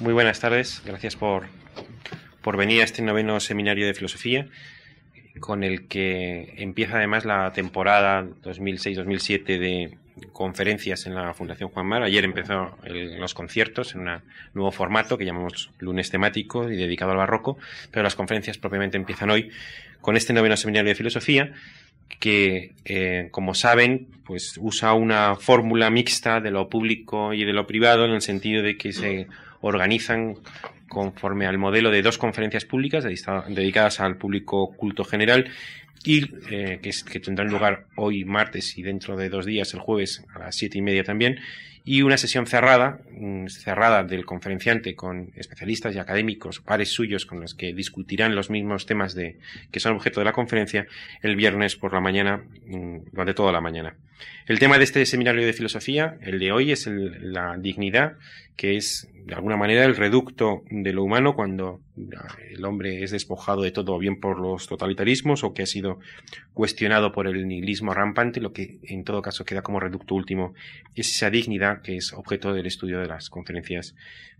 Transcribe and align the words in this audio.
Muy 0.00 0.12
buenas 0.12 0.38
tardes. 0.38 0.80
Gracias 0.84 1.16
por, 1.16 1.46
por 2.40 2.56
venir 2.56 2.82
a 2.82 2.84
este 2.84 3.02
noveno 3.02 3.40
seminario 3.40 3.84
de 3.84 3.94
filosofía, 3.94 4.46
con 5.40 5.64
el 5.64 5.88
que 5.88 6.54
empieza 6.56 6.98
además 6.98 7.24
la 7.24 7.52
temporada 7.52 8.24
2006-2007 8.44 9.58
de 9.58 9.98
conferencias 10.32 11.06
en 11.06 11.16
la 11.16 11.34
Fundación 11.34 11.70
Juan 11.70 11.86
Mar. 11.86 12.04
Ayer 12.04 12.24
empezó 12.24 12.78
los 12.84 13.34
conciertos 13.34 13.96
en 13.96 14.02
un 14.02 14.22
nuevo 14.54 14.70
formato 14.70 15.18
que 15.18 15.24
llamamos 15.24 15.70
lunes 15.80 16.10
temático 16.10 16.70
y 16.70 16.76
dedicado 16.76 17.10
al 17.10 17.18
barroco, 17.18 17.58
pero 17.90 18.04
las 18.04 18.14
conferencias 18.14 18.56
propiamente 18.56 18.96
empiezan 18.96 19.30
hoy 19.30 19.50
con 20.00 20.16
este 20.16 20.32
noveno 20.32 20.56
seminario 20.56 20.90
de 20.90 20.94
filosofía 20.94 21.52
que, 22.20 22.72
eh, 22.84 23.28
como 23.32 23.54
saben, 23.54 24.06
pues 24.24 24.58
usa 24.58 24.92
una 24.94 25.34
fórmula 25.34 25.90
mixta 25.90 26.40
de 26.40 26.52
lo 26.52 26.68
público 26.68 27.34
y 27.34 27.44
de 27.44 27.52
lo 27.52 27.66
privado 27.66 28.04
en 28.04 28.12
el 28.12 28.22
sentido 28.22 28.62
de 28.62 28.76
que 28.76 28.92
se 28.92 29.26
organizan 29.60 30.36
conforme 30.88 31.46
al 31.46 31.58
modelo 31.58 31.90
de 31.90 32.02
dos 32.02 32.18
conferencias 32.18 32.64
públicas 32.64 33.04
dedicadas 33.04 34.00
al 34.00 34.16
público 34.16 34.74
culto 34.76 35.04
general 35.04 35.50
y 36.04 36.30
eh, 36.50 36.80
que, 36.80 37.20
tendrán 37.20 37.48
lugar 37.48 37.86
hoy 37.96 38.24
martes 38.24 38.78
y 38.78 38.82
dentro 38.82 39.16
de 39.16 39.28
dos 39.28 39.46
días, 39.46 39.74
el 39.74 39.80
jueves 39.80 40.24
a 40.34 40.38
las 40.38 40.56
siete 40.56 40.78
y 40.78 40.82
media 40.82 41.04
también, 41.04 41.40
y 41.84 42.02
una 42.02 42.18
sesión 42.18 42.46
cerrada, 42.46 43.00
cerrada 43.48 44.04
del 44.04 44.26
conferenciante 44.26 44.94
con 44.94 45.32
especialistas 45.36 45.94
y 45.94 45.98
académicos, 45.98 46.60
pares 46.60 46.90
suyos 46.90 47.24
con 47.24 47.40
los 47.40 47.54
que 47.54 47.72
discutirán 47.72 48.34
los 48.34 48.50
mismos 48.50 48.84
temas 48.84 49.14
de, 49.14 49.38
que 49.70 49.80
son 49.80 49.94
objeto 49.96 50.20
de 50.20 50.24
la 50.24 50.32
conferencia 50.32 50.86
el 51.22 51.34
viernes 51.34 51.76
por 51.76 51.94
la 51.94 52.00
mañana, 52.00 52.42
mm, 52.66 53.10
durante 53.12 53.32
toda 53.32 53.52
la 53.52 53.62
mañana. 53.62 53.94
El 54.46 54.58
tema 54.58 54.76
de 54.76 54.84
este 54.84 55.06
seminario 55.06 55.46
de 55.46 55.52
filosofía, 55.54 56.18
el 56.20 56.38
de 56.38 56.52
hoy, 56.52 56.72
es 56.72 56.86
la 56.86 57.56
dignidad, 57.56 58.18
que 58.56 58.76
es 58.76 59.08
de 59.28 59.34
alguna 59.34 59.58
manera 59.58 59.84
el 59.84 59.94
reducto 59.94 60.62
de 60.70 60.90
lo 60.94 61.04
humano 61.04 61.34
cuando 61.34 61.82
el 62.50 62.64
hombre 62.64 63.02
es 63.04 63.10
despojado 63.10 63.60
de 63.60 63.70
todo, 63.70 63.98
bien 63.98 64.20
por 64.20 64.40
los 64.40 64.66
totalitarismos 64.66 65.44
o 65.44 65.52
que 65.52 65.64
ha 65.64 65.66
sido 65.66 65.98
cuestionado 66.54 67.12
por 67.12 67.26
el 67.26 67.46
nihilismo 67.46 67.92
rampante, 67.92 68.40
lo 68.40 68.54
que 68.54 68.78
en 68.84 69.04
todo 69.04 69.20
caso 69.20 69.44
queda 69.44 69.60
como 69.60 69.80
reducto 69.80 70.14
último 70.14 70.54
es 70.94 71.10
esa 71.14 71.28
dignidad 71.28 71.82
que 71.82 71.98
es 71.98 72.14
objeto 72.14 72.54
del 72.54 72.64
estudio 72.64 73.00
de 73.00 73.06
las 73.06 73.28
conferencias 73.28 73.94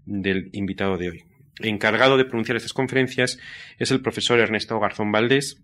del 0.07 0.49
invitado 0.55 0.97
de 0.97 1.11
hoy. 1.11 1.25
Encargado 1.61 2.17
de 2.17 2.25
pronunciar 2.25 2.57
estas 2.57 2.73
conferencias 2.73 3.39
es 3.79 3.91
el 3.91 4.01
profesor 4.01 4.41
Ernesto 4.41 4.81
Garzón 4.81 5.13
Valdés, 5.13 5.63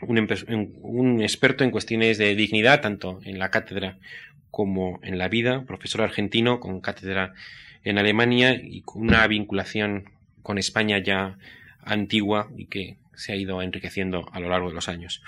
un, 0.00 1.20
experto 1.20 1.62
en 1.62 1.70
cuestiones 1.70 2.16
de 2.16 2.34
dignidad, 2.34 2.80
tanto 2.80 3.20
en 3.22 3.38
la 3.38 3.50
cátedra 3.50 3.98
como 4.50 4.98
en 5.02 5.18
la 5.18 5.28
vida, 5.28 5.64
profesor 5.66 6.00
argentino 6.00 6.58
con 6.58 6.80
cátedra 6.80 7.34
en 7.86 7.98
Alemania 7.98 8.60
y 8.60 8.82
con 8.82 9.02
una 9.02 9.26
vinculación 9.28 10.10
con 10.42 10.58
España 10.58 10.98
ya 10.98 11.38
antigua 11.82 12.50
y 12.56 12.66
que 12.66 12.96
se 13.14 13.32
ha 13.32 13.36
ido 13.36 13.62
enriqueciendo 13.62 14.28
a 14.32 14.40
lo 14.40 14.48
largo 14.48 14.68
de 14.68 14.74
los 14.74 14.88
años. 14.88 15.22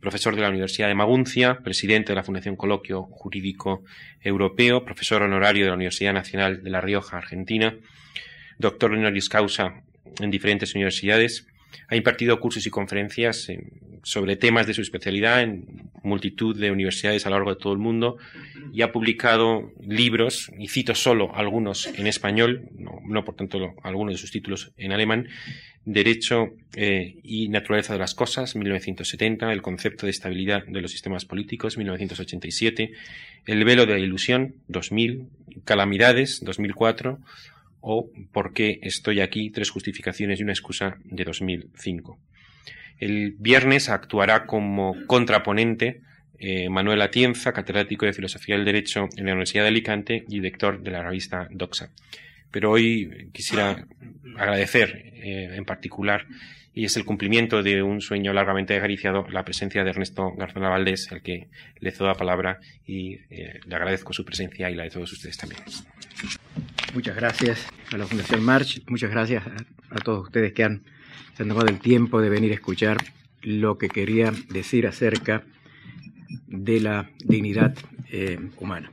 Profesor 0.00 0.36
de 0.36 0.42
la 0.42 0.48
Universidad 0.48 0.86
de 0.86 0.94
Maguncia, 0.94 1.58
presidente 1.64 2.12
de 2.12 2.16
la 2.16 2.22
Fundación 2.22 2.54
Coloquio 2.54 3.02
Jurídico 3.02 3.82
Europeo, 4.20 4.84
profesor 4.84 5.22
honorario 5.22 5.64
de 5.64 5.70
la 5.70 5.76
Universidad 5.76 6.12
Nacional 6.12 6.62
de 6.62 6.70
La 6.70 6.80
Rioja, 6.80 7.18
Argentina, 7.18 7.74
doctor 8.58 8.92
honoris 8.92 9.28
causa 9.28 9.82
en 10.20 10.30
diferentes 10.30 10.74
universidades, 10.76 11.48
ha 11.88 11.96
impartido 11.96 12.38
cursos 12.38 12.64
y 12.64 12.70
conferencias 12.70 13.48
sobre 14.04 14.36
temas 14.36 14.66
de 14.66 14.74
su 14.74 14.82
especialidad 14.82 15.42
en 15.42 15.90
multitud 16.02 16.58
de 16.58 16.70
universidades 16.70 17.26
a 17.26 17.30
lo 17.30 17.36
largo 17.36 17.54
de 17.54 17.60
todo 17.60 17.72
el 17.72 17.78
mundo 17.78 18.18
y 18.72 18.82
ha 18.82 18.92
publicado 18.92 19.72
libros, 19.80 20.50
y 20.58 20.68
cito 20.68 20.94
solo 20.94 21.34
algunos 21.34 21.86
en 21.86 22.06
español, 22.06 22.68
no, 22.78 23.24
por 23.24 23.34
tanto 23.34 23.74
algunos 23.82 24.14
de 24.14 24.18
sus 24.18 24.30
títulos 24.30 24.72
en 24.76 24.92
alemán, 24.92 25.28
Derecho 25.86 26.54
eh, 26.74 27.16
y 27.22 27.48
Naturaleza 27.48 27.92
de 27.92 27.98
las 27.98 28.14
Cosas, 28.14 28.56
1970, 28.56 29.52
El 29.52 29.60
concepto 29.60 30.06
de 30.06 30.10
estabilidad 30.10 30.64
de 30.66 30.80
los 30.80 30.92
sistemas 30.92 31.24
políticos, 31.26 31.76
1987, 31.76 32.92
El 33.46 33.64
velo 33.64 33.84
de 33.84 33.92
la 33.92 33.98
ilusión, 33.98 34.54
2000, 34.68 35.28
Calamidades, 35.64 36.40
2004, 36.42 37.18
o 37.86 38.10
¿Por 38.32 38.54
qué 38.54 38.78
estoy 38.82 39.20
aquí? 39.20 39.50
Tres 39.50 39.68
justificaciones 39.68 40.40
y 40.40 40.42
una 40.42 40.52
excusa 40.52 40.96
de 41.04 41.22
2005. 41.22 42.18
El 42.98 43.34
viernes 43.38 43.88
actuará 43.88 44.46
como 44.46 44.94
contraponente 45.06 46.02
eh, 46.38 46.68
Manuel 46.68 47.02
Atienza, 47.02 47.52
catedrático 47.52 48.06
de 48.06 48.12
Filosofía 48.12 48.56
del 48.56 48.64
Derecho 48.64 49.08
en 49.16 49.26
la 49.26 49.32
Universidad 49.32 49.62
de 49.62 49.68
Alicante 49.68 50.24
y 50.28 50.36
director 50.40 50.82
de 50.82 50.90
la 50.90 51.02
revista 51.02 51.48
Doxa. 51.50 51.90
Pero 52.50 52.70
hoy 52.70 53.30
quisiera 53.32 53.86
agradecer 54.36 55.12
eh, 55.14 55.54
en 55.54 55.64
particular, 55.64 56.26
y 56.74 56.84
es 56.84 56.96
el 56.96 57.04
cumplimiento 57.04 57.62
de 57.62 57.82
un 57.82 58.00
sueño 58.00 58.32
largamente 58.32 58.76
acariciado, 58.76 59.26
la 59.30 59.44
presencia 59.44 59.84
de 59.84 59.90
Ernesto 59.90 60.32
Garzón 60.36 60.64
Valdés, 60.64 61.10
al 61.12 61.22
que 61.22 61.46
le 61.78 61.92
cedo 61.92 62.08
la 62.08 62.14
palabra 62.14 62.58
y 62.84 63.14
eh, 63.30 63.60
le 63.64 63.76
agradezco 63.76 64.12
su 64.12 64.24
presencia 64.24 64.70
y 64.70 64.74
la 64.74 64.82
de 64.82 64.90
todos 64.90 65.12
ustedes 65.12 65.36
también. 65.36 65.62
Muchas 66.92 67.14
gracias 67.14 67.66
a 67.92 67.96
la 67.96 68.06
Fundación 68.06 68.42
March, 68.42 68.82
muchas 68.88 69.10
gracias 69.10 69.44
a, 69.90 69.98
todos 70.00 70.24
ustedes 70.24 70.52
que 70.52 70.64
han, 70.64 70.82
se 71.36 71.42
han 71.42 71.48
tomado 71.48 71.68
el 71.68 71.80
tiempo 71.80 72.20
de 72.20 72.30
venir 72.30 72.52
a 72.52 72.54
escuchar 72.54 72.98
lo 73.42 73.78
que 73.78 73.88
quería 73.88 74.32
decir 74.50 74.86
acerca 74.86 75.44
de 76.46 76.80
la 76.80 77.10
dignidad 77.24 77.76
eh, 78.10 78.38
humana. 78.58 78.90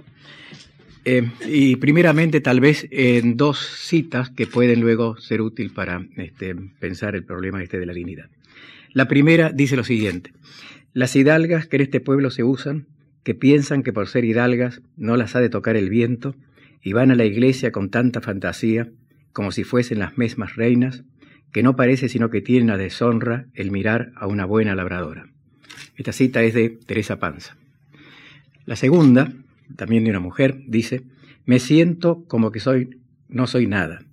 Eh, 1.03 1.29
y 1.47 1.77
primeramente, 1.77 2.41
tal 2.41 2.59
vez 2.59 2.87
en 2.91 3.37
dos 3.37 3.59
citas 3.59 4.29
que 4.29 4.45
pueden 4.45 4.81
luego 4.81 5.17
ser 5.17 5.41
útil 5.41 5.71
para 5.71 6.05
este, 6.17 6.55
pensar 6.79 7.15
el 7.15 7.23
problema 7.23 7.63
este 7.63 7.79
de 7.79 7.85
la 7.87 7.93
dignidad. 7.93 8.29
La 8.93 9.07
primera 9.07 9.51
dice 9.51 9.75
lo 9.75 9.83
siguiente: 9.83 10.33
Las 10.93 11.15
hidalgas 11.15 11.65
que 11.67 11.77
en 11.77 11.83
este 11.83 12.01
pueblo 12.01 12.29
se 12.29 12.43
usan, 12.43 12.85
que 13.23 13.33
piensan 13.33 13.81
que 13.83 13.93
por 13.93 14.07
ser 14.07 14.25
hidalgas 14.25 14.81
no 14.95 15.17
las 15.17 15.35
ha 15.35 15.39
de 15.39 15.49
tocar 15.49 15.75
el 15.75 15.89
viento, 15.89 16.35
y 16.83 16.93
van 16.93 17.09
a 17.09 17.15
la 17.15 17.25
iglesia 17.25 17.71
con 17.71 17.89
tanta 17.89 18.21
fantasía, 18.21 18.89
como 19.33 19.51
si 19.51 19.63
fuesen 19.63 19.99
las 19.99 20.17
mismas 20.17 20.55
reinas, 20.55 21.03
que 21.51 21.63
no 21.63 21.75
parece 21.75 22.09
sino 22.09 22.29
que 22.29 22.41
tienen 22.41 22.67
la 22.67 22.77
deshonra 22.77 23.47
el 23.53 23.71
mirar 23.71 24.11
a 24.15 24.27
una 24.27 24.45
buena 24.45 24.75
labradora. 24.75 25.27
Esta 25.95 26.11
cita 26.11 26.41
es 26.43 26.53
de 26.53 26.69
Teresa 26.69 27.19
Panza. 27.19 27.57
La 28.65 28.75
segunda, 28.75 29.33
también 29.75 30.03
de 30.03 30.11
una 30.11 30.19
mujer, 30.19 30.61
dice, 30.67 31.03
me 31.45 31.59
siento 31.59 32.23
como 32.25 32.51
que 32.51 32.59
soy, 32.59 33.01
no 33.27 33.47
soy 33.47 33.67
nada, 33.67 34.03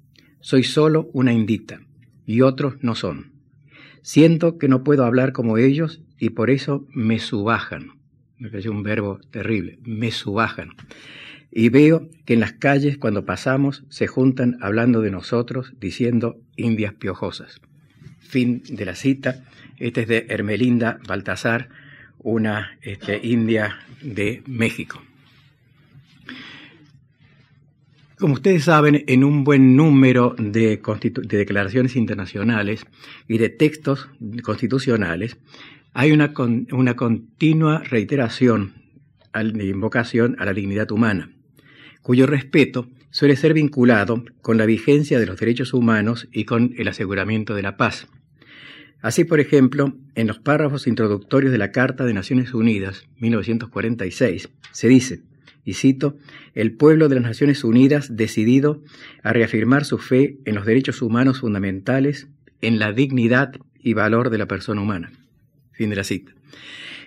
soy 0.41 0.65
solo 0.65 1.11
una 1.13 1.33
indita, 1.33 1.81
y 2.27 2.43
otros 2.43 2.75
no 2.83 2.95
son. 2.95 3.33
Siento 4.03 4.59
que 4.59 4.69
no 4.69 4.85
puedo 4.85 5.05
hablar 5.05 5.33
como 5.33 5.59
ellos 5.59 6.03
y 6.19 6.31
por 6.31 6.51
eso 6.51 6.87
me 6.93 7.19
subajan. 7.19 7.93
Me 8.39 8.49
parece 8.49 8.71
un 8.71 8.83
verbo 8.83 9.21
terrible, 9.31 9.79
me 9.83 10.11
subajan 10.11 10.71
y 11.51 11.71
veo 11.71 12.09
que 12.25 12.35
en 12.35 12.41
las 12.41 12.53
calles 12.53 12.99
cuando 12.99 13.25
pasamos 13.25 13.85
se 13.89 14.07
juntan 14.07 14.59
hablando 14.61 15.01
de 15.01 15.11
nosotros, 15.11 15.73
diciendo 15.81 16.39
indias 16.57 16.95
piojosas. 16.95 17.61
Fin 18.21 18.63
de 18.69 18.85
la 18.85 18.95
cita. 18.95 19.45
Este 19.79 20.03
es 20.03 20.09
de 20.09 20.27
Hermelinda 20.29 20.99
Baltasar, 21.07 21.69
una 22.19 22.79
este, 22.83 23.21
india 23.27 23.79
de 24.03 24.43
México. 24.47 25.03
Como 28.19 28.35
ustedes 28.35 28.65
saben, 28.65 29.05
en 29.07 29.23
un 29.23 29.45
buen 29.45 29.77
número 29.77 30.35
de, 30.37 30.81
declaraciones 31.29 31.95
internacionales 31.95 32.85
y 33.29 33.39
de 33.39 33.49
textos 33.49 34.11
constitucionales 34.43 35.37
hay 35.95 36.11
una, 36.11 36.35
una 36.73 36.97
continua 36.97 37.79
reiteración 37.79 38.75
de 39.33 39.67
invocación 39.67 40.35
a 40.41 40.45
la 40.45 40.53
dignidad 40.53 40.91
humana 40.91 41.31
cuyo 42.09 42.25
respeto 42.25 42.89
suele 43.11 43.37
ser 43.37 43.53
vinculado 43.53 44.25
con 44.41 44.57
la 44.57 44.65
vigencia 44.65 45.21
de 45.21 45.27
los 45.27 45.39
derechos 45.39 45.75
humanos 45.75 46.27
y 46.33 46.47
con 46.47 46.73
el 46.79 46.89
aseguramiento 46.89 47.55
de 47.55 47.61
la 47.61 47.77
paz. 47.77 48.07
Así, 49.03 49.25
por 49.25 49.41
ejemplo, 49.41 49.93
en 50.15 50.27
los 50.27 50.39
párrafos 50.39 50.87
introductorios 50.87 51.53
de 51.53 51.59
la 51.59 51.71
Carta 51.71 52.07
de 52.07 52.15
Naciones 52.15 52.55
Unidas, 52.55 53.07
1946, 53.19 54.49
se 54.73 54.89
dice, 54.89 55.21
y 55.67 55.75
cito, 55.75 56.17
el 56.55 56.73
pueblo 56.73 57.11
de 57.11 57.17
las 57.17 57.25
Naciones 57.25 57.63
Unidas 57.63 58.17
decidido 58.17 58.83
a 59.23 59.35
reafirmar 59.35 59.85
su 59.85 59.99
fe 59.99 60.39
en 60.47 60.55
los 60.55 60.65
derechos 60.65 61.03
humanos 61.03 61.41
fundamentales, 61.41 62.29
en 62.63 62.79
la 62.79 62.93
dignidad 62.93 63.53
y 63.79 63.93
valor 63.93 64.31
de 64.31 64.39
la 64.39 64.49
persona 64.49 64.81
humana. 64.81 65.13
Fin 65.73 65.91
de 65.91 65.97
la 65.97 66.05
cita. 66.05 66.33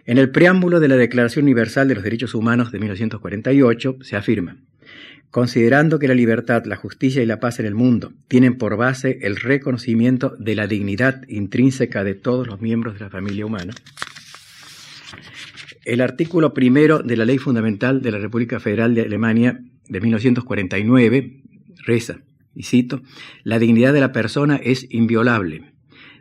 En 0.05 0.19
el 0.19 0.29
preámbulo 0.29 0.79
de 0.79 0.89
la 0.89 0.95
Declaración 0.95 1.45
Universal 1.45 1.87
de 1.87 1.95
los 1.95 2.03
Derechos 2.03 2.35
Humanos 2.35 2.71
de 2.71 2.77
1948 2.77 3.97
se 4.01 4.15
afirma, 4.15 4.57
considerando 5.31 5.97
que 5.97 6.07
la 6.07 6.13
libertad, 6.13 6.65
la 6.65 6.75
justicia 6.75 7.23
y 7.23 7.25
la 7.25 7.39
paz 7.39 7.59
en 7.59 7.65
el 7.65 7.73
mundo 7.73 8.13
tienen 8.27 8.57
por 8.57 8.77
base 8.77 9.19
el 9.21 9.37
reconocimiento 9.37 10.35
de 10.37 10.55
la 10.55 10.67
dignidad 10.67 11.21
intrínseca 11.27 12.03
de 12.03 12.15
todos 12.15 12.45
los 12.47 12.61
miembros 12.61 12.95
de 12.95 12.99
la 12.99 13.09
familia 13.09 13.45
humana, 13.45 13.73
el 15.83 16.01
artículo 16.01 16.53
primero 16.53 16.99
de 16.99 17.17
la 17.17 17.25
Ley 17.25 17.37
Fundamental 17.37 18.01
de 18.01 18.11
la 18.11 18.19
República 18.19 18.59
Federal 18.59 18.93
de 18.93 19.01
Alemania 19.01 19.59
de 19.87 19.99
1949 19.99 21.41
reza, 21.85 22.19
y 22.53 22.63
cito, 22.63 23.01
la 23.43 23.57
dignidad 23.57 23.93
de 23.93 24.01
la 24.01 24.11
persona 24.11 24.57
es 24.57 24.85
inviolable. 24.89 25.73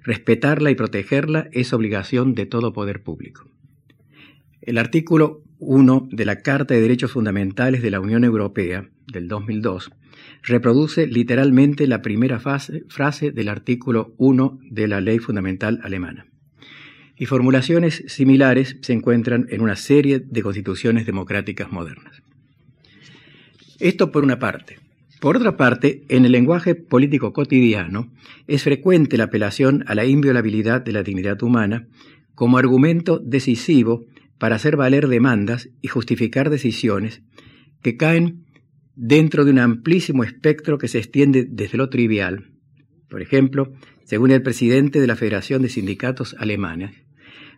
Respetarla 0.02 0.70
y 0.70 0.74
protegerla 0.74 1.48
es 1.52 1.72
obligación 1.72 2.34
de 2.34 2.46
todo 2.46 2.72
poder 2.72 3.02
público. 3.02 3.46
El 4.62 4.78
artículo 4.78 5.42
1 5.58 6.08
de 6.10 6.24
la 6.24 6.36
Carta 6.36 6.72
de 6.72 6.80
Derechos 6.80 7.12
Fundamentales 7.12 7.82
de 7.82 7.90
la 7.90 8.00
Unión 8.00 8.24
Europea 8.24 8.88
del 9.12 9.28
2002 9.28 9.90
reproduce 10.42 11.06
literalmente 11.06 11.86
la 11.86 12.02
primera 12.02 12.40
frase 12.40 13.30
del 13.30 13.48
artículo 13.48 14.14
1 14.18 14.58
de 14.70 14.88
la 14.88 15.00
Ley 15.00 15.18
Fundamental 15.18 15.80
Alemana. 15.82 16.26
Y 17.16 17.26
formulaciones 17.26 18.04
similares 18.06 18.78
se 18.80 18.92
encuentran 18.92 19.46
en 19.50 19.60
una 19.60 19.76
serie 19.76 20.20
de 20.20 20.42
constituciones 20.42 21.06
democráticas 21.06 21.70
modernas. 21.70 22.22
Esto 23.78 24.10
por 24.10 24.24
una 24.24 24.38
parte. 24.38 24.78
Por 25.20 25.36
otra 25.36 25.56
parte, 25.58 26.04
en 26.08 26.24
el 26.24 26.32
lenguaje 26.32 26.74
político 26.74 27.34
cotidiano 27.34 28.10
es 28.46 28.62
frecuente 28.62 29.18
la 29.18 29.24
apelación 29.24 29.84
a 29.86 29.94
la 29.94 30.06
inviolabilidad 30.06 30.80
de 30.80 30.92
la 30.92 31.02
dignidad 31.02 31.42
humana 31.42 31.86
como 32.34 32.56
argumento 32.56 33.18
decisivo 33.18 34.06
para 34.38 34.56
hacer 34.56 34.76
valer 34.76 35.08
demandas 35.08 35.68
y 35.82 35.88
justificar 35.88 36.48
decisiones 36.48 37.22
que 37.82 37.98
caen 37.98 38.46
dentro 39.02 39.46
de 39.46 39.50
un 39.50 39.58
amplísimo 39.58 40.24
espectro 40.24 40.76
que 40.76 40.86
se 40.86 40.98
extiende 40.98 41.46
desde 41.48 41.78
lo 41.78 41.88
trivial. 41.88 42.50
Por 43.08 43.22
ejemplo, 43.22 43.72
según 44.04 44.30
el 44.30 44.42
presidente 44.42 45.00
de 45.00 45.06
la 45.06 45.16
Federación 45.16 45.62
de 45.62 45.70
Sindicatos 45.70 46.36
Alemanes, 46.38 46.94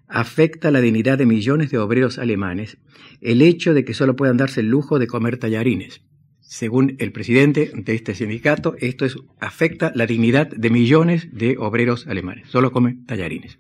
afecta 0.07 0.71
la 0.71 0.81
dignidad 0.81 1.19
de 1.19 1.27
millones 1.27 1.73
de 1.73 1.79
obreros 1.79 2.19
alemanes 2.19 2.79
el 3.21 3.43
hecho 3.43 3.75
de 3.75 3.85
que 3.85 3.93
solo 3.93 4.15
puedan 4.15 4.37
darse 4.37 4.61
el 4.61 4.69
lujo 4.69 5.01
de 5.01 5.09
comer 5.09 5.37
tallarines. 5.37 6.03
Según 6.41 6.95
el 7.01 7.11
presidente 7.11 7.73
de 7.75 7.95
este 7.95 8.15
sindicato, 8.15 8.77
esto 8.79 9.05
es, 9.05 9.17
afecta 9.41 9.91
la 9.97 10.07
dignidad 10.07 10.49
de 10.49 10.71
millones 10.71 11.29
de 11.33 11.57
obreros 11.59 12.07
alemanes. 12.07 12.51
Solo 12.51 12.71
comen 12.71 13.05
tallarines. 13.05 13.59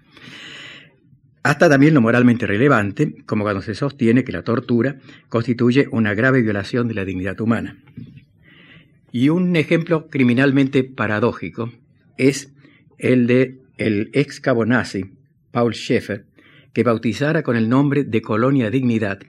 Hasta 1.42 1.68
también 1.68 1.94
lo 1.94 2.00
moralmente 2.00 2.46
relevante, 2.46 3.16
como 3.26 3.42
cuando 3.42 3.62
se 3.62 3.74
sostiene 3.74 4.22
que 4.22 4.32
la 4.32 4.42
tortura 4.42 4.96
constituye 5.28 5.88
una 5.90 6.14
grave 6.14 6.40
violación 6.42 6.86
de 6.86 6.94
la 6.94 7.04
dignidad 7.04 7.40
humana. 7.40 7.78
Y 9.10 9.28
un 9.28 9.56
ejemplo 9.56 10.08
criminalmente 10.08 10.84
paradójico 10.84 11.72
es 12.16 12.52
el 12.98 13.26
de 13.26 13.58
el 13.76 14.10
ex 14.12 14.40
cabo 14.40 14.64
nazi 14.64 15.12
Paul 15.50 15.74
Schaeffer, 15.74 16.26
que 16.72 16.84
bautizara 16.84 17.42
con 17.42 17.56
el 17.56 17.68
nombre 17.68 18.04
de 18.04 18.22
Colonia 18.22 18.70
Dignidad 18.70 19.20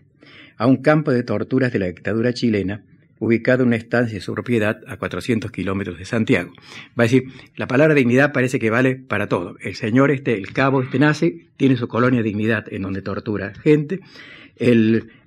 a 0.58 0.68
un 0.68 0.78
campo 0.78 1.12
de 1.12 1.24
torturas 1.24 1.74
de 1.74 1.80
la 1.80 1.88
dictadura 1.88 2.34
chilena 2.34 2.84
ubicado 3.24 3.64
en 3.64 3.68
una 3.68 3.78
estancia 3.78 4.16
de 4.16 4.22
su 4.22 4.34
propiedad 4.34 4.82
a 4.88 4.98
400 4.98 5.52
kilómetros 5.52 5.98
de 5.98 6.06
Santiago. 6.06 6.52
Va 7.00 7.04
a 7.04 7.08
decir, 7.08 7.26
la 7.56 7.68
palabra 7.68 7.94
dignidad 7.94 8.34
parece 8.34 8.60
que 8.60 8.70
vale 8.70 8.96
para 8.96 9.28
todo. 9.28 9.56
El 9.62 9.76
señor 9.76 10.12
este, 10.12 10.34
el 10.34 10.52
cabo 10.52 10.82
este 10.82 11.00
nace, 11.00 11.48
tiene 11.56 11.78
su 11.78 11.88
colonia 11.88 12.22
dignidad 12.22 12.66
en 12.72 12.82
donde 12.82 13.02
tortura 13.02 13.54
gente. 13.56 14.02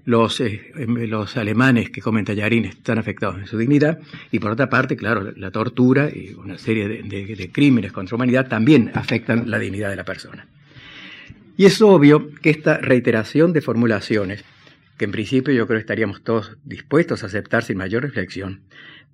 los, 0.04 0.40
eh, 0.40 0.72
los 0.76 1.36
alemanes 1.36 1.90
que 1.90 2.00
comen 2.02 2.24
tallarines 2.24 2.76
están 2.76 2.98
afectados 2.98 3.38
en 3.38 3.46
su 3.46 3.56
dignidad. 3.56 3.98
Y 4.30 4.38
por 4.38 4.50
otra 4.50 4.68
parte, 4.68 4.96
claro, 4.96 5.32
la 5.34 5.50
tortura 5.50 6.10
y 6.14 6.34
una 6.34 6.58
serie 6.58 6.88
de, 6.88 7.02
de 7.02 7.50
crímenes 7.50 7.92
contra 7.92 8.12
la 8.12 8.16
humanidad 8.16 8.48
también 8.48 8.90
afectan 8.94 9.50
la 9.50 9.58
dignidad 9.58 9.88
de 9.88 9.96
la 9.96 10.04
persona. 10.04 10.46
Y 11.56 11.64
es 11.64 11.80
obvio 11.80 12.30
que 12.42 12.50
esta 12.50 12.76
reiteración 12.76 13.54
de 13.54 13.62
formulaciones 13.62 14.44
que 14.96 15.04
en 15.04 15.12
principio 15.12 15.52
yo 15.52 15.66
creo 15.66 15.78
estaríamos 15.78 16.22
todos 16.22 16.56
dispuestos 16.64 17.22
a 17.22 17.26
aceptar 17.26 17.62
sin 17.62 17.78
mayor 17.78 18.02
reflexión, 18.02 18.62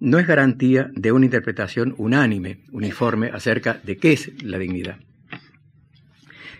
no 0.01 0.19
es 0.19 0.27
garantía 0.27 0.91
de 0.95 1.13
una 1.13 1.27
interpretación 1.27 1.95
unánime, 1.97 2.65
uniforme, 2.73 3.31
acerca 3.33 3.81
de 3.85 3.97
qué 3.97 4.13
es 4.13 4.43
la 4.43 4.59
dignidad. 4.59 4.99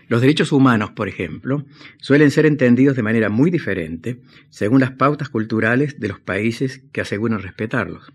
Los 0.07 0.21
derechos 0.21 0.51
humanos, 0.51 0.91
por 0.91 1.07
ejemplo, 1.07 1.65
suelen 1.97 2.31
ser 2.31 2.45
entendidos 2.45 2.95
de 2.95 3.03
manera 3.03 3.29
muy 3.29 3.51
diferente 3.51 4.19
según 4.49 4.81
las 4.81 4.91
pautas 4.91 5.29
culturales 5.29 5.99
de 5.99 6.09
los 6.09 6.19
países 6.19 6.83
que 6.91 7.01
aseguran 7.01 7.41
respetarlos. 7.41 8.11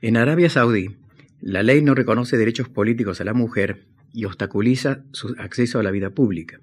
En 0.00 0.16
Arabia 0.16 0.48
Saudí, 0.48 0.96
la 1.40 1.62
ley 1.62 1.82
no 1.82 1.94
reconoce 1.94 2.36
derechos 2.36 2.68
políticos 2.68 3.20
a 3.20 3.24
la 3.24 3.34
mujer 3.34 3.84
y 4.12 4.24
obstaculiza 4.24 5.04
su 5.12 5.34
acceso 5.38 5.78
a 5.78 5.82
la 5.82 5.90
vida 5.90 6.10
pública. 6.10 6.60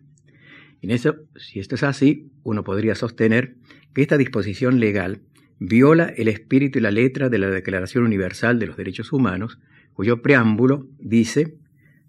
En 0.85 0.91
eso, 0.91 1.15
si 1.35 1.59
esto 1.59 1.73
es 1.73 1.81
así, 1.81 2.29
uno 2.43 2.63
podría 2.63 2.93
sostener 2.93 3.55
que 3.95 4.03
esta 4.03 4.19
disposición 4.19 4.79
legal 4.79 5.21
viola 5.57 6.13
el 6.15 6.27
espíritu 6.27 6.77
y 6.77 6.81
la 6.83 6.91
letra 6.91 7.27
de 7.27 7.39
la 7.39 7.49
Declaración 7.49 8.03
Universal 8.03 8.59
de 8.59 8.67
los 8.67 8.77
Derechos 8.77 9.11
Humanos, 9.11 9.57
cuyo 9.93 10.21
preámbulo 10.21 10.85
dice, 10.99 11.57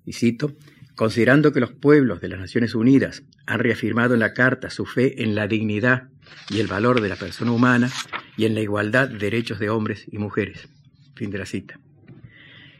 y 0.05 0.13
cito, 0.13 0.53
considerando 0.95 1.55
que 1.55 1.61
los 1.61 1.73
pueblos 1.73 2.21
de 2.21 2.29
las 2.29 2.39
Naciones 2.39 2.75
Unidas 2.75 3.23
han 3.47 3.61
reafirmado 3.61 4.13
en 4.13 4.21
la 4.21 4.35
Carta 4.35 4.69
su 4.69 4.85
fe 4.85 5.23
en 5.23 5.35
la 5.35 5.49
dignidad 5.49 6.11
y 6.51 6.61
el 6.61 6.67
valor 6.67 7.01
de 7.01 7.09
la 7.09 7.17
persona 7.17 7.53
humana 7.53 7.91
y 8.37 8.45
en 8.45 8.53
la 8.53 8.61
igualdad 8.61 9.09
de 9.09 9.17
derechos 9.17 9.59
de 9.59 9.71
hombres 9.71 10.05
y 10.13 10.19
mujeres. 10.19 10.69
Fin 11.15 11.31
de 11.31 11.39
la 11.39 11.47
cita. 11.47 11.81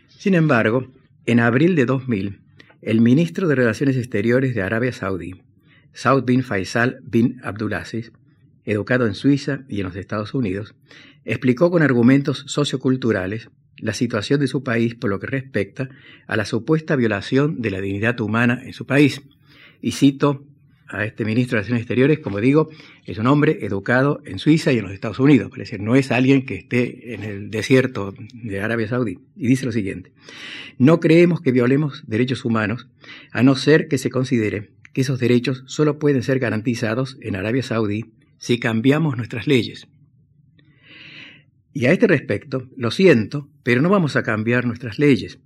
Sin 0.09 0.35
embargo, 0.35 0.93
en 1.25 1.41
abril 1.41 1.75
de 1.75 1.87
2000, 1.87 2.41
el 2.83 3.01
ministro 3.01 3.49
de 3.49 3.55
Relaciones 3.55 3.97
Exteriores 3.97 4.55
de 4.55 4.61
Arabia 4.61 4.93
Saudí 4.93 5.41
Saud 5.97 6.25
bin 6.25 6.43
Faisal 6.43 6.99
bin 7.03 7.41
Abdulaziz, 7.43 8.13
educado 8.67 9.07
en 9.07 9.15
Suiza 9.15 9.65
y 9.67 9.81
en 9.81 9.87
los 9.87 9.97
Estados 9.97 10.35
Unidos, 10.35 10.75
explicó 11.25 11.71
con 11.71 11.83
argumentos 11.83 12.45
socioculturales 12.49 13.49
la 13.79 13.95
situación 13.95 14.39
de 14.41 14.47
su 14.47 14.63
país 14.63 14.95
por 14.95 15.09
lo 15.09 15.19
que 15.19 15.27
respecta 15.27 15.89
a 16.27 16.37
la 16.37 16.45
supuesta 16.45 16.97
violación 16.97 17.63
de 17.63 17.71
la 17.71 17.81
dignidad 17.81 18.21
humana 18.21 18.61
en 18.63 18.75
su 18.75 18.85
país. 18.85 19.23
Y 19.81 19.93
cito 19.93 20.45
a 20.87 21.07
este 21.07 21.25
ministro 21.25 21.57
de 21.57 21.63
Relaciones 21.63 21.83
Exteriores, 21.83 22.19
como 22.19 22.41
digo, 22.41 22.69
es 23.07 23.17
un 23.17 23.27
hombre 23.27 23.65
educado 23.65 24.21
en 24.27 24.39
Suiza 24.39 24.73
y 24.73 24.79
en 24.79 24.85
los 24.85 24.93
Estados 24.93 25.19
Unidos, 25.19 25.51
es 25.53 25.59
decir, 25.59 25.81
no 25.81 25.97
es 25.97 26.13
alguien 26.13 26.45
que 26.45 26.57
esté 26.57 27.15
en 27.15 27.25
el 27.25 27.51
desierto 27.51 28.15
de 28.35 28.61
Arabia 28.61 28.87
Saudí. 28.87 29.19
Y 29.35 29.47
dice 29.47 29.65
lo 29.65 29.73
siguiente, 29.73 30.13
no 30.77 31.01
creemos 31.01 31.41
que 31.41 31.53
violemos 31.53 32.05
derechos 32.07 32.45
humanos 32.45 32.87
a 33.33 33.43
no 33.43 33.57
ser 33.57 33.89
que 33.89 33.99
se 33.99 34.11
considere 34.11 34.76
que 34.97 35.03
esos 35.03 35.21
derechos 35.21 35.63
solo 35.67 35.99
pueden 35.99 36.23
ser 36.23 36.39
garantizados 36.39 37.19
en 37.21 37.37
Arabia 37.37 37.63
Saudí 37.63 38.15
si 38.39 38.59
cambiamos 38.59 39.19
nuestras 39.19 39.47
leyes. 39.47 39.89
Y 41.75 41.85
a 41.85 41.93
este 41.93 42.07
respecto, 42.07 42.71
lo 42.79 42.91
siento, 42.91 43.51
pero 43.63 43.83
no 43.83 43.91
vamos 43.91 44.17
a 44.17 44.23
cambiar 44.23 44.65
nuestras 44.65 44.99
leyes. 44.99 45.39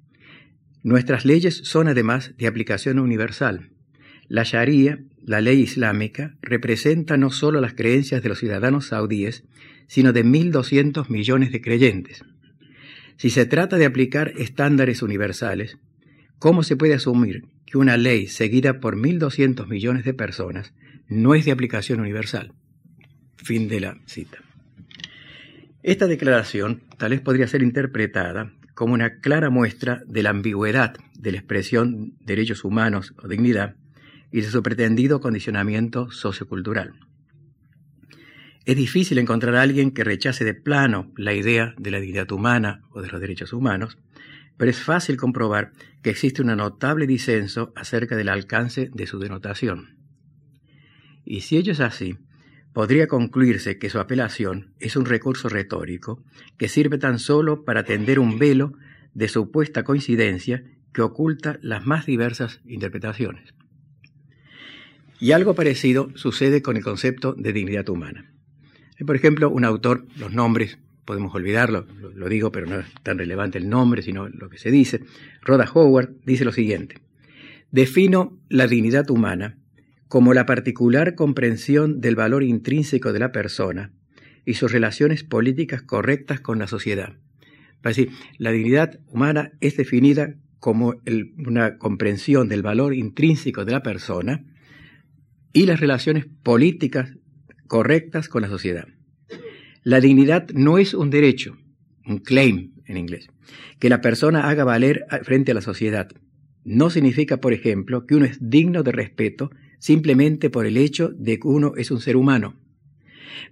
Nuestras 0.84 1.24
leyes 1.24 1.62
son 1.64 1.88
además 1.88 2.32
de 2.38 2.46
aplicación 2.46 3.00
universal. 3.00 3.70
La 4.28 4.44
Sharia, 4.44 5.02
la 5.20 5.40
ley 5.40 5.62
islámica, 5.62 6.36
representa 6.42 7.16
no 7.16 7.30
solo 7.30 7.60
las 7.60 7.74
creencias 7.74 8.22
de 8.22 8.28
los 8.28 8.38
ciudadanos 8.38 8.86
saudíes, 8.86 9.42
sino 9.88 10.12
de 10.12 10.24
1.200 10.24 11.08
millones 11.08 11.50
de 11.50 11.60
creyentes. 11.60 12.22
Si 13.16 13.30
se 13.30 13.46
trata 13.46 13.78
de 13.78 13.86
aplicar 13.86 14.32
estándares 14.38 15.02
universales, 15.02 15.76
¿cómo 16.38 16.62
se 16.62 16.76
puede 16.76 16.94
asumir 16.94 17.48
que 17.70 17.78
una 17.78 17.96
ley 17.96 18.26
seguida 18.26 18.80
por 18.80 18.96
1.200 18.96 19.68
millones 19.68 20.04
de 20.04 20.12
personas 20.12 20.74
no 21.08 21.34
es 21.34 21.44
de 21.44 21.52
aplicación 21.52 22.00
universal. 22.00 22.52
Fin 23.36 23.68
de 23.68 23.80
la 23.80 23.98
cita. 24.06 24.38
Esta 25.82 26.06
declaración 26.06 26.82
tal 26.98 27.10
vez 27.10 27.20
podría 27.20 27.46
ser 27.46 27.62
interpretada 27.62 28.52
como 28.74 28.94
una 28.94 29.20
clara 29.20 29.50
muestra 29.50 30.02
de 30.06 30.22
la 30.22 30.30
ambigüedad 30.30 30.96
de 31.18 31.32
la 31.32 31.38
expresión 31.38 32.16
derechos 32.20 32.64
humanos 32.64 33.14
o 33.22 33.28
dignidad 33.28 33.76
y 34.32 34.40
de 34.40 34.48
su 34.48 34.62
pretendido 34.62 35.20
condicionamiento 35.20 36.10
sociocultural. 36.10 36.94
Es 38.64 38.76
difícil 38.76 39.18
encontrar 39.18 39.54
a 39.54 39.62
alguien 39.62 39.92
que 39.92 40.04
rechace 40.04 40.44
de 40.44 40.54
plano 40.54 41.12
la 41.16 41.34
idea 41.34 41.74
de 41.78 41.90
la 41.90 42.00
dignidad 42.00 42.30
humana 42.32 42.82
o 42.90 43.00
de 43.00 43.08
los 43.08 43.20
derechos 43.20 43.52
humanos, 43.52 43.96
pero 44.60 44.72
es 44.72 44.82
fácil 44.82 45.16
comprobar 45.16 45.72
que 46.02 46.10
existe 46.10 46.42
un 46.42 46.54
notable 46.54 47.06
disenso 47.06 47.72
acerca 47.76 48.14
del 48.14 48.28
alcance 48.28 48.90
de 48.92 49.06
su 49.06 49.18
denotación. 49.18 49.96
Y 51.24 51.40
si 51.40 51.56
ello 51.56 51.72
es 51.72 51.80
así, 51.80 52.18
podría 52.74 53.06
concluirse 53.06 53.78
que 53.78 53.88
su 53.88 53.98
apelación 53.98 54.74
es 54.78 54.96
un 54.96 55.06
recurso 55.06 55.48
retórico 55.48 56.22
que 56.58 56.68
sirve 56.68 56.98
tan 56.98 57.18
solo 57.18 57.64
para 57.64 57.84
tender 57.84 58.18
un 58.18 58.38
velo 58.38 58.74
de 59.14 59.28
supuesta 59.28 59.82
coincidencia 59.82 60.62
que 60.92 61.00
oculta 61.00 61.58
las 61.62 61.86
más 61.86 62.04
diversas 62.04 62.60
interpretaciones. 62.66 63.54
Y 65.20 65.32
algo 65.32 65.54
parecido 65.54 66.10
sucede 66.16 66.60
con 66.60 66.76
el 66.76 66.84
concepto 66.84 67.32
de 67.32 67.54
dignidad 67.54 67.88
humana. 67.88 68.30
Por 69.06 69.16
ejemplo, 69.16 69.48
un 69.48 69.64
autor, 69.64 70.06
los 70.18 70.34
nombres 70.34 70.78
podemos 71.10 71.34
olvidarlo, 71.34 71.88
lo, 72.14 72.28
digo, 72.28 72.52
pero 72.52 72.68
no 72.68 72.78
es 72.78 72.86
tan 73.02 73.18
relevante 73.18 73.58
el 73.58 73.68
nombre, 73.68 74.00
sino 74.00 74.28
lo 74.28 74.48
que 74.48 74.58
se 74.58 74.70
dice. 74.70 75.00
Rhoda 75.42 75.68
Howard 75.74 76.14
dice 76.24 76.44
lo 76.44 76.52
siguiente, 76.52 76.98
defino 77.72 78.38
la 78.48 78.68
dignidad 78.68 79.10
humana 79.10 79.58
como 80.06 80.34
la 80.34 80.46
particular 80.46 81.16
comprensión 81.16 82.00
del 82.00 82.14
valor 82.14 82.44
intrínseco 82.44 83.12
de 83.12 83.18
la 83.18 83.32
persona 83.32 83.92
y 84.44 84.54
sus 84.54 84.70
relaciones 84.70 85.24
políticas 85.24 85.82
correctas 85.82 86.38
con 86.38 86.60
la 86.60 86.68
sociedad, 86.68 87.14
Es 87.78 87.96
decir, 87.96 88.10
la 88.38 88.52
dignidad 88.52 89.00
humana 89.08 89.50
es 89.60 89.76
definida 89.76 90.36
como 90.60 90.94
una 91.44 91.76
comprensión 91.78 92.48
del 92.48 92.62
valor 92.62 92.94
intrínseco 92.94 93.64
de 93.64 93.72
la 93.72 93.82
persona 93.82 94.44
y 95.52 95.66
las 95.66 95.80
relaciones 95.80 96.26
políticas 96.44 97.16
correctas 97.66 98.28
con 98.28 98.42
la 98.42 98.48
sociedad. 98.48 98.86
La 99.82 100.00
dignidad 100.00 100.50
no 100.50 100.76
es 100.76 100.92
un 100.92 101.08
derecho, 101.08 101.56
un 102.06 102.18
claim 102.18 102.72
en 102.84 102.98
inglés, 102.98 103.28
que 103.78 103.88
la 103.88 104.02
persona 104.02 104.50
haga 104.50 104.64
valer 104.64 105.06
frente 105.22 105.52
a 105.52 105.54
la 105.54 105.62
sociedad. 105.62 106.08
No 106.64 106.90
significa, 106.90 107.38
por 107.38 107.54
ejemplo, 107.54 108.04
que 108.06 108.14
uno 108.14 108.26
es 108.26 108.36
digno 108.40 108.82
de 108.82 108.92
respeto 108.92 109.50
simplemente 109.78 110.50
por 110.50 110.66
el 110.66 110.76
hecho 110.76 111.08
de 111.08 111.38
que 111.38 111.48
uno 111.48 111.72
es 111.76 111.90
un 111.90 112.02
ser 112.02 112.16
humano. 112.16 112.56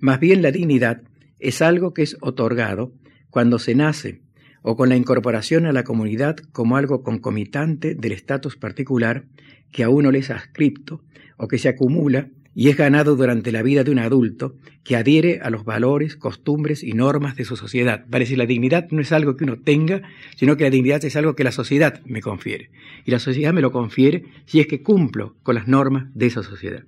Más 0.00 0.20
bien 0.20 0.42
la 0.42 0.50
dignidad 0.50 1.02
es 1.38 1.62
algo 1.62 1.94
que 1.94 2.02
es 2.02 2.18
otorgado 2.20 2.92
cuando 3.30 3.58
se 3.58 3.74
nace 3.74 4.20
o 4.60 4.76
con 4.76 4.90
la 4.90 4.96
incorporación 4.96 5.64
a 5.64 5.72
la 5.72 5.84
comunidad 5.84 6.36
como 6.52 6.76
algo 6.76 7.02
concomitante 7.02 7.94
del 7.94 8.12
estatus 8.12 8.56
particular 8.56 9.24
que 9.72 9.82
a 9.82 9.88
uno 9.88 10.10
le 10.10 10.18
es 10.18 10.30
adscripto 10.30 11.02
o 11.38 11.48
que 11.48 11.58
se 11.58 11.70
acumula 11.70 12.28
y 12.58 12.70
es 12.70 12.76
ganado 12.76 13.14
durante 13.14 13.52
la 13.52 13.62
vida 13.62 13.84
de 13.84 13.92
un 13.92 14.00
adulto 14.00 14.56
que 14.82 14.96
adhiere 14.96 15.38
a 15.44 15.48
los 15.48 15.64
valores, 15.64 16.16
costumbres 16.16 16.82
y 16.82 16.92
normas 16.92 17.36
de 17.36 17.44
su 17.44 17.54
sociedad. 17.54 18.04
Parece 18.10 18.36
la 18.36 18.46
dignidad 18.46 18.88
no 18.90 19.00
es 19.00 19.12
algo 19.12 19.36
que 19.36 19.44
uno 19.44 19.60
tenga, 19.60 20.02
sino 20.34 20.56
que 20.56 20.64
la 20.64 20.70
dignidad 20.70 21.04
es 21.04 21.14
algo 21.14 21.36
que 21.36 21.44
la 21.44 21.52
sociedad 21.52 22.02
me 22.04 22.20
confiere. 22.20 22.70
Y 23.04 23.12
la 23.12 23.20
sociedad 23.20 23.52
me 23.52 23.60
lo 23.60 23.70
confiere 23.70 24.24
si 24.46 24.58
es 24.58 24.66
que 24.66 24.82
cumplo 24.82 25.36
con 25.44 25.54
las 25.54 25.68
normas 25.68 26.08
de 26.14 26.26
esa 26.26 26.42
sociedad. 26.42 26.82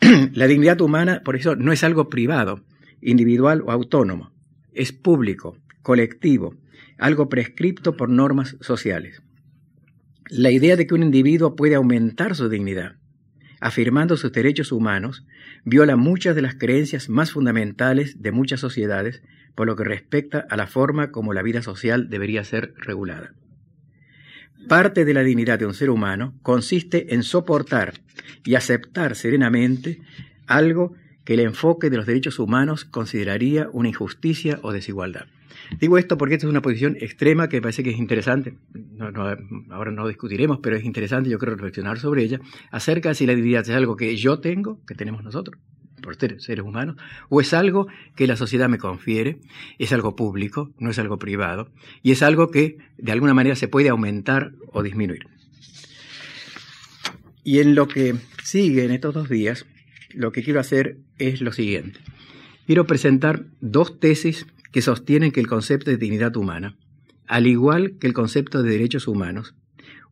la 0.34 0.46
dignidad 0.46 0.78
humana, 0.82 1.22
por 1.24 1.36
eso, 1.36 1.56
no 1.56 1.72
es 1.72 1.82
algo 1.82 2.10
privado, 2.10 2.62
individual 3.00 3.62
o 3.62 3.70
autónomo. 3.70 4.32
Es 4.74 4.92
público, 4.92 5.56
colectivo, 5.80 6.56
algo 6.98 7.30
prescripto 7.30 7.96
por 7.96 8.10
normas 8.10 8.58
sociales. 8.60 9.22
La 10.28 10.50
idea 10.50 10.76
de 10.76 10.86
que 10.86 10.94
un 10.94 11.04
individuo 11.04 11.56
puede 11.56 11.74
aumentar 11.74 12.36
su 12.36 12.50
dignidad, 12.50 12.96
afirmando 13.64 14.18
sus 14.18 14.30
derechos 14.30 14.72
humanos, 14.72 15.24
viola 15.64 15.96
muchas 15.96 16.36
de 16.36 16.42
las 16.42 16.54
creencias 16.54 17.08
más 17.08 17.32
fundamentales 17.32 18.20
de 18.20 18.30
muchas 18.30 18.60
sociedades 18.60 19.22
por 19.54 19.66
lo 19.66 19.74
que 19.74 19.84
respecta 19.84 20.46
a 20.50 20.56
la 20.58 20.66
forma 20.66 21.10
como 21.10 21.32
la 21.32 21.40
vida 21.40 21.62
social 21.62 22.10
debería 22.10 22.44
ser 22.44 22.74
regulada. 22.76 23.32
Parte 24.68 25.06
de 25.06 25.14
la 25.14 25.22
dignidad 25.22 25.58
de 25.58 25.64
un 25.64 25.72
ser 25.72 25.88
humano 25.88 26.34
consiste 26.42 27.14
en 27.14 27.22
soportar 27.22 27.94
y 28.44 28.54
aceptar 28.54 29.16
serenamente 29.16 30.02
algo 30.46 30.92
que 31.24 31.32
el 31.32 31.40
enfoque 31.40 31.88
de 31.88 31.96
los 31.96 32.04
derechos 32.04 32.38
humanos 32.38 32.84
consideraría 32.84 33.70
una 33.72 33.88
injusticia 33.88 34.60
o 34.60 34.72
desigualdad. 34.72 35.24
Digo 35.80 35.98
esto 35.98 36.16
porque 36.16 36.34
esta 36.34 36.46
es 36.46 36.50
una 36.50 36.62
posición 36.62 36.96
extrema 37.00 37.48
que 37.48 37.58
me 37.58 37.62
parece 37.62 37.82
que 37.82 37.90
es 37.90 37.98
interesante, 37.98 38.54
ahora 39.70 39.90
no 39.90 40.08
discutiremos, 40.08 40.60
pero 40.62 40.76
es 40.76 40.84
interesante, 40.84 41.30
yo 41.30 41.38
creo, 41.38 41.54
reflexionar 41.54 41.98
sobre 41.98 42.22
ella, 42.22 42.40
acerca 42.70 43.10
de 43.10 43.14
si 43.14 43.26
la 43.26 43.34
dignidad 43.34 43.62
es 43.62 43.70
algo 43.70 43.96
que 43.96 44.16
yo 44.16 44.40
tengo, 44.40 44.80
que 44.86 44.94
tenemos 44.94 45.22
nosotros, 45.24 45.60
por 46.02 46.16
ser 46.16 46.40
seres 46.40 46.64
humanos, 46.64 46.96
o 47.28 47.40
es 47.40 47.54
algo 47.54 47.86
que 48.14 48.26
la 48.26 48.36
sociedad 48.36 48.68
me 48.68 48.78
confiere, 48.78 49.38
es 49.78 49.92
algo 49.92 50.16
público, 50.16 50.72
no 50.78 50.90
es 50.90 50.98
algo 50.98 51.18
privado, 51.18 51.70
y 52.02 52.12
es 52.12 52.22
algo 52.22 52.50
que 52.50 52.78
de 52.98 53.12
alguna 53.12 53.34
manera 53.34 53.56
se 53.56 53.68
puede 53.68 53.88
aumentar 53.88 54.52
o 54.72 54.82
disminuir. 54.82 55.26
Y 57.42 57.60
en 57.60 57.74
lo 57.74 57.88
que 57.88 58.14
sigue 58.42 58.84
en 58.84 58.90
estos 58.90 59.14
dos 59.14 59.28
días, 59.28 59.66
lo 60.14 60.32
que 60.32 60.42
quiero 60.42 60.60
hacer 60.60 60.98
es 61.18 61.40
lo 61.40 61.52
siguiente. 61.52 62.00
Quiero 62.66 62.86
presentar 62.86 63.44
dos 63.60 64.00
tesis 64.00 64.46
que 64.74 64.82
sostienen 64.82 65.30
que 65.30 65.38
el 65.38 65.46
concepto 65.46 65.92
de 65.92 65.98
dignidad 65.98 66.34
humana, 66.34 66.76
al 67.28 67.46
igual 67.46 67.96
que 68.00 68.08
el 68.08 68.12
concepto 68.12 68.60
de 68.60 68.72
derechos 68.72 69.06
humanos, 69.06 69.54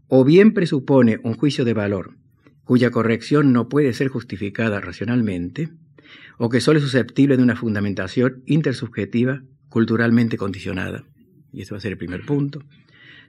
o 0.06 0.24
bien 0.24 0.54
presupone 0.54 1.18
un 1.24 1.34
juicio 1.34 1.64
de 1.64 1.74
valor 1.74 2.14
cuya 2.62 2.92
corrección 2.92 3.52
no 3.52 3.68
puede 3.68 3.92
ser 3.92 4.06
justificada 4.06 4.80
racionalmente, 4.80 5.70
o 6.38 6.48
que 6.48 6.60
solo 6.60 6.78
es 6.78 6.84
susceptible 6.84 7.36
de 7.36 7.42
una 7.42 7.56
fundamentación 7.56 8.44
intersubjetiva 8.46 9.42
culturalmente 9.68 10.36
condicionada. 10.36 11.02
Y 11.52 11.62
eso 11.62 11.74
va 11.74 11.78
a 11.78 11.80
ser 11.80 11.90
el 11.90 11.98
primer 11.98 12.24
punto. 12.24 12.62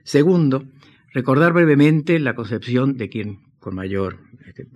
Segundo, 0.04 0.68
recordar 1.12 1.52
brevemente 1.52 2.16
la 2.20 2.36
concepción 2.36 2.96
de 2.96 3.08
quien 3.08 3.40
con 3.58 3.74
mayor 3.74 4.20
este, 4.46 4.68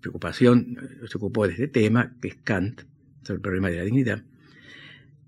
preocupación 0.00 0.78
se 1.04 1.18
ocupó 1.18 1.48
de 1.48 1.54
este 1.54 1.66
tema, 1.66 2.14
que 2.22 2.28
es 2.28 2.36
Kant, 2.44 2.82
sobre 3.22 3.38
el 3.38 3.42
problema 3.42 3.70
de 3.70 3.78
la 3.78 3.82
dignidad, 3.82 4.22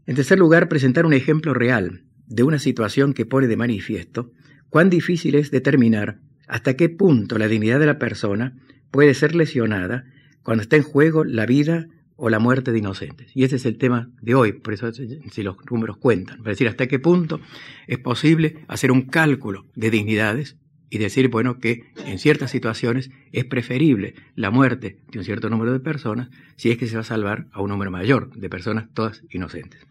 en 0.08 0.14
tercer 0.14 0.38
lugar, 0.38 0.70
presentar 0.70 1.04
un 1.04 1.12
ejemplo 1.12 1.52
real 1.52 2.02
de 2.26 2.42
una 2.42 2.58
situación 2.58 3.12
que 3.12 3.26
pone 3.26 3.46
de 3.46 3.58
manifiesto 3.58 4.32
cuán 4.70 4.88
difícil 4.88 5.34
es 5.34 5.50
determinar 5.50 6.18
hasta 6.46 6.76
qué 6.76 6.88
punto 6.88 7.36
la 7.36 7.46
dignidad 7.46 7.78
de 7.78 7.84
la 7.84 7.98
persona 7.98 8.56
puede 8.90 9.12
ser 9.12 9.34
lesionada 9.34 10.06
cuando 10.42 10.62
está 10.62 10.76
en 10.76 10.82
juego 10.82 11.24
la 11.24 11.44
vida 11.44 11.88
o 12.16 12.30
la 12.30 12.38
muerte 12.38 12.72
de 12.72 12.78
inocentes. 12.78 13.30
Y 13.34 13.44
ese 13.44 13.56
es 13.56 13.66
el 13.66 13.76
tema 13.76 14.10
de 14.22 14.34
hoy, 14.34 14.52
por 14.54 14.72
eso 14.72 14.90
si 14.94 15.42
los 15.42 15.56
números 15.70 15.98
cuentan, 15.98 16.38
para 16.38 16.52
decir 16.52 16.68
hasta 16.68 16.86
qué 16.86 16.98
punto 16.98 17.38
es 17.86 17.98
posible 17.98 18.64
hacer 18.66 18.90
un 18.90 19.02
cálculo 19.02 19.66
de 19.74 19.90
dignidades 19.90 20.56
y 20.88 20.96
decir, 20.96 21.28
bueno, 21.28 21.58
que 21.58 21.82
en 22.06 22.18
ciertas 22.18 22.50
situaciones 22.50 23.10
es 23.32 23.44
preferible 23.44 24.14
la 24.36 24.50
muerte 24.50 25.00
de 25.12 25.18
un 25.18 25.24
cierto 25.26 25.50
número 25.50 25.70
de 25.70 25.80
personas 25.80 26.30
si 26.56 26.70
es 26.70 26.78
que 26.78 26.86
se 26.86 26.94
va 26.94 27.02
a 27.02 27.04
salvar 27.04 27.46
a 27.52 27.60
un 27.60 27.68
número 27.68 27.90
mayor 27.90 28.34
de 28.34 28.48
personas, 28.48 28.88
todas 28.94 29.22
inocentes. 29.28 29.87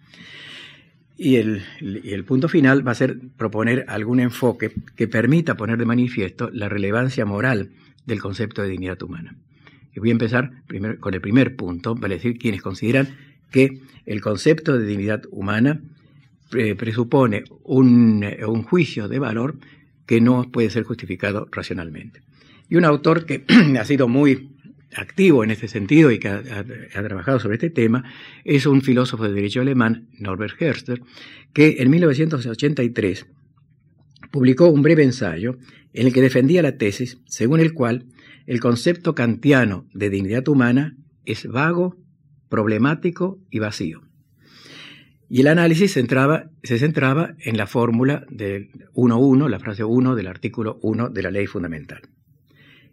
Y 1.18 1.38
el, 1.38 1.64
el, 1.80 2.24
punto 2.26 2.48
final 2.48 2.88
va 2.88 2.92
a 2.92 2.96
ser 2.96 3.20
proponer 3.38 3.86
algún 3.88 4.20
enfoque 4.20 4.72
que 4.96 5.08
permita 5.08 5.56
poner 5.58 5.78
de 5.80 5.86
manifiesto 5.86 6.50
la 6.54 6.70
relevancia 6.70 7.26
moral 7.26 7.72
del 8.06 8.22
concepto 8.22 8.62
de 8.62 8.70
dignidad 8.70 9.02
humana. 9.02 9.36
Y 9.96 10.00
voy 10.00 10.10
a 10.10 10.12
empezar 10.12 10.52
con 11.00 11.14
el 11.16 11.22
primer 11.22 11.56
punto, 11.56 11.96
vale 11.96 12.16
decir, 12.16 12.38
quienes 12.38 12.62
consideran 12.62 13.18
que 13.50 13.82
el 14.06 14.22
concepto 14.22 14.78
de 14.78 14.86
dignidad 14.86 15.24
humana 15.32 15.82
eh, 16.56 16.76
presupone 16.76 17.46
un, 17.64 18.24
un 18.48 18.64
juicio 18.64 19.08
de 19.08 19.18
valor 19.18 19.58
que 20.06 20.22
no 20.22 20.50
puede 20.52 20.70
ser 20.70 20.84
justificado 20.84 21.48
racionalmente. 21.52 22.22
Y 22.70 22.76
un 22.76 22.86
autor 22.86 23.26
que 23.26 23.44
ha 23.80 23.86
sido 23.86 24.08
muy 24.08 24.52
activo 24.96 25.44
en 25.44 25.52
este 25.52 25.68
sentido 25.68 26.12
y 26.12 26.20
que 26.20 26.30
ha, 26.30 26.64
trabajado 27.04 27.40
sobre 27.40 27.56
este 27.56 27.70
tema 27.70 28.04
es 28.44 28.66
un 28.66 28.82
filósofo 28.82 29.24
de 29.24 29.34
derecho 29.34 29.62
alemán, 29.62 30.08
Norbert 30.20 30.62
Herster, 30.62 31.02
que 31.54 31.78
en 31.80 31.90
1983 31.90 33.26
publicó 34.32 34.68
un 34.68 34.82
breve 34.82 35.04
ensayo 35.04 35.58
en 35.94 36.08
el 36.08 36.14
que 36.14 36.22
defendía 36.22 36.62
la 36.62 36.78
tesis 36.78 37.20
según 37.26 37.60
el 37.60 37.74
cual 37.74 38.06
el 38.46 38.60
concepto 38.60 39.16
kantiano 39.16 39.88
de 39.94 40.10
dignidad 40.10 40.48
humana 40.48 40.96
es 41.26 41.48
vago, 41.48 41.98
problemático 42.50 43.40
y 43.50 43.60
vacío. 43.60 44.02
Y 45.30 45.42
el 45.42 45.48
análisis 45.48 45.92
se 45.92 46.78
centraba, 46.80 47.36
en 47.40 47.58
la 47.58 47.68
fórmula 47.68 48.26
del 48.30 48.72
1.1, 48.94 49.50
la 49.50 49.60
frase 49.60 49.84
1 49.84 50.16
del 50.16 50.28
artículo 50.28 50.80
1 50.82 51.10
de 51.10 51.22
la 51.22 51.32
ley 51.32 51.48
fundamental. 51.48 52.02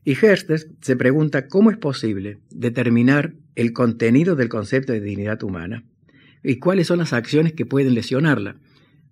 Y 0.04 0.12
Herster 0.12 0.60
se 0.80 0.96
pregunta 0.96 1.48
cómo 1.48 1.70
es 1.70 1.78
posible 1.78 2.38
determinar 2.50 3.34
el 3.54 3.72
contenido 3.72 4.36
del 4.36 4.48
concepto 4.48 4.92
de 4.92 5.00
dignidad 5.00 5.42
humana 5.42 5.84
y 6.42 6.56
cuáles 6.56 6.88
son 6.88 6.98
las 6.98 7.12
acciones 7.12 7.54
que 7.54 7.64
pueden 7.64 7.94
lesionarla. 7.94 8.56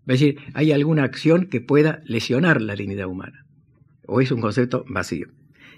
Es 0.06 0.20
decir, 0.20 0.36
¿hay 0.52 0.72
alguna 0.72 1.04
acción 1.04 1.46
que 1.46 1.60
pueda 1.60 2.02
lesionar 2.04 2.60
la 2.60 2.74
dignidad 2.74 3.06
humana? 3.06 3.46
¿O 4.06 4.20
es 4.20 4.30
un 4.30 4.40
concepto 4.40 4.84
vacío? 4.88 5.28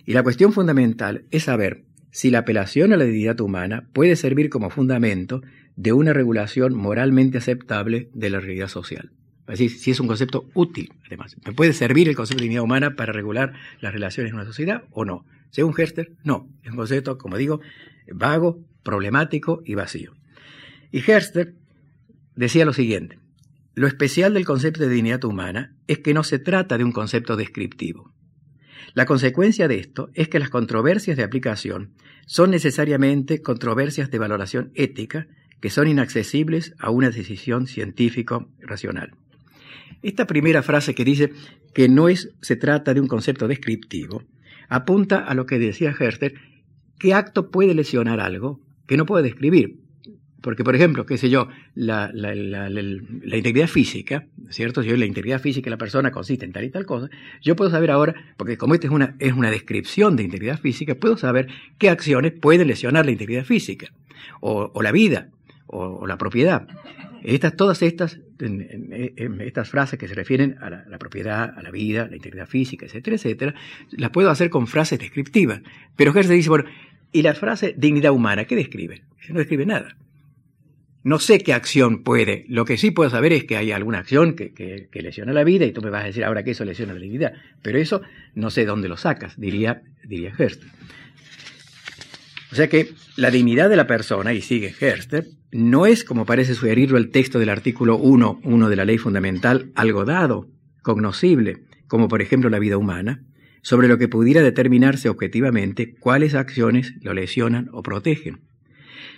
Y 0.04 0.14
la 0.14 0.22
cuestión 0.22 0.52
fundamental 0.52 1.24
es 1.30 1.44
saber 1.44 1.84
si 2.10 2.30
la 2.30 2.40
apelación 2.40 2.92
a 2.92 2.96
la 2.96 3.04
dignidad 3.04 3.40
humana 3.40 3.88
puede 3.92 4.16
servir 4.16 4.50
como 4.50 4.70
fundamento 4.70 5.42
de 5.76 5.92
una 5.92 6.12
regulación 6.12 6.74
moralmente 6.74 7.38
aceptable 7.38 8.08
de 8.14 8.30
la 8.30 8.40
realidad 8.40 8.68
social. 8.68 9.10
Decir, 9.46 9.70
si 9.70 9.90
es 9.90 10.00
un 10.00 10.06
concepto 10.06 10.48
útil, 10.54 10.92
además. 11.06 11.36
¿Me 11.44 11.52
puede 11.52 11.74
servir 11.74 12.08
el 12.08 12.16
concepto 12.16 12.40
de 12.40 12.44
dignidad 12.44 12.64
humana 12.64 12.96
para 12.96 13.12
regular 13.12 13.52
las 13.80 13.92
relaciones 13.92 14.30
en 14.30 14.36
una 14.36 14.46
sociedad 14.46 14.84
o 14.90 15.04
no? 15.04 15.26
Según 15.50 15.74
Herster, 15.76 16.12
no. 16.24 16.48
Es 16.62 16.70
un 16.70 16.76
concepto, 16.76 17.18
como 17.18 17.36
digo, 17.36 17.60
vago, 18.12 18.58
problemático 18.82 19.62
y 19.64 19.74
vacío. 19.74 20.14
Y 20.90 21.00
Herster 21.00 21.54
decía 22.36 22.64
lo 22.64 22.72
siguiente. 22.72 23.18
Lo 23.74 23.86
especial 23.86 24.34
del 24.34 24.44
concepto 24.44 24.82
de 24.82 24.88
dignidad 24.88 25.24
humana 25.24 25.74
es 25.88 25.98
que 25.98 26.14
no 26.14 26.22
se 26.22 26.38
trata 26.38 26.78
de 26.78 26.84
un 26.84 26.92
concepto 26.92 27.36
descriptivo. 27.36 28.12
La 28.94 29.06
consecuencia 29.06 29.66
de 29.66 29.78
esto 29.78 30.10
es 30.14 30.28
que 30.28 30.38
las 30.38 30.50
controversias 30.50 31.16
de 31.16 31.24
aplicación 31.24 31.94
son 32.26 32.50
necesariamente 32.50 33.42
controversias 33.42 34.10
de 34.10 34.18
valoración 34.18 34.70
ética 34.74 35.26
que 35.60 35.70
son 35.70 35.88
inaccesibles 35.88 36.74
a 36.78 36.90
una 36.90 37.10
decisión 37.10 37.66
científico-racional. 37.66 39.16
Esta 40.04 40.26
primera 40.26 40.62
frase 40.62 40.94
que 40.94 41.02
dice 41.02 41.32
que 41.72 41.88
no 41.88 42.10
es, 42.10 42.28
se 42.42 42.56
trata 42.56 42.92
de 42.92 43.00
un 43.00 43.08
concepto 43.08 43.48
descriptivo, 43.48 44.22
apunta 44.68 45.20
a 45.20 45.32
lo 45.32 45.46
que 45.46 45.58
decía 45.58 45.96
Herster, 45.98 46.34
¿qué 46.98 47.14
acto 47.14 47.50
puede 47.50 47.72
lesionar 47.74 48.20
algo 48.20 48.60
que 48.86 48.98
no 48.98 49.06
puede 49.06 49.24
describir? 49.24 49.78
Porque, 50.42 50.62
por 50.62 50.74
ejemplo, 50.76 51.06
qué 51.06 51.16
sé 51.16 51.30
yo, 51.30 51.48
la, 51.74 52.10
la, 52.12 52.34
la, 52.34 53.36
integridad 53.38 53.66
física, 53.66 54.26
¿cierto? 54.50 54.82
Si 54.82 54.90
yo 54.90 54.96
la 54.98 55.06
integridad 55.06 55.40
física 55.40 55.64
de 55.64 55.70
la 55.70 55.78
persona 55.78 56.10
consiste 56.10 56.44
en 56.44 56.52
tal 56.52 56.64
y 56.64 56.70
tal 56.70 56.84
cosa, 56.84 57.08
yo 57.40 57.56
puedo 57.56 57.70
saber 57.70 57.90
ahora, 57.90 58.14
porque 58.36 58.58
como 58.58 58.74
esta 58.74 58.86
es 58.86 58.92
una, 58.92 59.16
es 59.20 59.32
una 59.32 59.50
descripción 59.50 60.16
de 60.16 60.24
integridad 60.24 60.60
física, 60.60 60.96
puedo 60.96 61.16
saber 61.16 61.48
qué 61.78 61.88
acciones 61.88 62.34
pueden 62.38 62.68
lesionar 62.68 63.06
la 63.06 63.12
integridad 63.12 63.44
física, 63.44 63.88
o, 64.42 64.70
o 64.74 64.82
la 64.82 64.92
vida, 64.92 65.30
o, 65.66 65.82
o, 65.82 66.06
la 66.06 66.18
propiedad. 66.18 66.68
Estas, 67.22 67.56
todas 67.56 67.80
estas, 67.80 68.20
en, 68.40 69.40
estas 69.40 69.68
frases 69.68 69.98
que 69.98 70.08
se 70.08 70.14
refieren 70.14 70.56
a 70.60 70.70
la, 70.70 70.98
propiedad, 70.98 71.52
a 71.56 71.62
la 71.62 71.70
vida, 71.70 72.06
la 72.08 72.16
integridad 72.16 72.46
física, 72.46 72.86
etcétera, 72.86 73.16
etcétera, 73.16 73.54
las 73.90 74.10
puedo 74.10 74.30
hacer 74.30 74.50
con 74.50 74.66
frases 74.66 74.98
descriptivas. 74.98 75.60
Pero 75.96 76.12
Gerson 76.12 76.36
dice, 76.36 76.48
bueno, 76.48 76.64
¿y 77.12 77.22
la 77.22 77.34
frase 77.34 77.74
dignidad 77.76 78.12
humana 78.12 78.44
qué 78.44 78.56
describe? 78.56 79.02
No 79.28 79.38
describe 79.38 79.66
nada. 79.66 79.96
No 81.02 81.18
sé 81.18 81.38
qué 81.38 81.52
acción 81.52 82.02
puede. 82.02 82.46
Lo 82.48 82.64
que 82.64 82.78
sí 82.78 82.90
puedo 82.90 83.10
saber 83.10 83.32
es 83.34 83.44
que 83.44 83.58
hay 83.58 83.72
alguna 83.72 83.98
acción 83.98 84.34
que, 84.34 84.52
que, 84.52 85.02
lesiona 85.02 85.34
la 85.34 85.44
vida 85.44 85.66
y 85.66 85.72
tú 85.72 85.82
me 85.82 85.90
vas 85.90 86.04
a 86.04 86.06
decir 86.06 86.24
ahora 86.24 86.42
que 86.44 86.52
eso 86.52 86.64
lesiona 86.64 86.94
la 86.94 87.00
dignidad. 87.00 87.34
Pero 87.62 87.78
eso 87.78 88.00
no 88.34 88.48
sé 88.50 88.64
dónde 88.64 88.88
lo 88.88 88.96
sacas, 88.96 89.38
diría, 89.38 89.82
diría. 90.02 90.32
O 92.50 92.54
sea 92.56 92.68
que 92.68 92.94
la 93.16 93.30
dignidad 93.30 93.68
de 93.68 93.76
la 93.76 93.86
persona, 93.86 94.32
y 94.32 94.40
sigue 94.40 94.74
Herster, 94.80 95.26
no 95.54 95.86
es, 95.86 96.02
como 96.02 96.26
parece 96.26 96.56
sugerirlo 96.56 96.98
el 96.98 97.10
texto 97.10 97.38
del 97.38 97.48
artículo 97.48 97.96
1.1 98.00 98.68
de 98.68 98.74
la 98.74 98.84
ley 98.84 98.98
fundamental, 98.98 99.70
algo 99.76 100.04
dado, 100.04 100.48
cognoscible, 100.82 101.62
como 101.86 102.08
por 102.08 102.20
ejemplo 102.20 102.50
la 102.50 102.58
vida 102.58 102.76
humana, 102.76 103.22
sobre 103.62 103.86
lo 103.86 103.96
que 103.96 104.08
pudiera 104.08 104.42
determinarse 104.42 105.08
objetivamente 105.08 105.94
cuáles 105.94 106.34
acciones 106.34 106.94
lo 107.02 107.14
lesionan 107.14 107.68
o 107.72 107.84
protegen. 107.84 108.40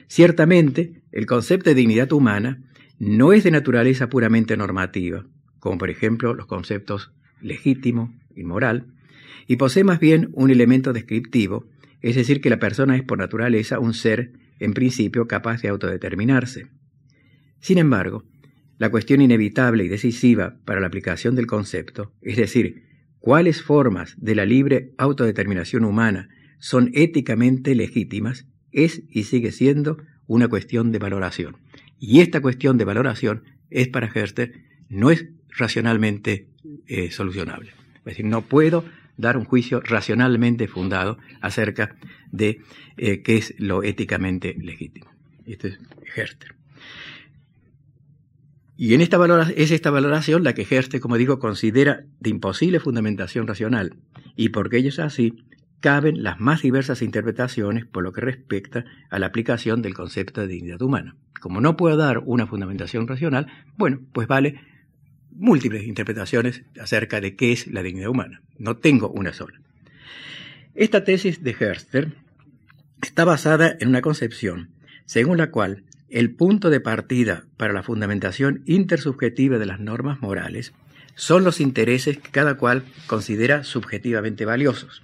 Ciertamente, 0.08 1.00
el 1.10 1.24
concepto 1.24 1.70
de 1.70 1.74
dignidad 1.74 2.12
humana 2.12 2.62
no 2.98 3.32
es 3.32 3.42
de 3.42 3.50
naturaleza 3.50 4.10
puramente 4.10 4.58
normativa, 4.58 5.24
como 5.58 5.78
por 5.78 5.88
ejemplo 5.88 6.34
los 6.34 6.44
conceptos 6.44 7.14
legítimo 7.40 8.14
y 8.34 8.44
moral, 8.44 8.88
y 9.46 9.56
posee 9.56 9.84
más 9.84 10.00
bien 10.00 10.28
un 10.32 10.50
elemento 10.50 10.92
descriptivo, 10.92 11.64
es 12.02 12.14
decir, 12.14 12.42
que 12.42 12.50
la 12.50 12.58
persona 12.58 12.94
es 12.94 13.04
por 13.04 13.16
naturaleza 13.16 13.78
un 13.78 13.94
ser, 13.94 14.32
en 14.58 14.74
principio, 14.74 15.26
capaz 15.26 15.62
de 15.62 15.68
autodeterminarse. 15.68 16.68
Sin 17.60 17.78
embargo, 17.78 18.24
la 18.78 18.90
cuestión 18.90 19.20
inevitable 19.20 19.84
y 19.84 19.88
decisiva 19.88 20.58
para 20.64 20.80
la 20.80 20.86
aplicación 20.86 21.34
del 21.34 21.46
concepto, 21.46 22.12
es 22.20 22.36
decir, 22.36 22.84
cuáles 23.18 23.62
formas 23.62 24.14
de 24.18 24.34
la 24.34 24.44
libre 24.44 24.92
autodeterminación 24.98 25.84
humana 25.84 26.28
son 26.58 26.90
éticamente 26.94 27.74
legítimas, 27.74 28.46
es 28.72 29.02
y 29.10 29.24
sigue 29.24 29.52
siendo 29.52 29.98
una 30.26 30.48
cuestión 30.48 30.92
de 30.92 30.98
valoración. 30.98 31.56
Y 31.98 32.20
esta 32.20 32.40
cuestión 32.40 32.76
de 32.76 32.84
valoración 32.84 33.44
es 33.70 33.88
para 33.88 34.10
Herster, 34.14 34.52
no 34.88 35.10
es 35.10 35.26
racionalmente 35.48 36.48
eh, 36.86 37.10
solucionable. 37.10 37.70
Es 37.98 38.04
decir, 38.04 38.26
no 38.26 38.42
puedo 38.42 38.84
dar 39.16 39.36
un 39.36 39.44
juicio 39.44 39.80
racionalmente 39.80 40.68
fundado 40.68 41.18
acerca 41.40 41.96
de 42.30 42.60
eh, 42.96 43.22
qué 43.22 43.36
es 43.36 43.54
lo 43.58 43.82
éticamente 43.82 44.54
legítimo. 44.58 45.10
Este 45.46 45.68
es 45.68 45.78
Herster. 46.14 46.54
Y 48.76 48.92
en 48.94 49.00
esta 49.00 49.16
valoración, 49.16 49.54
es 49.58 49.70
esta 49.70 49.90
valoración 49.90 50.44
la 50.44 50.54
que 50.54 50.66
Herster, 50.68 51.00
como 51.00 51.16
digo, 51.16 51.38
considera 51.38 52.04
de 52.20 52.30
imposible 52.30 52.78
fundamentación 52.78 53.46
racional. 53.46 53.96
Y 54.36 54.50
porque 54.50 54.76
ello 54.76 54.90
es 54.90 54.98
así, 54.98 55.44
caben 55.80 56.22
las 56.22 56.40
más 56.40 56.62
diversas 56.62 57.00
interpretaciones 57.00 57.86
por 57.86 58.02
lo 58.02 58.12
que 58.12 58.20
respecta 58.20 58.84
a 59.08 59.18
la 59.18 59.26
aplicación 59.26 59.80
del 59.80 59.94
concepto 59.94 60.42
de 60.42 60.48
dignidad 60.48 60.82
humana. 60.82 61.16
Como 61.40 61.60
no 61.60 61.76
puedo 61.76 61.96
dar 61.96 62.18
una 62.18 62.46
fundamentación 62.46 63.06
racional, 63.08 63.46
bueno, 63.76 64.00
pues 64.12 64.28
vale 64.28 64.60
múltiples 65.36 65.84
interpretaciones 65.84 66.62
acerca 66.80 67.20
de 67.20 67.36
qué 67.36 67.52
es 67.52 67.66
la 67.66 67.82
dignidad 67.82 68.10
humana. 68.10 68.42
No 68.58 68.76
tengo 68.76 69.10
una 69.10 69.32
sola. 69.32 69.60
Esta 70.74 71.04
tesis 71.04 71.42
de 71.42 71.56
Herster 71.58 72.12
está 73.02 73.24
basada 73.24 73.76
en 73.78 73.88
una 73.88 74.02
concepción 74.02 74.70
según 75.06 75.38
la 75.38 75.50
cual 75.50 75.84
el 76.10 76.34
punto 76.34 76.68
de 76.68 76.80
partida 76.80 77.46
para 77.56 77.72
la 77.72 77.82
fundamentación 77.82 78.62
intersubjetiva 78.66 79.58
de 79.58 79.66
las 79.66 79.80
normas 79.80 80.20
morales 80.20 80.72
son 81.14 81.44
los 81.44 81.60
intereses 81.60 82.18
que 82.18 82.30
cada 82.30 82.56
cual 82.56 82.84
considera 83.06 83.64
subjetivamente 83.64 84.44
valiosos. 84.44 85.02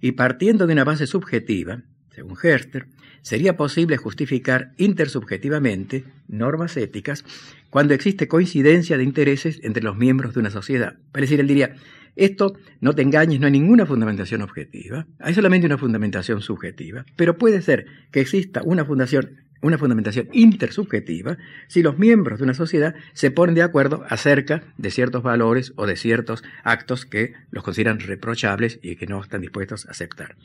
Y 0.00 0.12
partiendo 0.12 0.66
de 0.66 0.72
una 0.72 0.84
base 0.84 1.06
subjetiva, 1.06 1.82
según 2.10 2.36
Herster, 2.42 2.86
sería 3.22 3.56
posible 3.56 3.96
justificar 3.96 4.72
intersubjetivamente 4.76 6.04
normas 6.28 6.76
éticas 6.76 7.24
cuando 7.70 7.94
existe 7.94 8.28
coincidencia 8.28 8.96
de 8.96 9.04
intereses 9.04 9.60
entre 9.62 9.82
los 9.82 9.96
miembros 9.96 10.34
de 10.34 10.40
una 10.40 10.50
sociedad. 10.50 10.96
Es 11.14 11.20
decir, 11.22 11.40
él 11.40 11.46
diría, 11.46 11.76
esto, 12.16 12.54
no 12.80 12.94
te 12.94 13.02
engañes, 13.02 13.40
no 13.40 13.46
hay 13.46 13.52
ninguna 13.52 13.84
fundamentación 13.84 14.42
objetiva, 14.42 15.06
hay 15.18 15.34
solamente 15.34 15.66
una 15.66 15.76
fundamentación 15.76 16.40
subjetiva, 16.40 17.04
pero 17.16 17.36
puede 17.36 17.60
ser 17.60 17.86
que 18.10 18.20
exista 18.20 18.62
una 18.64 18.84
fundación 18.84 19.46
una 19.62 19.78
fundamentación 19.78 20.28
intersubjetiva 20.32 21.38
si 21.66 21.82
los 21.82 21.98
miembros 21.98 22.38
de 22.38 22.44
una 22.44 22.54
sociedad 22.54 22.94
se 23.14 23.30
ponen 23.30 23.54
de 23.54 23.62
acuerdo 23.62 24.04
acerca 24.08 24.62
de 24.76 24.90
ciertos 24.90 25.22
valores 25.22 25.72
o 25.76 25.86
de 25.86 25.96
ciertos 25.96 26.44
actos 26.62 27.06
que 27.06 27.34
los 27.50 27.64
consideran 27.64 27.98
reprochables 27.98 28.78
y 28.82 28.96
que 28.96 29.06
no 29.06 29.20
están 29.20 29.40
dispuestos 29.40 29.86
a 29.86 29.90
aceptar. 29.90 30.36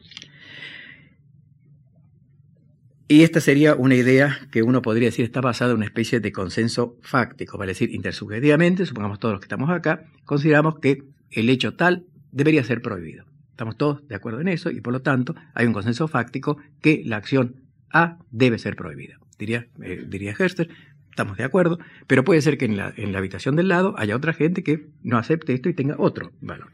Y 3.12 3.24
esta 3.24 3.41
sería 3.41 3.76
una 3.76 3.95
idea 3.95 4.39
que 4.52 4.63
uno 4.63 4.82
podría 4.82 5.10
decir 5.10 5.26
está 5.26 5.41
basada 5.41 5.71
en 5.71 5.78
una 5.80 5.86
especie 5.86 6.21
de 6.21 6.32
consenso 6.32 6.97
fáctico, 7.02 7.58
vale 7.58 7.71
decir, 7.71 7.93
intersubjetivamente, 7.93 8.86
supongamos 8.86 9.19
todos 9.19 9.34
los 9.34 9.41
que 9.41 9.47
estamos 9.47 9.69
acá, 9.69 10.06
consideramos 10.24 10.80
que 10.80 11.04
el 11.30 11.50
hecho 11.50 11.74
tal 11.74 12.06
debería 12.32 12.63
ser 12.63 12.82
prohibido. 12.82 13.26
Estamos 13.50 13.76
todos 13.76 14.08
de 14.08 14.15
acuerdo 14.15 14.39
en 14.39 14.47
eso 14.47 14.71
y 14.71 14.80
por 14.80 14.93
lo 14.93 15.02
tanto 15.02 15.36
hay 15.54 15.67
un 15.67 15.74
consenso 15.74 16.08
fáctico 16.08 16.56
que 16.82 17.02
la 17.04 17.17
acción 17.17 17.58
a 17.91 18.17
debe 18.32 18.58
ser 18.58 18.78
prohibida. 18.78 19.19
Diría, 19.38 19.67
eh, 19.84 20.06
diría 20.08 20.34
Herster, 20.39 20.69
estamos 21.10 21.36
de 21.36 21.43
acuerdo, 21.43 21.80
pero 22.08 22.24
puede 22.24 22.41
ser 22.41 22.58
que 22.58 22.63
en 22.63 22.78
la, 22.78 22.93
en 22.95 23.12
la 23.12 23.17
habitación 23.17 23.58
del 23.58 23.67
lado 23.67 23.93
haya 23.97 24.15
otra 24.15 24.32
gente 24.32 24.63
que 24.63 24.88
no 25.04 25.17
acepte 25.17 25.54
esto 25.54 25.67
y 25.67 25.74
tenga 25.74 25.95
otro 25.97 26.32
valor. 26.39 26.69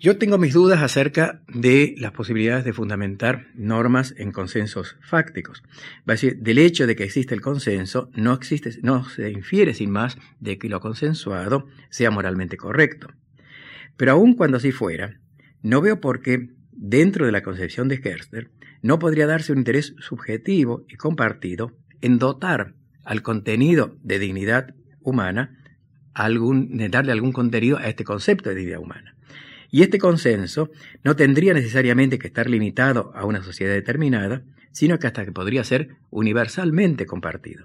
Yo 0.00 0.18
tengo 0.18 0.38
mis 0.38 0.52
dudas 0.52 0.82
acerca 0.82 1.40
de 1.48 1.94
las 1.98 2.12
posibilidades 2.12 2.64
de 2.64 2.72
fundamentar 2.72 3.46
normas 3.54 4.12
en 4.18 4.32
consensos 4.32 4.96
fácticos. 5.00 5.62
Va 6.08 6.14
decir, 6.14 6.38
del 6.40 6.58
hecho 6.58 6.86
de 6.86 6.96
que 6.96 7.04
existe 7.04 7.34
el 7.34 7.40
consenso, 7.40 8.10
no, 8.14 8.40
se 8.42 9.30
infiere 9.30 9.72
sin 9.72 9.90
más 9.90 10.18
de 10.40 10.58
que 10.58 10.68
lo 10.68 10.80
consensuado 10.80 11.68
sea 11.90 12.10
moralmente 12.10 12.56
correcto. 12.56 13.08
Pero 13.96 14.12
aun 14.12 14.34
cuando 14.34 14.56
así 14.56 14.72
fuera, 14.72 15.20
no 15.62 15.80
veo 15.80 16.00
por 16.00 16.20
qué, 16.20 16.48
dentro 16.72 17.24
de 17.26 17.32
la 17.32 17.42
concepción 17.42 17.88
de 17.88 18.00
Herster, 18.02 18.50
no 18.82 18.98
podría 18.98 19.26
darse 19.26 19.52
un 19.52 19.58
interés 19.58 19.94
subjetivo 20.00 20.84
y 20.88 20.96
compartido 20.96 21.72
en 22.00 22.18
dotar 22.18 22.74
al 23.04 23.22
contenido 23.22 23.96
de 24.02 24.18
dignidad 24.18 24.74
humana, 25.00 25.56
algún, 26.14 26.76
darle 26.90 27.12
algún 27.12 27.32
contenido 27.32 27.78
a 27.78 27.86
este 27.86 28.04
concepto 28.04 28.50
de 28.50 28.56
dignidad 28.56 28.80
humana. 28.80 29.13
Y 29.74 29.82
este 29.82 29.98
consenso 29.98 30.70
no 31.02 31.16
tendría 31.16 31.52
necesariamente 31.52 32.16
que 32.16 32.28
estar 32.28 32.48
limitado 32.48 33.10
a 33.12 33.24
una 33.24 33.42
sociedad 33.42 33.74
determinada, 33.74 34.44
sino 34.70 35.00
que 35.00 35.08
hasta 35.08 35.24
que 35.24 35.32
podría 35.32 35.64
ser 35.64 35.96
universalmente 36.10 37.06
compartido. 37.06 37.64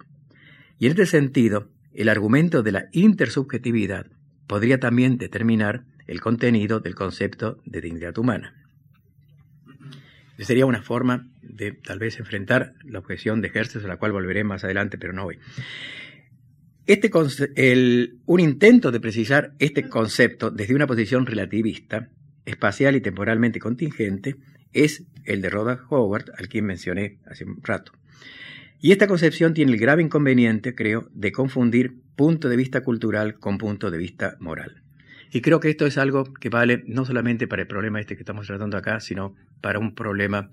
Y 0.80 0.88
en 0.88 0.93
este 0.93 1.06
sentido, 1.06 1.69
el 1.93 2.10
argumento 2.10 2.63
de 2.63 2.72
la 2.72 2.86
intersubjetividad 2.93 4.08
podría 4.48 4.80
también 4.80 5.19
determinar 5.19 5.84
el 6.08 6.19
contenido 6.19 6.80
del 6.80 6.95
concepto 6.95 7.62
de 7.65 7.80
dignidad 7.80 8.17
humana 8.17 8.60
sería 10.45 10.65
una 10.65 10.82
forma 10.82 11.28
de 11.41 11.74
tal 11.74 12.00
vez 12.00 12.19
enfrentar 12.19 12.74
la 12.86 13.00
objeción 13.00 13.41
de 13.41 13.52
Herces, 13.54 13.84
a 13.84 13.88
la 13.88 13.98
cual 13.98 14.12
volveré 14.12 14.43
más 14.43 14.63
adelante, 14.63 14.98
pero 14.98 15.13
no 15.13 15.26
hoy. 15.26 15.39
Este, 16.89 17.12
el, 17.56 18.17
un 18.25 18.39
intento 18.39 18.89
de 18.89 18.99
precisar 18.99 19.54
este 19.60 19.88
concepto 19.88 20.49
desde 20.49 20.73
una 20.73 20.88
posición 20.88 21.28
relativista, 21.28 22.10
espacial 22.45 22.95
y 22.95 23.02
temporalmente 23.02 23.60
contingente, 23.60 24.38
es 24.73 25.04
el 25.23 25.43
de 25.43 25.52
Rhoda 25.52 25.86
Howard, 25.88 26.32
al 26.36 26.49
quien 26.49 26.65
mencioné 26.65 27.19
hace 27.28 27.45
un 27.45 27.62
rato. 27.62 27.91
Y 28.82 28.91
esta 28.91 29.06
concepción 29.06 29.54
tiene 29.54 29.71
el 29.73 29.78
grave 29.78 30.02
inconveniente, 30.02 30.73
creo, 30.73 31.12
de 31.13 31.32
confundir 31.32 31.93
punto 32.15 32.49
de 32.49 32.56
vista 32.56 32.82
cultural 32.82 33.38
con 33.38 33.60
punto 33.60 33.91
de 33.91 33.97
vista 33.99 34.36
moral. 34.39 34.82
Y 35.32 35.41
creo 35.41 35.60
que 35.60 35.69
esto 35.69 35.86
es 35.86 35.99
algo 35.99 36.34
que 36.34 36.49
vale 36.49 36.84
no 36.88 37.06
solamente 37.06 37.47
para 37.47 37.62
el 37.62 37.67
problema 37.67 37.99
este 37.99 38.15
que 38.15 38.23
estamos 38.23 38.47
tratando 38.47 38.78
acá, 38.78 38.99
sino 38.99 39.36
para 39.62 39.78
un 39.78 39.93
problema 39.93 40.49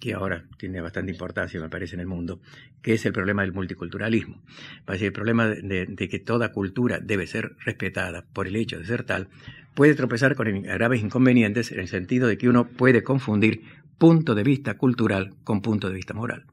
que 0.00 0.14
ahora 0.14 0.44
tiene 0.58 0.80
bastante 0.80 1.12
importancia, 1.12 1.60
me 1.60 1.68
parece, 1.68 1.94
en 1.94 2.00
el 2.00 2.06
mundo, 2.06 2.40
que 2.82 2.94
es 2.94 3.06
el 3.06 3.12
problema 3.12 3.42
del 3.42 3.52
multiculturalismo. 3.52 4.42
el 4.86 5.12
problema 5.12 5.46
de, 5.46 5.86
de, 5.86 6.08
que 6.08 6.18
toda 6.18 6.52
cultura 6.52 6.98
debe 7.00 7.26
ser 7.26 7.56
respetada 7.64 8.24
por 8.32 8.46
el 8.46 8.56
hecho 8.56 8.78
de 8.78 8.86
ser 8.86 9.04
tal, 9.04 9.28
puede 9.74 9.94
tropezar 9.94 10.34
con 10.34 10.62
graves 10.62 11.02
inconvenientes 11.02 11.72
en 11.72 11.80
el 11.80 11.88
sentido 11.88 12.28
de 12.28 12.36
que 12.36 12.48
uno 12.48 12.68
puede 12.68 13.02
confundir 13.02 13.62
punto 13.98 14.34
de 14.34 14.42
vista 14.42 14.76
cultural 14.76 15.34
con 15.44 15.60
punto 15.60 15.88
de 15.88 15.94
vista 15.94 16.14
moral. 16.14 16.44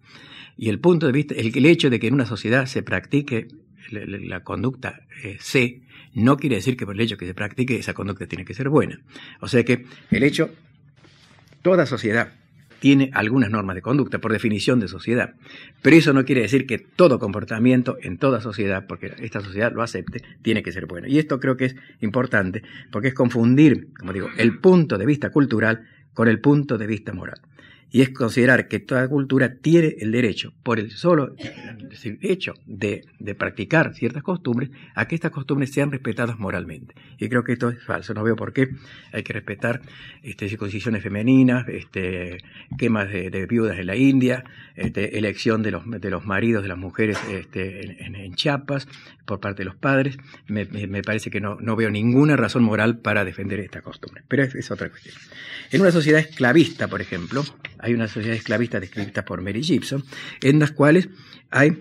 Y 0.57 0.69
el 0.69 0.79
punto 0.79 1.05
de 1.05 1.13
vista, 1.13 1.35
el, 1.35 1.65
hecho 1.65 1.89
de 1.89 1.99
que 1.99 2.07
en 2.07 2.13
una 2.13 2.25
sociedad 2.25 2.65
se 2.65 2.83
practique 2.83 3.47
la, 3.91 4.43
conducta 4.43 5.01
eh, 5.23 5.37
C, 5.39 5.81
no 6.13 6.37
quiere 6.37 6.57
decir 6.57 6.75
que 6.75 6.85
por 6.85 6.95
el 6.95 7.01
hecho 7.01 7.15
que 7.15 7.27
se 7.27 7.33
practique 7.33 7.77
esa 7.77 7.93
conducta 7.93 8.25
tiene 8.25 8.43
que 8.43 8.53
ser 8.53 8.69
buena. 8.69 8.99
O 9.39 9.47
sea 9.47 9.63
que 9.63 9.85
el 10.11 10.23
hecho, 10.23 10.49
toda 11.61 11.85
sociedad 11.85 12.33
tiene 12.79 13.09
algunas 13.13 13.49
normas 13.49 13.75
de 13.75 13.81
conducta, 13.81 14.19
por 14.19 14.31
definición 14.31 14.79
de 14.79 14.87
sociedad. 14.87 15.33
Pero 15.81 15.95
eso 15.95 16.13
no 16.13 16.25
quiere 16.25 16.41
decir 16.41 16.65
que 16.65 16.77
todo 16.77 17.19
comportamiento 17.19 17.97
en 18.01 18.17
toda 18.17 18.41
sociedad, 18.41 18.85
porque 18.87 19.13
esta 19.19 19.41
sociedad 19.41 19.73
lo 19.73 19.83
acepte, 19.83 20.23
tiene 20.41 20.63
que 20.63 20.71
ser 20.71 20.85
bueno. 20.85 21.07
Y 21.07 21.19
esto 21.19 21.39
creo 21.39 21.57
que 21.57 21.65
es 21.65 21.75
importante, 22.01 22.63
porque 22.91 23.09
es 23.09 23.13
confundir, 23.13 23.89
como 23.97 24.13
digo, 24.13 24.29
el 24.37 24.59
punto 24.59 24.97
de 24.97 25.05
vista 25.05 25.29
cultural 25.29 25.87
con 26.13 26.27
el 26.27 26.39
punto 26.39 26.77
de 26.77 26.87
vista 26.87 27.13
moral 27.13 27.39
y 27.89 28.01
es 28.01 28.09
considerar 28.09 28.67
que 28.67 28.79
toda 28.79 29.07
cultura 29.07 29.55
tiene 29.55 29.95
el 29.99 30.11
derecho, 30.11 30.53
por 30.63 30.79
el 30.79 30.91
solo 30.91 31.35
hecho 32.21 32.53
de, 32.65 33.05
practicar 33.37 33.93
ciertas 33.93 34.23
costumbres, 34.23 34.71
a 34.95 35.07
que 35.07 35.15
estas 35.15 35.31
costumbres 35.31 35.71
sean 35.71 35.91
respetadas 35.91 36.37
moralmente. 36.37 36.95
Y 37.17 37.29
creo 37.29 37.43
que 37.43 37.53
esto 37.53 37.69
es 37.69 37.81
falso, 37.83 38.13
no 38.13 38.23
veo 38.23 38.35
por 38.35 38.53
qué 38.53 38.69
hay 39.13 39.23
que 39.23 39.33
respetar 39.33 39.81
este, 40.23 40.49
circuncisiones 40.49 41.01
femeninas, 41.01 41.67
este, 41.69 42.37
quemas 42.77 43.09
de, 43.09 43.45
viudas 43.47 43.79
en 43.79 43.87
la 43.87 43.95
India, 43.95 44.43
este, 44.75 45.17
elección 45.17 45.63
de 45.63 45.71
los, 45.71 45.83
de 45.89 46.09
los 46.09 46.25
maridos 46.25 46.63
de 46.63 46.69
las 46.69 46.77
mujeres 46.77 47.17
este, 47.31 48.03
en, 48.05 48.15
en, 48.15 48.35
Chiapas 48.35 48.87
por 49.25 49.39
parte 49.39 49.59
de 49.59 49.65
los 49.65 49.75
padres. 49.75 50.17
Me, 50.47 50.65
parece 51.03 51.31
que 51.31 51.39
no, 51.39 51.57
veo 51.75 51.89
ninguna 51.89 52.35
razón 52.35 52.63
moral 52.63 52.99
para 52.99 53.23
defender 53.23 53.59
esta 53.59 53.81
costumbre, 53.81 54.23
pero 54.27 54.43
es 54.43 54.71
otra 54.71 54.89
cuestión. 54.89 55.15
En 55.71 55.81
una 55.81 55.91
sociedad 55.91 56.21
esclavista, 56.21 56.87
por 56.87 57.01
ejemplo, 57.01 57.43
hay 57.79 57.93
una 57.93 58.07
sociedad 58.07 58.35
esclavista 58.35 58.79
descrita 58.79 59.25
por 59.25 59.41
Mary 59.41 59.63
Gibson, 59.63 60.03
en 60.41 60.59
las 60.59 60.71
cuales 60.71 61.09
hay, 61.49 61.77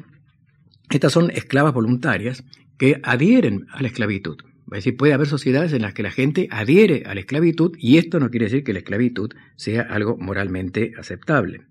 estas 0.90 1.12
son 1.12 1.30
esclavas 1.30 1.74
voluntarias 1.74 2.44
que 2.78 3.00
adhieren 3.02 3.66
a 3.70 3.82
la 3.82 3.88
esclavitud. 3.88 4.38
Es 4.66 4.78
decir, 4.78 4.96
puede 4.96 5.12
haber 5.12 5.28
sociedades 5.28 5.72
en 5.72 5.82
las 5.82 5.94
que 5.94 6.02
la 6.02 6.11
gente 6.11 6.48
adhiere 6.50 7.04
a 7.06 7.14
la 7.14 7.20
esclavitud 7.20 7.76
y 7.78 7.98
esto 7.98 8.18
no 8.18 8.30
quiere 8.30 8.46
decir 8.46 8.64
que 8.64 8.72
la 8.72 8.80
esclavitud 8.80 9.32
sea 9.54 9.82
algo 9.82 10.16
moralmente 10.16 10.92
aceptable. 10.98 11.62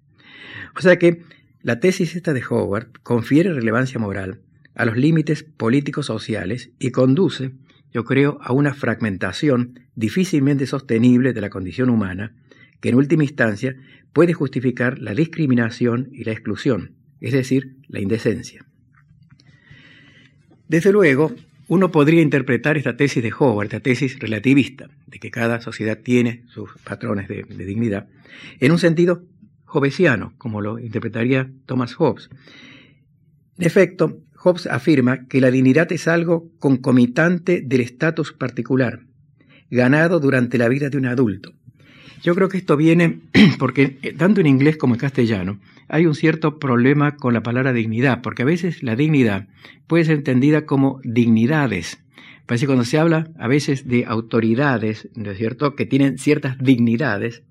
O 0.77 0.81
sea 0.81 0.97
que 0.97 1.21
la 1.61 1.79
tesis 1.79 2.15
esta 2.15 2.31
de 2.31 2.43
Howard 2.49 2.91
confiere 3.03 3.53
relevancia 3.53 3.99
moral 3.99 4.39
a 4.75 4.85
los 4.85 4.97
límites 4.97 5.43
políticos 5.43 6.05
sociales 6.05 6.69
y 6.79 6.91
conduce, 6.91 7.51
yo 7.93 8.05
creo, 8.05 8.37
a 8.41 8.53
una 8.53 8.73
fragmentación 8.73 9.79
difícilmente 9.95 10.65
sostenible 10.65 11.33
de 11.33 11.41
la 11.41 11.49
condición 11.49 11.89
humana 11.89 12.33
que 12.81 12.89
en 12.89 12.95
última 12.95 13.23
instancia 13.23 13.75
puede 14.13 14.33
justificar 14.33 14.99
la 14.99 15.13
discriminación 15.13 16.09
y 16.11 16.23
la 16.23 16.31
exclusión, 16.31 16.95
es 17.19 17.33
decir, 17.33 17.75
la 17.87 17.99
indecencia. 17.99 18.65
Desde 20.67 20.91
luego, 20.91 21.33
uno 21.67 21.91
podría 21.91 22.21
interpretar 22.21 22.77
esta 22.77 22.95
tesis 22.95 23.23
de 23.23 23.33
Howard, 23.37 23.65
esta 23.65 23.79
tesis 23.79 24.19
relativista, 24.19 24.89
de 25.07 25.19
que 25.19 25.31
cada 25.31 25.61
sociedad 25.61 25.99
tiene 25.99 26.43
sus 26.47 26.69
patrones 26.83 27.27
de, 27.27 27.43
dignidad, 27.43 28.07
en 28.59 28.71
un 28.71 28.79
sentido 28.79 29.23
hobbesiano, 29.67 30.33
como 30.37 30.61
lo 30.61 30.79
interpretaría 30.79 31.51
Thomas 31.65 31.95
Hobbes. 31.95 32.29
En 33.57 33.65
efecto, 33.65 34.21
Hobbes 34.35 34.67
afirma 34.67 35.27
que 35.27 35.41
la 35.41 35.49
dignidad 35.49 35.91
es 35.91 36.07
algo 36.07 36.51
concomitante 36.59 37.61
del 37.61 37.81
estatus 37.81 38.31
particular, 38.31 39.01
ganado 39.71 40.19
durante 40.19 40.57
la 40.57 40.69
vida 40.69 40.89
de 40.89 40.97
un 40.97 41.07
adulto, 41.07 41.53
yo 42.25 42.33
creo 42.33 42.49
que 42.49 42.57
esto 42.57 42.75
viene 42.75 43.19
porque 43.59 43.97
eh, 44.01 44.13
tanto 44.13 44.41
en 44.41 44.47
inglés 44.47 44.77
como 44.77 44.95
en 44.95 44.99
castellano 44.99 45.59
hay 45.87 46.07
un 46.07 46.15
cierto 46.15 46.57
problema 46.57 47.15
con 47.15 47.35
la 47.35 47.43
palabra 47.43 47.71
dignidad, 47.71 48.23
porque 48.23 48.41
a 48.41 48.45
veces 48.45 48.81
la 48.81 48.95
dignidad 48.95 49.47
puede 49.85 50.05
ser 50.05 50.15
entendida 50.15 50.65
como 50.65 50.99
dignidades. 51.03 51.99
Parece 52.47 52.65
cuando 52.65 52.83
se 52.83 52.97
habla 52.97 53.29
a 53.37 53.47
veces 53.47 53.87
de 53.87 54.05
autoridades, 54.05 55.07
¿no 55.15 55.29
es 55.29 55.37
cierto?, 55.37 55.75
que 55.75 55.85
tienen 55.85 56.17
ciertas 56.17 56.57
dignidades. 56.57 57.43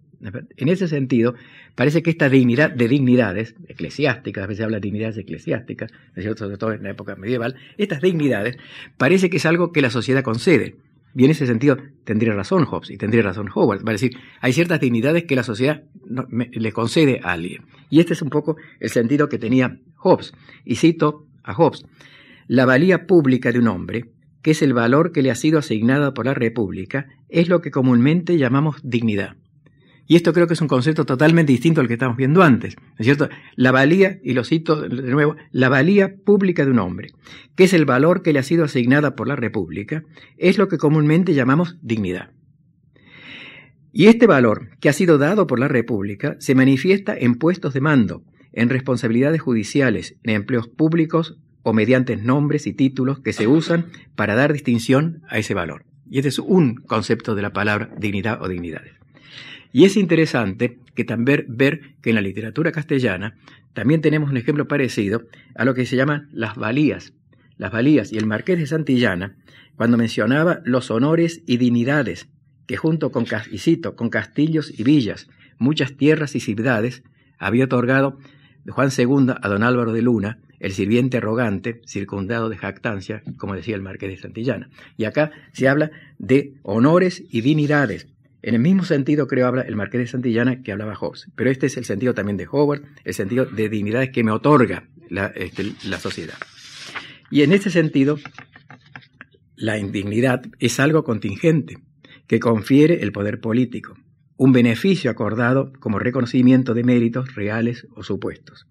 En 0.57 0.69
ese 0.69 0.89
sentido, 0.89 1.35
parece 1.77 2.03
que 2.03 2.11
esta 2.11 2.29
dignidad 2.29 2.71
de 2.71 2.89
dignidades 2.89 3.55
eclesiásticas, 3.69 4.43
a 4.43 4.47
veces 4.49 4.59
se 4.59 4.65
habla 4.65 4.79
de 4.79 4.83
dignidades 4.83 5.19
eclesiásticas, 5.19 5.93
¿no 5.93 6.17
es 6.17 6.25
cierto?, 6.25 6.45
sobre 6.45 6.59
todo 6.59 6.73
en 6.73 6.83
la 6.83 6.91
época 6.91 7.15
medieval, 7.15 7.55
estas 7.79 8.01
dignidades 8.01 8.57
parece 8.97 9.31
que 9.31 9.37
es 9.37 9.47
algo 9.47 9.71
que 9.71 9.83
la 9.83 9.91
sociedad 9.91 10.25
concede. 10.25 10.75
Y 11.15 11.25
en 11.25 11.31
ese 11.31 11.47
sentido 11.47 11.77
tendría 12.05 12.35
razón 12.35 12.65
Hobbes 12.65 12.91
y 12.91 12.97
tendría 12.97 13.23
razón 13.23 13.49
Howard. 13.55 13.85
Va 13.87 13.91
a 13.91 13.93
decir, 13.93 14.17
hay 14.41 14.53
ciertas 14.53 14.81
dignidades 14.81 15.25
que 15.25 15.37
la 15.37 15.45
sociedad 15.45 15.85
le 16.07 16.73
concede 16.73 17.21
a 17.23 17.33
alguien. 17.33 17.63
Y 17.89 18.01
este 18.01 18.15
es 18.15 18.23
un 18.23 18.31
poco 18.31 18.57
el 18.81 18.91
sentido 18.91 19.29
que 19.29 19.39
tenía 19.39 19.79
Hobbes. 19.97 20.35
Y 20.65 20.77
cito 20.77 21.27
a 21.43 21.55
Hobbes, 21.55 21.85
la 22.49 22.67
valía 22.67 23.07
pública 23.07 23.53
de 23.53 23.59
un 23.59 23.69
hombre, 23.69 24.11
que 24.43 24.51
es 24.51 24.63
el 24.63 24.75
valor 24.75 25.13
que 25.13 25.23
le 25.23 25.31
ha 25.31 25.35
sido 25.35 25.59
asignado 25.59 26.13
por 26.13 26.27
la 26.27 26.35
República, 26.35 27.07
es 27.29 27.49
lo 27.49 27.61
que 27.61 27.71
comúnmente 27.71 28.37
llamamos 28.37 28.77
dignidad. 28.83 29.37
Y 30.07 30.17
esto 30.17 30.33
creo 30.33 30.47
que 30.47 30.55
es 30.55 30.61
un 30.61 30.69
concepto 30.69 31.07
totalmente 31.07 31.53
distinto 31.53 31.81
al 31.81 31.89
que 31.89 31.95
estamos 31.95 32.17
viendo 32.17 32.43
antes. 32.43 32.77
es 32.99 33.07
cierto? 33.07 33.29
La 33.57 33.73
valía, 33.73 34.19
y 34.23 34.35
lo 34.35 34.45
cito 34.45 34.83
de 34.83 35.11
nuevo, 35.11 35.37
la 35.51 35.69
valía 35.69 36.15
pública 36.25 36.65
de 36.65 36.71
un 36.71 36.79
hombre, 36.79 37.09
que 37.57 37.65
es 37.65 37.73
el 37.73 37.87
valor 37.87 38.23
que 38.23 38.33
le 38.33 38.39
ha 38.39 38.43
sido 38.43 38.65
asignada 38.65 39.17
por 39.17 39.29
la 39.29 39.37
República, 39.37 40.03
es 40.37 40.59
lo 40.59 40.69
que 40.69 40.79
comúnmente 40.79 41.35
llamamos 41.35 41.79
dignidad. 41.81 42.31
Y 43.93 44.07
este 44.07 44.27
valor, 44.27 44.71
que 44.81 44.89
ha 44.89 44.93
sido 44.93 45.19
dado 45.19 45.47
por 45.47 45.59
la 45.59 45.69
República, 45.69 46.37
se 46.41 46.55
manifiesta 46.55 47.17
en 47.17 47.37
puestos 47.37 47.73
de 47.75 47.81
mando, 47.81 48.25
en 48.53 48.69
responsabilidades 48.69 49.41
judiciales, 49.41 50.17
en 50.23 50.35
empleos 50.35 50.69
públicos 50.69 51.39
o 51.63 51.73
mediante 51.73 52.17
nombres 52.17 52.67
y 52.67 52.73
títulos 52.73 53.21
que 53.21 53.33
se 53.33 53.47
usan 53.47 53.87
para 54.17 54.35
dar 54.35 54.53
distinción 54.53 55.23
a 55.29 55.39
ese 55.39 55.55
valor. 55.55 55.87
Y 56.11 56.19
este 56.19 56.29
es 56.29 56.39
un 56.39 56.75
concepto 56.75 57.35
de 57.35 57.43
la 57.43 57.53
palabra 57.53 57.91
dignidad 57.99 58.43
o 58.43 58.49
dignidades. 58.49 59.04
Y 59.75 59.85
es 59.87 59.97
interesante 59.97 60.79
que 60.95 61.03
también 61.03 61.47
ver 61.49 61.97
que 62.01 62.11
en 62.11 62.15
la 62.15 62.23
literatura 62.23 62.71
castellana 62.71 63.35
también 63.73 64.03
tenemos 64.03 64.31
un 64.31 64.37
ejemplo 64.37 64.69
parecido 64.69 65.25
a 65.57 65.65
lo 65.65 65.75
que 65.75 65.85
se 65.85 65.97
llaman 65.97 66.29
las 66.33 66.55
valías. 66.55 67.13
Las 67.57 67.73
valías 67.73 68.13
y 68.13 68.19
el 68.19 68.25
marqués 68.25 68.57
de 68.57 68.69
Santillana, 68.69 69.35
cuando 69.75 69.97
mencionaba 69.97 70.61
los 70.65 70.93
honores 70.93 71.43
y 71.45 71.57
dignidades 71.57 72.29
que 72.69 72.77
junto 72.77 73.11
con, 73.11 73.27
con 73.97 74.11
castillos 74.11 74.79
y 74.79 74.85
villas, 74.85 75.29
muchas 75.59 75.97
tierras 75.97 76.37
y 76.37 76.41
ciudades, 76.41 77.03
había 77.41 77.65
otorgado 77.65 78.21
Juan 78.69 78.91
II 78.97 79.35
a 79.43 79.49
don 79.49 79.65
Álvaro 79.65 79.93
de 79.93 80.03
Luna, 80.03 80.39
el 80.61 80.71
sirviente 80.71 81.17
arrogante, 81.17 81.81
circundado 81.85 82.49
de 82.49 82.59
jactancia, 82.59 83.25
como 83.39 83.57
decía 83.57 83.75
el 83.75 83.83
marqués 83.83 84.11
de 84.11 84.19
Santillana. 84.19 84.71
Y 84.97 85.05
acá 85.05 85.33
se 85.53 85.67
habla 85.67 85.91
de 86.19 86.55
honores 86.63 87.25
y 87.29 87.41
dignidades 87.41 88.14
en 88.47 88.55
el 88.55 88.61
mismo 88.61 88.85
sentido 88.85 89.27
creo 89.27 89.47
habla 89.47 89.63
el 89.63 89.75
Marqués 89.75 90.01
de 90.01 90.07
Santillana 90.07 90.63
que 90.63 90.71
hablaba 90.71 90.95
Hobbes, 90.95 91.31
pero 91.35 91.51
este 91.51 91.67
es 91.67 91.79
el 91.79 91.87
sentido 91.87 92.13
también 92.13 92.37
de 92.37 92.47
Howard, 92.47 92.83
el 93.03 93.15
sentido 93.15 93.47
de 93.47 93.71
dignidades 93.71 94.11
que 94.11 94.23
me 94.23 94.33
otorga 94.33 94.87
la, 95.09 95.29
este, 95.29 95.73
la 95.85 95.99
sociedad. 95.99 96.37
Y 97.31 97.41
en 97.41 97.53
este 97.53 97.71
sentido, 97.71 98.19
la 99.57 99.79
indignidad 99.79 100.43
es 100.59 100.79
algo 100.79 101.05
contingente 101.05 101.79
que 102.27 102.39
confiere 102.39 103.03
el 103.03 103.13
poder 103.13 103.41
político, 103.41 103.97
un 104.37 104.53
beneficio 104.53 105.11
acordado 105.11 105.73
como 105.81 105.99
reconocimiento 105.99 106.75
de 106.75 106.85
méritos 106.85 107.35
reales 107.35 107.87
o 107.97 108.03
supuestos. 108.03 108.67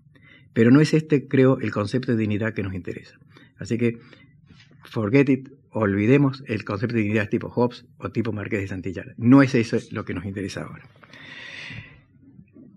Pero 0.54 0.70
no 0.70 0.82
es 0.82 0.94
este, 0.94 1.28
creo, 1.28 1.58
el 1.60 1.72
concepto 1.72 2.12
de 2.12 2.20
dignidad 2.20 2.54
que 2.54 2.62
nos 2.62 2.76
interesa. 2.76 3.18
Así 3.58 3.80
que, 3.80 3.98
forget 4.84 5.30
it, 5.30 5.50
olvidemos 5.74 6.44
el 6.48 6.64
concepto 6.64 6.96
de 6.96 7.02
dignidad 7.02 7.30
tipo 7.30 7.50
Hobbes 7.50 7.86
o 7.98 8.10
tipo 8.12 8.32
Marqués 8.32 8.62
de 8.62 8.68
Santillana. 8.68 9.14
No 9.18 9.42
es 9.42 9.56
eso 9.56 9.78
lo 9.92 10.06
que 10.06 10.14
nos 10.14 10.26
interesa 10.26 10.64
ahora. 10.64 10.88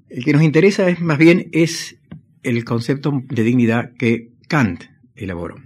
El 0.09 0.25
que 0.25 0.33
nos 0.33 0.43
interesa 0.43 0.89
es 0.89 1.01
más 1.01 1.19
bien 1.19 1.49
es 1.53 1.99
el 2.43 2.65
concepto 2.65 3.23
de 3.29 3.43
dignidad 3.43 3.93
que 3.99 4.31
Kant 4.49 4.85
elaboró. 5.15 5.57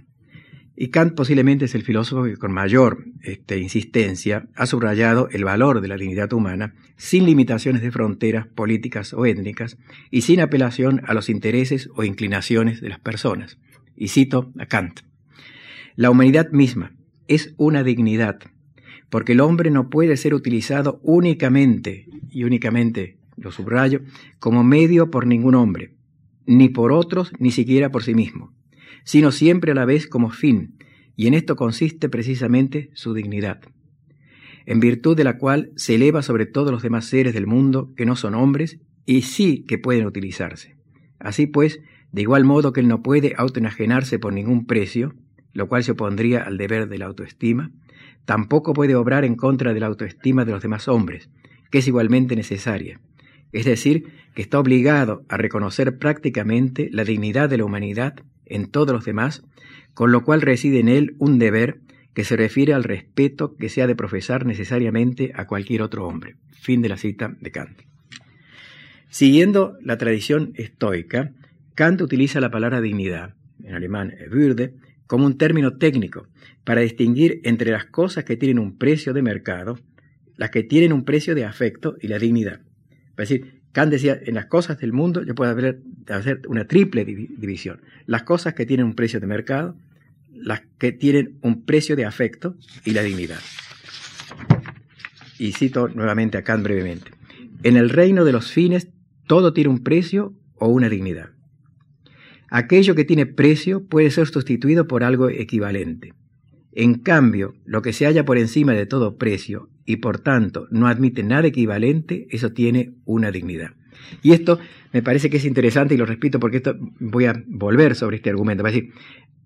Y 0.75 0.87
Kant 0.87 1.13
posiblemente 1.13 1.65
es 1.65 1.75
el 1.75 1.83
filósofo 1.83 2.23
que 2.23 2.37
con 2.37 2.51
mayor 2.51 3.05
este, 3.21 3.59
insistencia 3.59 4.47
ha 4.55 4.65
subrayado 4.65 5.29
el 5.29 5.43
valor 5.43 5.79
de 5.79 5.87
la 5.87 5.95
dignidad 5.95 6.33
humana 6.33 6.73
sin 6.97 7.25
limitaciones 7.25 7.83
de 7.83 7.91
fronteras 7.91 8.47
políticas 8.47 9.13
o 9.13 9.27
étnicas 9.27 9.77
y 10.09 10.21
sin 10.21 10.41
apelación 10.41 11.01
a 11.05 11.13
los 11.13 11.29
intereses 11.29 11.87
o 11.95 12.03
inclinaciones 12.03 12.81
de 12.81 12.89
las 12.89 12.99
personas. 12.99 13.59
Y 13.95 14.07
cito 14.07 14.51
a 14.57 14.65
Kant. 14.65 15.01
La 15.95 16.09
humanidad 16.09 16.49
misma, 16.49 16.93
es 17.31 17.53
una 17.55 17.81
dignidad, 17.83 18.39
porque 19.09 19.31
el 19.31 19.39
hombre 19.39 19.71
no 19.71 19.89
puede 19.89 20.17
ser 20.17 20.33
utilizado 20.33 20.99
únicamente, 21.01 22.07
y 22.29 22.43
únicamente 22.43 23.19
lo 23.37 23.51
subrayo, 23.51 24.01
como 24.39 24.65
medio 24.65 25.09
por 25.09 25.25
ningún 25.25 25.55
hombre, 25.55 25.95
ni 26.45 26.67
por 26.67 26.91
otros, 26.91 27.31
ni 27.39 27.51
siquiera 27.51 27.89
por 27.89 28.03
sí 28.03 28.13
mismo, 28.13 28.53
sino 29.05 29.31
siempre 29.31 29.71
a 29.71 29.75
la 29.75 29.85
vez 29.85 30.07
como 30.07 30.29
fin, 30.29 30.75
y 31.15 31.27
en 31.27 31.33
esto 31.33 31.55
consiste 31.55 32.09
precisamente 32.09 32.89
su 32.95 33.13
dignidad, 33.13 33.61
en 34.65 34.81
virtud 34.81 35.15
de 35.15 35.23
la 35.23 35.37
cual 35.37 35.71
se 35.77 35.95
eleva 35.95 36.23
sobre 36.23 36.45
todos 36.45 36.71
los 36.71 36.83
demás 36.83 37.05
seres 37.05 37.33
del 37.33 37.47
mundo 37.47 37.93
que 37.95 38.05
no 38.05 38.17
son 38.17 38.35
hombres 38.35 38.81
y 39.05 39.21
sí 39.21 39.63
que 39.65 39.77
pueden 39.77 40.05
utilizarse. 40.05 40.75
Así 41.17 41.47
pues, 41.47 41.79
de 42.11 42.23
igual 42.23 42.43
modo 42.43 42.73
que 42.73 42.81
él 42.81 42.89
no 42.89 43.01
puede 43.01 43.35
autoenajenarse 43.37 44.19
por 44.19 44.33
ningún 44.33 44.65
precio, 44.65 45.15
lo 45.53 45.67
cual 45.67 45.83
se 45.83 45.91
opondría 45.91 46.43
al 46.43 46.57
deber 46.57 46.87
de 46.87 46.97
la 46.97 47.05
autoestima, 47.05 47.71
tampoco 48.25 48.73
puede 48.73 48.95
obrar 48.95 49.25
en 49.25 49.35
contra 49.35 49.73
de 49.73 49.79
la 49.79 49.87
autoestima 49.87 50.45
de 50.45 50.51
los 50.51 50.61
demás 50.61 50.87
hombres, 50.87 51.29
que 51.69 51.79
es 51.79 51.87
igualmente 51.87 52.35
necesaria. 52.35 52.99
Es 53.51 53.65
decir, 53.65 54.05
que 54.33 54.41
está 54.41 54.59
obligado 54.59 55.23
a 55.27 55.37
reconocer 55.37 55.97
prácticamente 55.97 56.89
la 56.91 57.03
dignidad 57.03 57.49
de 57.49 57.57
la 57.57 57.65
humanidad 57.65 58.15
en 58.45 58.67
todos 58.69 58.93
los 58.93 59.05
demás, 59.05 59.43
con 59.93 60.11
lo 60.11 60.23
cual 60.23 60.41
reside 60.41 60.79
en 60.79 60.87
él 60.87 61.15
un 61.19 61.39
deber 61.39 61.79
que 62.13 62.23
se 62.23 62.35
refiere 62.35 62.73
al 62.73 62.83
respeto 62.83 63.55
que 63.55 63.69
se 63.69 63.81
ha 63.81 63.87
de 63.87 63.95
profesar 63.95 64.45
necesariamente 64.45 65.31
a 65.35 65.47
cualquier 65.47 65.81
otro 65.81 66.07
hombre. 66.07 66.35
Fin 66.51 66.81
de 66.81 66.89
la 66.89 66.97
cita 66.97 67.35
de 67.39 67.51
Kant. 67.51 67.81
Siguiendo 69.09 69.77
la 69.81 69.97
tradición 69.97 70.53
estoica, 70.55 71.31
Kant 71.75 72.01
utiliza 72.01 72.39
la 72.39 72.51
palabra 72.51 72.81
dignidad, 72.81 73.35
en 73.63 73.75
alemán 73.75 74.13
Würde, 74.29 74.73
como 75.11 75.25
un 75.25 75.37
término 75.37 75.73
técnico 75.73 76.29
para 76.63 76.79
distinguir 76.79 77.41
entre 77.43 77.69
las 77.69 77.83
cosas 77.83 78.23
que 78.23 78.37
tienen 78.37 78.59
un 78.59 78.77
precio 78.77 79.11
de 79.11 79.21
mercado, 79.21 79.77
las 80.37 80.51
que 80.51 80.63
tienen 80.63 80.93
un 80.93 81.03
precio 81.03 81.35
de 81.35 81.43
afecto 81.43 81.97
y 81.99 82.07
la 82.07 82.17
dignidad. 82.17 82.61
Es 83.09 83.27
decir, 83.27 83.61
Kant 83.73 83.91
decía, 83.91 84.17
en 84.23 84.35
las 84.35 84.45
cosas 84.45 84.79
del 84.79 84.93
mundo 84.93 85.21
yo 85.25 85.35
puedo 85.35 85.51
hacer 85.51 86.41
una 86.47 86.65
triple 86.65 87.03
división. 87.03 87.81
Las 88.05 88.23
cosas 88.23 88.53
que 88.53 88.65
tienen 88.65 88.85
un 88.85 88.95
precio 88.95 89.19
de 89.19 89.27
mercado, 89.27 89.75
las 90.33 90.61
que 90.77 90.93
tienen 90.93 91.37
un 91.41 91.65
precio 91.65 91.97
de 91.97 92.05
afecto 92.05 92.55
y 92.85 92.91
la 92.91 93.03
dignidad. 93.03 93.41
Y 95.37 95.51
cito 95.51 95.89
nuevamente 95.89 96.37
a 96.37 96.43
Kant 96.45 96.63
brevemente. 96.63 97.11
En 97.63 97.75
el 97.75 97.89
reino 97.89 98.23
de 98.23 98.31
los 98.31 98.49
fines 98.49 98.87
todo 99.27 99.51
tiene 99.51 99.71
un 99.71 99.83
precio 99.83 100.33
o 100.55 100.69
una 100.69 100.87
dignidad. 100.87 101.31
Aquello 102.53 102.95
que 102.95 103.05
tiene 103.05 103.25
precio 103.25 103.87
puede 103.87 104.11
ser 104.11 104.27
sustituido 104.27 104.85
por 104.85 105.05
algo 105.05 105.29
equivalente. 105.29 106.13
En 106.73 106.95
cambio, 106.95 107.53
lo 107.63 107.81
que 107.81 107.93
se 107.93 108.05
halla 108.05 108.25
por 108.25 108.37
encima 108.37 108.73
de 108.73 108.85
todo 108.85 109.15
precio 109.17 109.69
y 109.85 109.95
por 109.97 110.19
tanto 110.19 110.67
no 110.69 110.87
admite 110.87 111.23
nada 111.23 111.47
equivalente, 111.47 112.27
eso 112.29 112.51
tiene 112.51 112.93
una 113.05 113.31
dignidad. 113.31 113.71
Y 114.21 114.33
esto 114.33 114.59
me 114.91 115.01
parece 115.01 115.29
que 115.29 115.37
es 115.37 115.45
interesante 115.45 115.93
y 115.93 115.97
lo 115.97 116.05
repito 116.05 116.41
porque 116.41 116.57
esto 116.57 116.75
voy 116.99 117.23
a 117.23 117.41
volver 117.47 117.95
sobre 117.95 118.17
este 118.17 118.29
argumento. 118.29 118.63
Va 118.63 118.69
a 118.69 118.73
decir, 118.73 118.91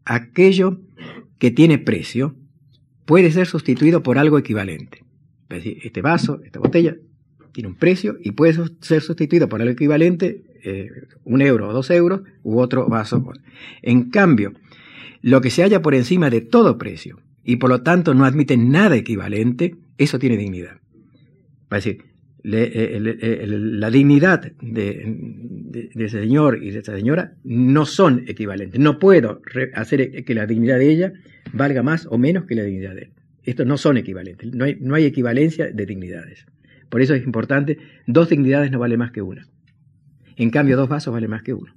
aquello 0.04 0.82
que 1.38 1.52
tiene 1.52 1.78
precio 1.78 2.36
puede 3.06 3.32
ser 3.32 3.46
sustituido 3.46 4.02
por 4.02 4.18
algo 4.18 4.40
equivalente. 4.40 5.04
Este 5.50 6.02
vaso, 6.02 6.42
esta 6.44 6.60
botella, 6.60 6.96
tiene 7.52 7.70
un 7.70 7.76
precio 7.76 8.18
y 8.20 8.32
puede 8.32 8.58
ser 8.82 9.02
sustituido 9.02 9.48
por 9.48 9.62
algo 9.62 9.74
equivalente, 9.74 10.44
eh, 10.66 10.90
un 11.24 11.42
euro 11.42 11.70
o 11.70 11.74
dos 11.74 11.90
euros, 11.92 12.22
u 12.44 12.60
otro 12.60 12.88
vaso. 12.88 13.24
En 13.82 14.10
cambio, 14.10 14.54
lo 15.22 15.42
que 15.42 15.52
se 15.52 15.62
halla 15.62 15.82
por 15.82 15.96
encima 15.96 16.30
de 16.30 16.42
todo 16.42 16.78
precio 16.78 17.20
y 17.44 17.58
por 17.58 17.70
lo 17.70 17.84
tanto 17.84 18.14
no 18.14 18.26
admite 18.26 18.58
nada 18.58 18.96
equivalente, 18.96 19.76
eso 19.98 20.18
tiene 20.18 20.38
dignidad. 20.38 20.78
A 21.70 21.76
decir, 21.76 22.04
eh, 22.44 23.46
la 23.48 23.90
dignidad 23.90 24.52
de, 24.62 25.92
ese 25.96 26.22
señor 26.22 26.64
y 26.64 26.72
de 26.72 26.80
esa 26.80 26.96
señora 26.96 27.34
no 27.44 27.86
son 27.86 28.24
equivalentes. 28.28 28.80
No 28.80 29.00
puedo 29.00 29.42
hacer 29.74 30.24
que 30.26 30.36
la 30.36 30.46
dignidad 30.48 30.80
de 30.80 30.90
ella 30.90 31.14
valga 31.54 31.84
más 31.84 32.08
o 32.10 32.18
menos 32.18 32.46
que 32.46 32.56
la 32.56 32.64
dignidad 32.64 32.96
de 32.96 33.04
él. 33.04 33.12
Estos 33.44 33.68
no 33.68 33.78
son 33.78 33.98
equivalentes. 33.98 34.54
No 34.54 34.66
hay, 34.66 34.78
no 34.80 34.96
hay 34.96 35.06
equivalencia 35.06 35.70
de 35.72 35.86
dignidades. 35.86 36.46
Por 36.90 37.02
eso 37.02 37.14
es 37.14 37.24
importante, 37.24 37.78
dos 38.08 38.30
dignidades 38.30 38.72
no 38.72 38.80
vale 38.80 38.98
más 38.98 39.12
que 39.12 39.22
una. 39.22 39.48
En 40.36 40.50
cambio, 40.50 40.78
dos 40.78 40.90
vasos 40.90 41.14
vale 41.14 41.28
más 41.28 41.44
que 41.44 41.54
uno. 41.54 41.74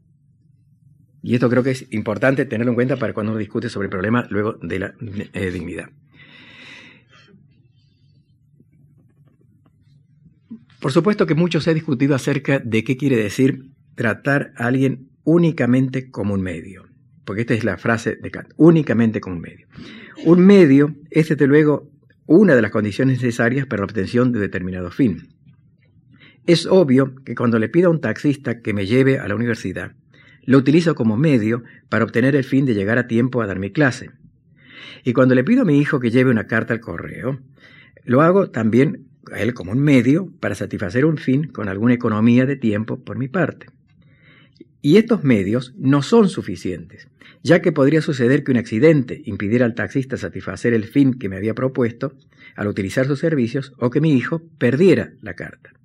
Y 1.23 1.35
esto 1.35 1.51
creo 1.51 1.62
que 1.62 1.73
es 1.73 1.87
importante 1.92 2.44
tenerlo 2.44 2.73
en 2.73 2.77
cuenta 2.77 2.97
para 2.97 3.12
cuando 3.12 3.33
uno 3.33 3.38
discute 3.38 3.68
sobre 3.68 3.87
el 3.87 3.90
problema 3.90 4.27
luego 4.31 4.55
de 4.62 4.79
la 4.79 4.94
eh, 5.33 5.51
dignidad. 5.51 5.90
Por 10.81 10.92
supuesto 10.92 11.27
que 11.27 11.35
mucho 11.35 11.61
se 11.61 11.71
ha 11.71 11.75
discutido 11.75 12.14
acerca 12.14 12.61
de 12.61 12.85
qué 12.85 12.97
quiere 12.97 13.16
decir 13.16 13.73
tratar 13.97 14.53
a 14.57 14.66
alguien 14.66 15.11
únicamente 15.25 16.11
como 16.11 16.35
un 16.35 16.40
medio, 16.40 16.87
porque 17.25 17.42
esta 17.42 17.55
es 17.55 17.64
la 17.64 17.77
frase 17.79 18.14
de 18.14 18.31
Kant, 18.31 18.53
únicamente 18.57 19.21
como 19.21 19.37
un 19.37 19.42
medio. 19.42 19.66
Un 20.25 20.47
medio 20.47 20.94
es 21.11 21.29
desde 21.29 21.49
luego 21.49 21.90
una 22.27 22.55
de 22.55 22.62
las 22.62 22.71
condiciones 22.71 23.21
necesarias 23.21 23.66
para 23.66 23.81
la 23.81 23.87
obtención 23.87 24.31
de 24.33 24.38
determinado 24.38 24.90
fin. 24.90 25.38
Es 26.49 26.65
obvio 26.65 27.15
que 27.27 27.35
cuando 27.35 27.59
le 27.59 27.69
pido 27.69 27.89
a 27.89 27.91
un 27.91 28.01
taxista 28.01 28.63
que 28.63 28.73
me 28.73 28.87
lleve 28.87 29.19
a 29.19 29.29
la 29.29 29.35
universidad, 29.35 29.93
lo 30.45 30.57
utilizo 30.57 30.95
como 30.95 31.19
medio 31.19 31.63
para 31.91 32.07
obtener 32.07 32.35
el 32.35 32.43
fin 32.43 32.65
de 32.65 32.73
llegar 32.73 32.97
a 32.97 33.07
tiempo 33.07 33.43
a 33.43 33.47
dar 33.47 33.59
mi 33.59 33.71
clase. 33.71 34.13
Y 35.05 35.13
cuando 35.13 35.35
le 35.35 35.45
pido 35.45 35.61
a 35.61 35.65
mi 35.67 35.79
hijo 35.79 36.01
que 36.01 36.11
lleve 36.11 36.31
una 36.31 36.47
carta 36.47 36.73
al 36.73 36.81
correo, 36.81 37.39
lo 38.07 38.23
hago 38.23 38.49
también 38.49 39.09
a 39.31 39.41
él 39.41 39.53
como 39.53 39.73
un 39.73 39.81
medio 39.81 40.33
para 40.41 40.55
satisfacer 40.55 41.05
un 41.05 41.19
fin 41.19 41.49
con 41.49 41.69
alguna 41.69 41.93
economía 41.93 42.47
de 42.47 42.57
tiempo 42.57 42.99
por 42.99 43.19
mi 43.19 43.29
parte. 43.29 43.67
Y 44.81 44.97
estos 44.97 45.25
medios 45.25 45.75
no 45.77 46.01
son 46.01 46.31
suficientes, 46.31 47.09
ya 47.43 47.61
que 47.61 47.73
podría 47.73 48.01
suceder 48.01 48.43
que 48.43 48.53
un 48.53 48.57
accidente 48.57 49.21
impidiera 49.27 49.67
al 49.67 49.75
taxista 49.75 50.17
satisfacer 50.17 50.73
el 50.73 50.85
fin 50.85 51.13
que 51.13 51.29
me 51.29 51.37
había 51.37 51.53
propuesto 51.53 52.15
al 52.57 52.69
utilizar 52.69 53.05
sus 53.07 53.19
servicios 53.19 53.75
o 53.77 53.91
que 53.91 54.01
mi 54.01 54.15
hijo 54.15 54.41
perdiera 54.57 55.13
la 55.21 55.35
carta. 55.35 55.78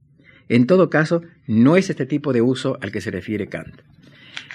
En 0.54 0.68
todo 0.68 0.92
caso, 0.92 1.24
no 1.48 1.78
es 1.78 1.90
este 1.90 2.06
tipo 2.06 2.32
de 2.32 2.44
uso 2.44 2.78
al 2.80 2.92
que 2.92 3.02
se 3.02 3.10
refiere 3.10 3.48
Kant. 3.48 3.82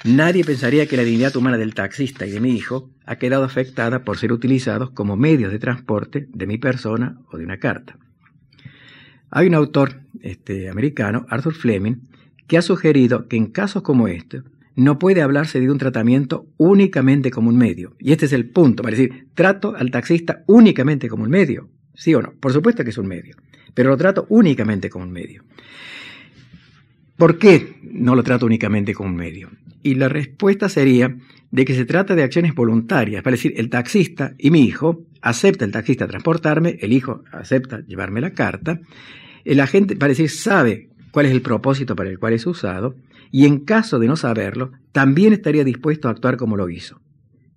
Nadie 0.05 0.45
pensaría 0.45 0.87
que 0.87 0.97
la 0.97 1.03
dignidad 1.03 1.35
humana 1.35 1.59
del 1.59 1.75
taxista 1.75 2.25
y 2.25 2.31
de 2.31 2.39
mi 2.39 2.53
hijo 2.55 2.89
ha 3.05 3.17
quedado 3.17 3.43
afectada 3.43 4.05
por 4.05 4.17
ser 4.17 4.33
utilizados 4.33 4.91
como 4.91 5.17
medios 5.17 5.51
de 5.51 5.59
transporte 5.59 6.29
de 6.33 6.47
mi 6.47 6.57
persona 6.57 7.19
o 7.33 7.37
de 7.37 7.43
una 7.43 7.59
carta. 7.59 7.99
Hay 9.33 9.49
un 9.49 9.57
autor 9.57 10.03
este, 10.23 10.71
americano, 10.71 11.27
Arthur 11.31 11.55
Fleming, 11.55 11.97
que 12.47 12.59
ha 12.59 12.63
sugerido 12.63 13.27
que 13.27 13.37
en 13.37 13.47
casos 13.47 13.83
como 13.83 14.07
este 14.07 14.43
no 14.77 15.01
puede 15.01 15.21
hablarse 15.21 15.59
de 15.59 15.69
un 15.69 15.79
tratamiento 15.79 16.47
únicamente 16.59 17.33
como 17.33 17.49
un 17.49 17.59
medio. 17.59 17.97
Y 17.99 18.13
este 18.13 18.27
es 18.27 18.33
el 18.33 18.49
punto, 18.49 18.85
para 18.85 18.97
decir, 18.97 19.27
trato 19.35 19.75
al 19.75 19.91
taxista 19.91 20.45
únicamente 20.47 21.09
como 21.09 21.25
un 21.25 21.31
medio. 21.31 21.71
¿Sí 21.95 22.15
o 22.15 22.23
no? 22.23 22.35
Por 22.39 22.53
supuesto 22.53 22.85
que 22.85 22.91
es 22.91 22.99
un 22.99 23.09
medio, 23.09 23.35
pero 23.79 23.91
lo 23.91 23.97
trato 23.97 24.27
únicamente 24.31 24.91
como 24.91 25.05
un 25.05 25.13
medio. 25.13 25.45
¿Por 27.17 27.39
qué 27.39 27.77
no 27.81 28.17
lo 28.17 28.25
trato 28.25 28.45
únicamente 28.45 28.93
como 28.93 29.09
un 29.09 29.15
medio? 29.15 29.51
Y 29.85 29.95
la 29.95 30.09
respuesta 30.09 30.69
sería 30.69 31.17
de 31.53 31.65
que 31.65 31.77
se 31.77 31.85
trata 31.85 32.17
de 32.17 32.25
acciones 32.25 32.57
voluntarias, 32.57 33.23
para 33.23 33.37
decir, 33.37 33.55
el 33.57 33.71
taxista 33.71 34.35
y 34.37 34.51
mi 34.51 34.65
hijo 34.65 35.05
acepta 35.23 35.65
el 35.65 35.71
taxista 35.71 36.09
transportarme, 36.09 36.77
el 36.81 36.93
hijo 36.93 37.23
acepta 37.31 37.87
llevarme 37.87 38.21
la 38.21 38.33
carta, 38.33 38.81
el 39.45 39.61
agente, 39.61 39.95
para 39.95 40.09
decir, 40.09 40.29
sabe 40.29 40.89
cuál 41.13 41.27
es 41.27 41.31
el 41.33 41.43
propósito 41.43 41.95
para 41.95 42.11
el 42.11 42.19
cual 42.19 42.33
es 42.33 42.49
usado, 42.49 42.97
y 43.31 43.47
en 43.47 43.61
caso 43.61 44.01
de 44.01 44.09
no 44.09 44.17
saberlo, 44.17 44.73
también 44.91 45.33
estaría 45.33 45.63
dispuesto 45.63 46.09
a 46.09 46.11
actuar 46.11 46.37
como 46.37 46.57
lo 46.57 46.69
hizo. 46.69 47.01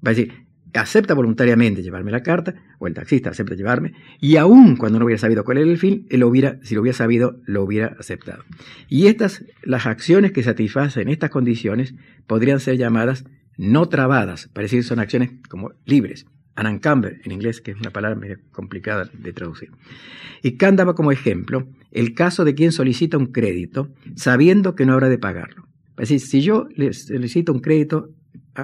Va 0.05 0.11
decir, 0.11 0.40
acepta 0.79 1.13
voluntariamente 1.13 1.83
llevarme 1.83 2.11
la 2.11 2.23
carta, 2.23 2.55
o 2.79 2.87
el 2.87 2.93
taxista 2.93 3.31
acepta 3.31 3.55
llevarme, 3.55 3.93
y 4.19 4.37
aun 4.37 4.77
cuando 4.77 4.99
no 4.99 5.05
hubiera 5.05 5.19
sabido 5.19 5.43
cuál 5.43 5.57
era 5.57 5.69
el 5.69 5.77
fin, 5.77 6.05
él 6.09 6.23
hubiera, 6.23 6.59
si 6.63 6.75
lo 6.75 6.81
hubiera 6.81 6.97
sabido, 6.97 7.39
lo 7.45 7.63
hubiera 7.63 7.95
aceptado. 7.99 8.43
Y 8.87 9.07
estas, 9.07 9.43
las 9.63 9.85
acciones 9.85 10.31
que 10.31 10.43
satisfacen 10.43 11.09
estas 11.09 11.29
condiciones, 11.29 11.93
podrían 12.27 12.59
ser 12.59 12.77
llamadas 12.77 13.25
no 13.57 13.89
trabadas, 13.89 14.47
para 14.53 14.63
decir, 14.63 14.83
son 14.83 14.99
acciones 14.99 15.31
como 15.49 15.71
libres, 15.85 16.25
unencumbered 16.57 17.21
en 17.23 17.31
inglés, 17.31 17.61
que 17.61 17.71
es 17.71 17.77
una 17.79 17.91
palabra 17.91 18.19
medio 18.19 18.37
complicada 18.51 19.09
de 19.13 19.33
traducir. 19.33 19.69
Y 20.41 20.57
Kant 20.57 20.81
como 20.95 21.11
ejemplo 21.11 21.67
el 21.91 22.13
caso 22.13 22.45
de 22.45 22.55
quien 22.55 22.71
solicita 22.71 23.17
un 23.17 23.27
crédito 23.27 23.89
sabiendo 24.15 24.75
que 24.75 24.85
no 24.85 24.93
habrá 24.93 25.09
de 25.09 25.17
pagarlo. 25.17 25.67
Es 25.97 26.09
decir, 26.09 26.19
si 26.21 26.41
yo 26.41 26.67
le 26.75 26.93
solicito 26.93 27.51
un 27.51 27.59
crédito 27.59 28.09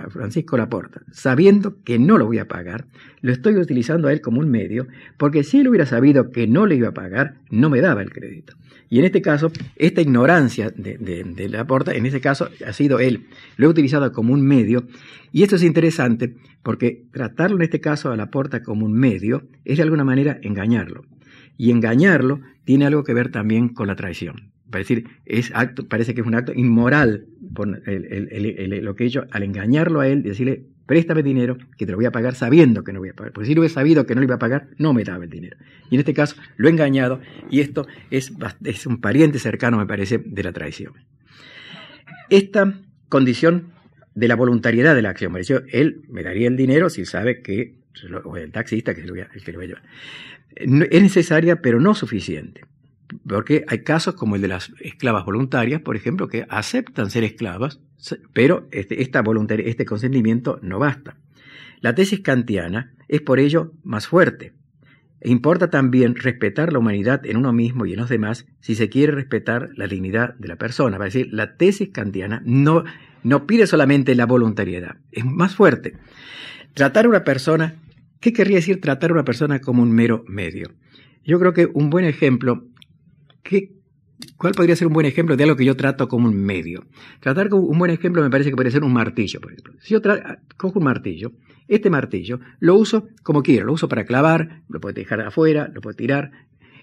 Francisco 0.10 0.57
Laporta, 0.57 1.01
sabiendo 1.12 1.81
que 1.83 1.99
no 1.99 2.17
lo 2.17 2.25
voy 2.25 2.39
a 2.39 2.47
pagar, 2.47 2.86
lo 3.21 3.31
estoy 3.31 3.55
utilizando 3.55 4.07
a 4.07 4.13
él 4.13 4.21
como 4.21 4.39
un 4.39 4.49
medio, 4.49 4.88
porque 5.17 5.43
si 5.43 5.60
él 5.60 5.67
hubiera 5.67 5.86
sabido 5.86 6.31
que 6.31 6.47
no 6.47 6.65
le 6.65 6.75
iba 6.75 6.89
a 6.89 6.93
pagar, 6.93 7.36
no 7.49 7.69
me 7.69 7.81
daba 7.81 8.01
el 8.01 8.12
crédito. 8.12 8.55
Y 8.89 8.99
en 8.99 9.05
este 9.05 9.21
caso, 9.21 9.51
esta 9.75 10.01
ignorancia 10.01 10.69
de, 10.69 10.97
de, 10.97 11.49
Laporta, 11.49 11.93
en 11.93 12.05
este 12.05 12.21
caso 12.21 12.49
ha 12.65 12.73
sido 12.73 12.99
él, 12.99 13.27
lo 13.57 13.67
he 13.67 13.69
utilizado 13.69 14.12
como 14.12 14.33
un 14.33 14.41
medio, 14.41 14.88
y 15.31 15.43
esto 15.43 15.57
es 15.57 15.63
interesante 15.63 16.36
porque 16.63 17.05
tratarlo 17.12 17.57
en 17.57 17.63
este 17.63 17.81
caso 17.81 18.12
a 18.12 18.15
Laporta 18.15 18.63
como 18.63 18.86
un 18.86 18.93
medio 18.93 19.43
es 19.65 19.77
de 19.77 19.83
alguna 19.83 20.03
manera 20.03 20.39
engañarlo. 20.41 21.03
Y 21.57 21.71
engañarlo 21.71 22.41
tiene 22.65 22.86
algo 22.86 23.03
que 23.03 23.13
ver 23.13 23.31
también 23.31 23.69
con 23.69 23.88
la 23.88 23.95
traición. 23.95 24.51
Decir, 24.71 25.08
es 25.25 25.51
acto, 25.53 25.88
parece 25.88 26.13
que 26.13 26.21
es 26.21 26.27
un 26.27 26.36
acto 26.36 26.53
inmoral 26.53 27.25
por 27.53 27.67
lo 27.67 28.95
que 28.95 29.03
he 29.03 29.08
hecho 29.08 29.25
al 29.32 29.43
engañarlo 29.43 30.01
a 30.01 30.08
él, 30.08 30.23
decirle, 30.23 30.65
préstame 30.86 31.21
dinero 31.23 31.58
que 31.77 31.86
te 31.86 31.91
lo 31.91 31.97
voy 31.97 32.06
a 32.06 32.12
pagar 32.12 32.36
sabiendo 32.36 32.84
que 32.84 32.93
no 32.93 32.99
voy 32.99 33.10
a 33.10 33.13
pagar. 33.13 33.34
Porque 33.34 33.47
si 33.47 33.56
lo 33.56 33.62
hubiera 33.62 33.73
sabido 33.73 34.06
que 34.06 34.15
no 34.15 34.21
lo 34.21 34.25
iba 34.25 34.36
a 34.36 34.39
pagar, 34.39 34.69
no 34.77 34.93
me 34.93 35.03
daba 35.03 35.23
el 35.23 35.30
dinero. 35.30 35.58
Y 35.89 35.95
en 35.95 35.99
este 35.99 36.13
caso 36.13 36.36
lo 36.56 36.67
he 36.67 36.71
engañado 36.71 37.19
y 37.49 37.60
esto 37.60 37.88
es, 38.10 38.34
es 38.63 38.86
un 38.86 38.99
pariente 39.01 39.39
cercano, 39.39 39.77
me 39.77 39.86
parece, 39.86 40.17
de 40.17 40.43
la 40.43 40.53
traición. 40.53 40.93
Esta 42.30 42.73
condición 43.10 43.71
de 44.17 44.27
la 44.27 44.36
voluntariedad 44.36 44.95
de 44.95 45.03
la 45.03 45.10
acción. 45.10 45.32
Me 45.32 45.41
él 45.71 46.01
me 46.10 46.23
daría 46.23 46.47
el 46.47 46.58
dinero 46.58 46.89
si 46.89 47.06
sabe 47.06 47.43
que, 47.43 47.75
o 48.23 48.36
el 48.36 48.51
taxista 48.51 48.95
que, 48.95 49.01
se 49.01 49.08
lo 49.08 49.13
voy 49.13 49.21
a, 49.21 49.27
que 49.27 49.51
lo 49.51 49.60
va 49.60 49.63
a 49.63 49.67
llevar. 49.67 49.84
Es 50.56 51.01
necesaria, 51.01 51.62
pero 51.62 51.80
no 51.80 51.93
suficiente. 51.93 52.62
Porque 53.27 53.63
hay 53.67 53.83
casos 53.83 54.15
como 54.15 54.35
el 54.35 54.41
de 54.41 54.49
las 54.49 54.71
esclavas 54.79 55.25
voluntarias, 55.25 55.81
por 55.81 55.95
ejemplo, 55.95 56.27
que 56.27 56.45
aceptan 56.49 57.09
ser 57.09 57.23
esclavas, 57.23 57.79
pero 58.33 58.67
este, 58.71 59.01
esta 59.01 59.23
este 59.65 59.85
consentimiento 59.85 60.59
no 60.61 60.79
basta. 60.79 61.17
La 61.79 61.95
tesis 61.95 62.21
kantiana 62.21 62.93
es 63.07 63.21
por 63.21 63.39
ello 63.39 63.73
más 63.83 64.07
fuerte. 64.07 64.53
E 65.19 65.31
importa 65.31 65.69
también 65.69 66.15
respetar 66.15 66.71
la 66.71 66.79
humanidad 66.79 67.25
en 67.25 67.37
uno 67.37 67.51
mismo 67.51 67.85
y 67.85 67.93
en 67.93 67.99
los 67.99 68.09
demás 68.09 68.45
si 68.59 68.75
se 68.75 68.89
quiere 68.89 69.13
respetar 69.13 69.69
la 69.75 69.87
dignidad 69.87 70.35
de 70.35 70.47
la 70.47 70.57
persona. 70.57 70.97
A 70.97 71.03
decir, 71.03 71.29
la 71.31 71.57
tesis 71.57 71.89
kantiana 71.89 72.41
no, 72.45 72.83
no 73.23 73.47
pide 73.47 73.65
solamente 73.65 74.13
la 74.15 74.25
voluntariedad, 74.25 74.97
es 75.11 75.25
más 75.25 75.55
fuerte. 75.55 75.97
Tratar 76.73 77.05
a 77.05 77.09
una 77.09 77.23
persona, 77.23 77.75
¿qué 78.19 78.31
querría 78.31 78.57
decir 78.57 78.79
tratar 78.79 79.09
a 79.09 79.13
una 79.13 79.25
persona 79.25 79.59
como 79.59 79.81
un 79.81 79.91
mero 79.91 80.23
medio? 80.27 80.71
Yo 81.25 81.39
creo 81.39 81.53
que 81.53 81.67
un 81.73 81.89
buen 81.89 82.05
ejemplo, 82.05 82.67
¿qué, 83.47 83.71
¿cuál 84.36 84.53
podría 84.53 84.75
ser 84.75 84.88
un 84.88 84.93
buen 84.93 85.05
ejemplo 85.05 85.36
de 85.36 85.43
algo 85.43 85.55
que 85.55 85.65
yo 85.65 85.75
trato 85.75 86.07
como 86.07 86.27
un 86.27 86.36
medio? 86.36 86.86
Tratar 87.19 87.49
como 87.49 87.63
un 87.63 87.79
buen 87.79 87.91
ejemplo 87.91 88.21
me 88.21 88.29
parece 88.29 88.49
que 88.49 88.55
podría 88.55 88.71
ser 88.71 88.83
un 88.83 88.93
martillo, 88.93 89.39
por 89.39 89.51
ejemplo. 89.51 89.73
Si 89.79 89.93
yo 89.93 90.01
cojo 90.57 90.79
un 90.79 90.86
martillo, 90.86 91.31
este 91.67 91.89
martillo 91.89 92.39
lo 92.60 92.75
uso 92.75 93.07
como 93.23 93.41
quiero, 93.41 93.65
lo 93.65 93.73
uso 93.73 93.88
para 93.88 94.05
clavar, 94.05 94.62
lo 94.69 94.79
puedo 94.79 94.93
dejar 94.93 95.21
afuera, 95.21 95.71
lo 95.73 95.81
puedo 95.81 95.95
tirar. 95.95 96.31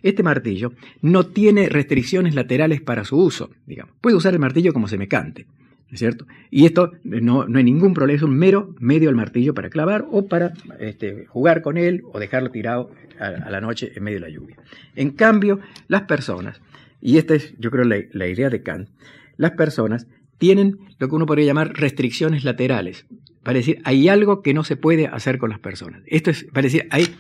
Este 0.03 0.23
martillo 0.23 0.73
no 1.01 1.27
tiene 1.27 1.69
restricciones 1.69 2.35
laterales 2.35 2.83
para 2.83 3.05
su 3.05 3.17
uso, 3.17 3.51
digamos. 3.67 3.95
Puedo 4.01 4.19
usar 4.19 4.35
el 4.35 4.41
martillo 4.41 4.73
como 4.73 4.89
se 4.89 4.99
me 4.99 5.09
cante, 5.09 5.47
¿es 5.95 6.01
cierto? 6.01 6.27
Y 6.51 6.67
esto 6.67 6.93
no, 7.05 7.47
no 7.47 7.59
hay 7.59 7.65
ningún 7.65 7.95
problema, 7.95 8.17
es 8.17 8.23
un 8.23 8.37
mero 8.37 8.75
medio 8.81 9.09
del 9.09 9.17
martillo 9.17 9.55
para 9.55 9.71
clavar 9.71 10.05
o 10.11 10.27
para 10.27 10.53
este, 10.81 11.27
jugar 11.27 11.63
con 11.63 11.79
él 11.79 12.03
o 12.13 12.19
dejarlo 12.19 12.51
tirado 12.51 12.91
a, 13.19 13.51
la 13.51 13.61
noche 13.61 13.93
en 13.95 14.03
medio 14.03 14.19
de 14.19 14.27
la 14.27 14.29
lluvia. 14.29 14.57
En 14.97 15.11
cambio, 15.11 15.61
las 15.87 16.03
personas, 16.03 16.61
y 17.01 17.19
esta 17.19 17.35
es 17.35 17.55
yo 17.59 17.71
creo 17.71 17.85
la, 17.85 17.97
la 18.13 18.27
idea 18.27 18.51
de 18.51 18.63
Kant, 18.63 18.89
las 19.37 19.53
personas 19.53 20.09
tienen 20.39 20.79
lo 20.99 21.09
que 21.09 21.15
uno 21.15 21.27
podría 21.27 21.47
llamar 21.47 21.73
restricciones 21.75 22.45
laterales. 22.45 23.07
Para 23.45 23.59
decir, 23.59 23.81
hay 23.85 24.09
algo 24.09 24.43
que 24.43 24.53
no 24.53 24.65
se 24.65 24.77
puede 24.77 25.07
hacer 25.07 25.39
con 25.39 25.51
las 25.51 25.61
personas. 25.61 26.03
Esto 26.07 26.31
es, 26.31 26.45
para 26.45 26.63
decir, 26.63 26.89
hay, 26.91 27.15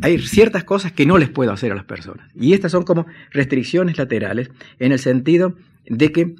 hay 0.00 0.18
ciertas 0.20 0.64
cosas 0.64 0.92
que 0.92 1.04
no 1.04 1.18
les 1.18 1.28
puedo 1.28 1.52
hacer 1.52 1.70
a 1.72 1.74
las 1.74 1.84
personas. 1.84 2.30
Y 2.34 2.54
estas 2.54 2.72
son 2.72 2.84
como 2.84 3.06
restricciones 3.30 3.98
laterales 3.98 4.50
en 4.78 4.92
el 4.92 5.00
sentido 5.00 5.54
de 5.86 6.12
que 6.12 6.34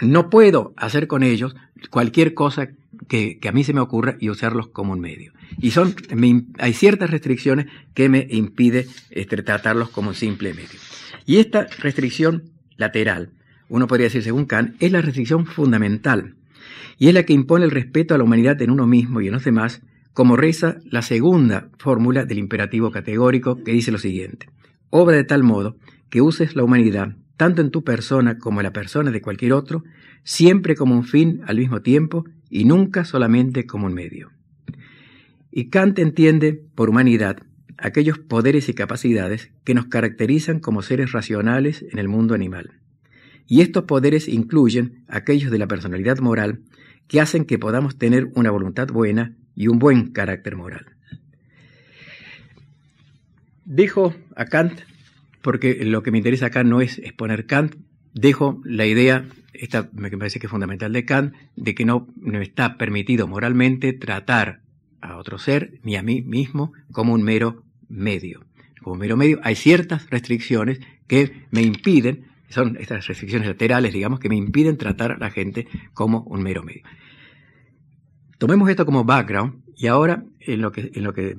no 0.00 0.30
puedo 0.30 0.74
hacer 0.76 1.06
con 1.06 1.22
ellos 1.22 1.56
cualquier 1.90 2.34
cosa 2.34 2.68
que, 3.08 3.38
a 3.46 3.52
mí 3.52 3.64
se 3.64 3.72
me 3.72 3.80
ocurra 3.80 4.16
y 4.20 4.30
usarlos 4.30 4.68
como 4.68 4.92
un 4.92 5.00
medio. 5.00 5.32
Y 5.58 5.70
son, 5.70 5.94
hay 6.58 6.72
ciertas 6.72 7.10
restricciones 7.10 7.66
que 7.94 8.08
me 8.08 8.26
impide 8.30 8.86
este, 9.10 9.42
tratarlos 9.42 9.90
como 9.90 10.10
un 10.10 10.14
simple 10.14 10.54
medio. 10.54 10.78
Y 11.26 11.38
esta 11.38 11.66
restricción 11.80 12.50
lateral 12.76 13.32
uno 13.68 13.86
podría 13.86 14.06
decir 14.06 14.22
según 14.22 14.46
Kant, 14.46 14.82
es 14.82 14.92
la 14.92 15.02
restricción 15.02 15.46
fundamental 15.46 16.34
y 16.98 17.08
es 17.08 17.14
la 17.14 17.24
que 17.24 17.32
impone 17.32 17.64
el 17.64 17.70
respeto 17.70 18.14
a 18.14 18.18
la 18.18 18.24
humanidad 18.24 18.60
en 18.62 18.70
uno 18.70 18.86
mismo 18.86 19.20
y 19.20 19.28
en 19.28 19.34
los 19.34 19.44
demás, 19.44 19.82
como 20.12 20.36
reza 20.36 20.78
la 20.84 21.02
segunda 21.02 21.68
fórmula 21.78 22.24
del 22.24 22.38
imperativo 22.38 22.90
categórico 22.90 23.62
que 23.62 23.72
dice 23.72 23.92
lo 23.92 23.98
siguiente, 23.98 24.48
obra 24.90 25.16
de 25.16 25.24
tal 25.24 25.42
modo 25.42 25.76
que 26.10 26.22
uses 26.22 26.56
la 26.56 26.64
humanidad, 26.64 27.14
tanto 27.38 27.62
en 27.62 27.70
tu 27.70 27.82
persona 27.82 28.36
como 28.36 28.60
en 28.60 28.64
la 28.64 28.74
persona 28.74 29.10
de 29.10 29.22
cualquier 29.22 29.54
otro, 29.54 29.82
siempre 30.24 30.76
como 30.76 30.94
un 30.94 31.04
fin 31.04 31.40
al 31.46 31.56
mismo 31.56 31.80
tiempo 31.80 32.26
y 32.50 32.66
nunca 32.66 33.06
solamente 33.06 33.66
como 33.66 33.86
un 33.86 33.94
medio. 33.94 34.30
Y 35.50 35.70
Kant 35.70 35.98
entiende 35.98 36.62
por 36.74 36.90
humanidad 36.90 37.38
aquellos 37.78 38.18
poderes 38.18 38.68
y 38.68 38.74
capacidades 38.74 39.50
que 39.64 39.72
nos 39.72 39.86
caracterizan 39.86 40.60
como 40.60 40.82
seres 40.82 41.12
racionales 41.12 41.82
en 41.90 41.98
el 41.98 42.08
mundo 42.08 42.34
animal 42.34 42.78
y 43.48 43.62
estos 43.62 43.84
poderes 43.84 44.28
incluyen 44.28 45.04
aquellos 45.08 45.50
de 45.50 45.58
la 45.58 45.66
personalidad 45.66 46.18
moral 46.18 46.60
que 47.08 47.20
hacen 47.20 47.46
que 47.46 47.58
podamos 47.58 47.96
tener 47.96 48.28
una 48.34 48.50
voluntad 48.50 48.88
buena 48.88 49.34
y 49.56 49.68
un 49.68 49.78
buen 49.78 50.12
carácter 50.12 50.54
moral. 50.54 50.86
Dejo 53.64 54.14
a 54.36 54.44
Kant, 54.44 54.80
porque 55.42 55.84
lo 55.84 56.02
que 56.02 56.10
me 56.10 56.18
interesa 56.18 56.46
acá 56.46 56.64
no 56.64 56.80
es 56.80 56.98
exponer 56.98 57.46
Kant, 57.46 57.76
dejo 58.14 58.60
la 58.64 58.86
idea, 58.86 59.26
esta 59.52 59.88
me 59.92 60.10
parece 60.10 60.40
que 60.40 60.46
es 60.46 60.50
fundamental 60.50 60.92
de 60.92 61.04
Kant, 61.04 61.34
de 61.56 61.74
que 61.74 61.84
no, 61.84 62.08
está 62.40 62.76
permitido 62.76 63.26
moralmente 63.26 63.92
tratar 63.92 64.60
a 65.00 65.16
otro 65.16 65.38
ser, 65.38 65.78
ni 65.82 65.96
a 65.96 66.02
mí 66.02 66.22
mismo, 66.22 66.72
como 66.92 67.14
un 67.14 67.22
mero 67.22 67.62
medio. 67.88 68.44
Como 68.82 68.94
un 68.94 69.00
mero 69.00 69.16
medio 69.16 69.40
hay 69.42 69.54
ciertas 69.54 70.08
restricciones 70.10 70.80
que 71.06 71.46
me 71.50 71.62
impiden 71.62 72.26
son 72.48 72.78
estas 72.80 73.06
restricciones 73.06 73.46
laterales, 73.46 73.92
digamos, 73.92 74.20
que 74.20 74.30
me 74.30 74.36
impiden 74.36 74.78
tratar 74.78 75.12
a 75.12 75.18
la 75.18 75.30
gente 75.30 75.68
como 75.92 76.22
un 76.22 76.42
mero 76.42 76.62
medio. 76.62 76.82
Tomemos 78.38 78.70
esto 78.70 78.86
como 78.86 79.04
background 79.04 79.67
y 79.78 79.86
ahora, 79.86 80.24
en 80.40 80.60
lo 80.60 80.72
que, 80.72 80.90
en 80.92 81.04
lo 81.04 81.14
que 81.14 81.38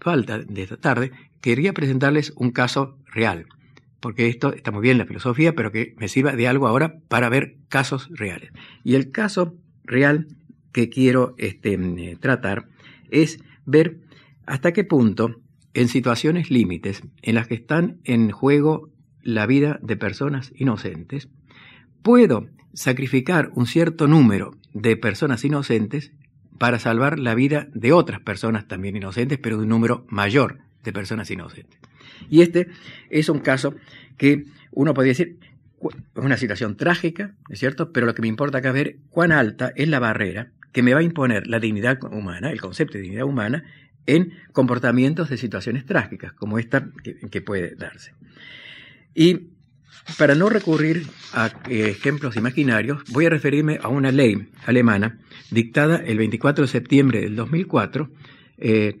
falta 0.00 0.38
de 0.38 0.62
esta 0.62 0.78
tarde, 0.78 1.12
quería 1.42 1.74
presentarles 1.74 2.32
un 2.34 2.50
caso 2.50 2.96
real, 3.04 3.44
porque 4.00 4.28
esto 4.28 4.54
está 4.54 4.70
muy 4.70 4.80
bien 4.80 4.96
la 4.96 5.04
filosofía, 5.04 5.54
pero 5.54 5.70
que 5.70 5.94
me 5.98 6.08
sirva 6.08 6.32
de 6.32 6.48
algo 6.48 6.66
ahora 6.66 6.98
para 7.08 7.28
ver 7.28 7.56
casos 7.68 8.08
reales. 8.10 8.52
Y 8.84 8.94
el 8.94 9.10
caso 9.10 9.54
real 9.84 10.28
que 10.72 10.88
quiero 10.88 11.34
este, 11.36 11.74
eh, 11.74 12.16
tratar 12.18 12.68
es 13.10 13.38
ver 13.66 14.00
hasta 14.46 14.72
qué 14.72 14.84
punto, 14.84 15.42
en 15.74 15.88
situaciones 15.88 16.50
límites, 16.50 17.02
en 17.20 17.34
las 17.34 17.48
que 17.48 17.54
están 17.54 17.98
en 18.04 18.30
juego 18.30 18.88
la 19.22 19.44
vida 19.44 19.78
de 19.82 19.98
personas 19.98 20.52
inocentes, 20.56 21.28
puedo 22.02 22.48
sacrificar 22.72 23.50
un 23.54 23.66
cierto 23.66 24.08
número 24.08 24.52
de 24.72 24.96
personas 24.96 25.44
inocentes 25.44 26.12
para 26.58 26.78
salvar 26.78 27.18
la 27.18 27.34
vida 27.34 27.68
de 27.72 27.92
otras 27.92 28.20
personas 28.20 28.66
también 28.66 28.96
inocentes, 28.96 29.38
pero 29.38 29.56
de 29.56 29.62
un 29.62 29.68
número 29.68 30.04
mayor 30.08 30.58
de 30.84 30.92
personas 30.92 31.30
inocentes. 31.30 31.78
Y 32.28 32.42
este 32.42 32.68
es 33.10 33.28
un 33.28 33.40
caso 33.40 33.74
que 34.16 34.44
uno 34.72 34.94
podría 34.94 35.12
decir, 35.12 35.38
es 35.80 36.24
una 36.24 36.36
situación 36.36 36.76
trágica, 36.76 37.34
¿es 37.48 37.60
cierto? 37.60 37.92
Pero 37.92 38.06
lo 38.06 38.14
que 38.14 38.22
me 38.22 38.28
importa 38.28 38.58
acá 38.58 38.68
es 38.68 38.74
ver 38.74 38.96
cuán 39.10 39.32
alta 39.32 39.72
es 39.76 39.88
la 39.88 40.00
barrera 40.00 40.50
que 40.72 40.82
me 40.82 40.92
va 40.92 41.00
a 41.00 41.04
imponer 41.04 41.46
la 41.46 41.60
dignidad 41.60 42.02
humana, 42.04 42.50
el 42.50 42.60
concepto 42.60 42.98
de 42.98 43.02
dignidad 43.02 43.24
humana, 43.24 43.64
en 44.06 44.32
comportamientos 44.52 45.28
de 45.28 45.36
situaciones 45.36 45.84
trágicas, 45.84 46.32
como 46.32 46.58
esta 46.58 46.88
que 47.30 47.42
puede 47.42 47.74
darse. 47.74 48.12
Y 49.14 49.48
para 50.18 50.34
no 50.34 50.48
recurrir 50.48 51.06
a 51.32 51.46
eh, 51.68 51.88
ejemplos 51.90 52.36
imaginarios, 52.36 53.02
voy 53.10 53.26
a 53.26 53.30
referirme 53.30 53.78
a 53.82 53.88
una 53.88 54.12
ley 54.12 54.48
alemana 54.66 55.18
dictada 55.50 55.96
el 55.96 56.18
24 56.18 56.62
de 56.62 56.68
septiembre 56.68 57.20
del 57.20 57.36
2004. 57.36 58.10
Eh, 58.58 58.98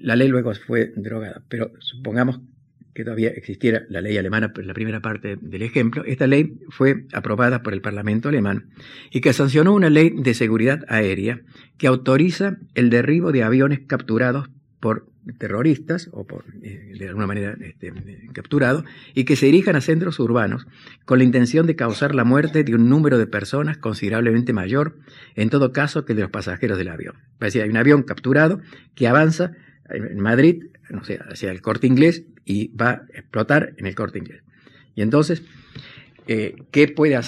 la 0.00 0.16
ley 0.16 0.28
luego 0.28 0.52
fue 0.66 0.92
derogada, 0.96 1.42
pero 1.48 1.72
supongamos 1.80 2.40
que 2.96 3.04
todavía 3.04 3.28
existiera 3.28 3.84
la 3.90 4.00
ley 4.00 4.16
alemana, 4.16 4.52
la 4.56 4.74
primera 4.74 5.00
parte 5.00 5.36
del 5.38 5.62
ejemplo, 5.62 6.02
esta 6.04 6.26
ley 6.26 6.58
fue 6.70 7.04
aprobada 7.12 7.62
por 7.62 7.74
el 7.74 7.82
Parlamento 7.82 8.30
alemán 8.30 8.70
y 9.10 9.20
que 9.20 9.34
sancionó 9.34 9.74
una 9.74 9.90
ley 9.90 10.14
de 10.16 10.32
seguridad 10.32 10.84
aérea 10.88 11.42
que 11.76 11.86
autoriza 11.86 12.56
el 12.74 12.88
derribo 12.88 13.32
de 13.32 13.42
aviones 13.42 13.80
capturados 13.86 14.48
por 14.80 15.06
terroristas 15.38 16.08
o 16.12 16.24
por, 16.24 16.44
eh, 16.62 16.92
de 16.98 17.08
alguna 17.08 17.26
manera 17.26 17.56
este, 17.60 17.92
capturados 18.32 18.84
y 19.14 19.24
que 19.24 19.36
se 19.36 19.46
dirijan 19.46 19.76
a 19.76 19.80
centros 19.80 20.18
urbanos 20.20 20.66
con 21.04 21.18
la 21.18 21.24
intención 21.24 21.66
de 21.66 21.76
causar 21.76 22.14
la 22.14 22.24
muerte 22.24 22.64
de 22.64 22.74
un 22.74 22.88
número 22.88 23.18
de 23.18 23.26
personas 23.26 23.78
considerablemente 23.78 24.52
mayor, 24.52 24.96
en 25.34 25.50
todo 25.50 25.72
caso, 25.72 26.04
que 26.04 26.14
de 26.14 26.22
los 26.22 26.30
pasajeros 26.30 26.78
del 26.78 26.88
avión. 26.88 27.16
Es 27.34 27.40
decir, 27.40 27.62
hay 27.62 27.70
un 27.70 27.76
avión 27.76 28.02
capturado 28.02 28.60
que 28.94 29.08
avanza 29.08 29.52
en 29.88 30.20
Madrid, 30.20 30.64
hacia 31.28 31.50
el 31.50 31.60
corte 31.60 31.86
inglés 31.86 32.24
y 32.44 32.68
va 32.68 32.90
a 32.90 33.06
explotar 33.14 33.74
en 33.76 33.86
el 33.86 33.94
corte 33.94 34.18
inglés. 34.18 34.42
Y 34.94 35.02
entonces, 35.02 35.42
eh, 36.26 36.56
¿qué, 36.70 36.88
puede 36.88 37.18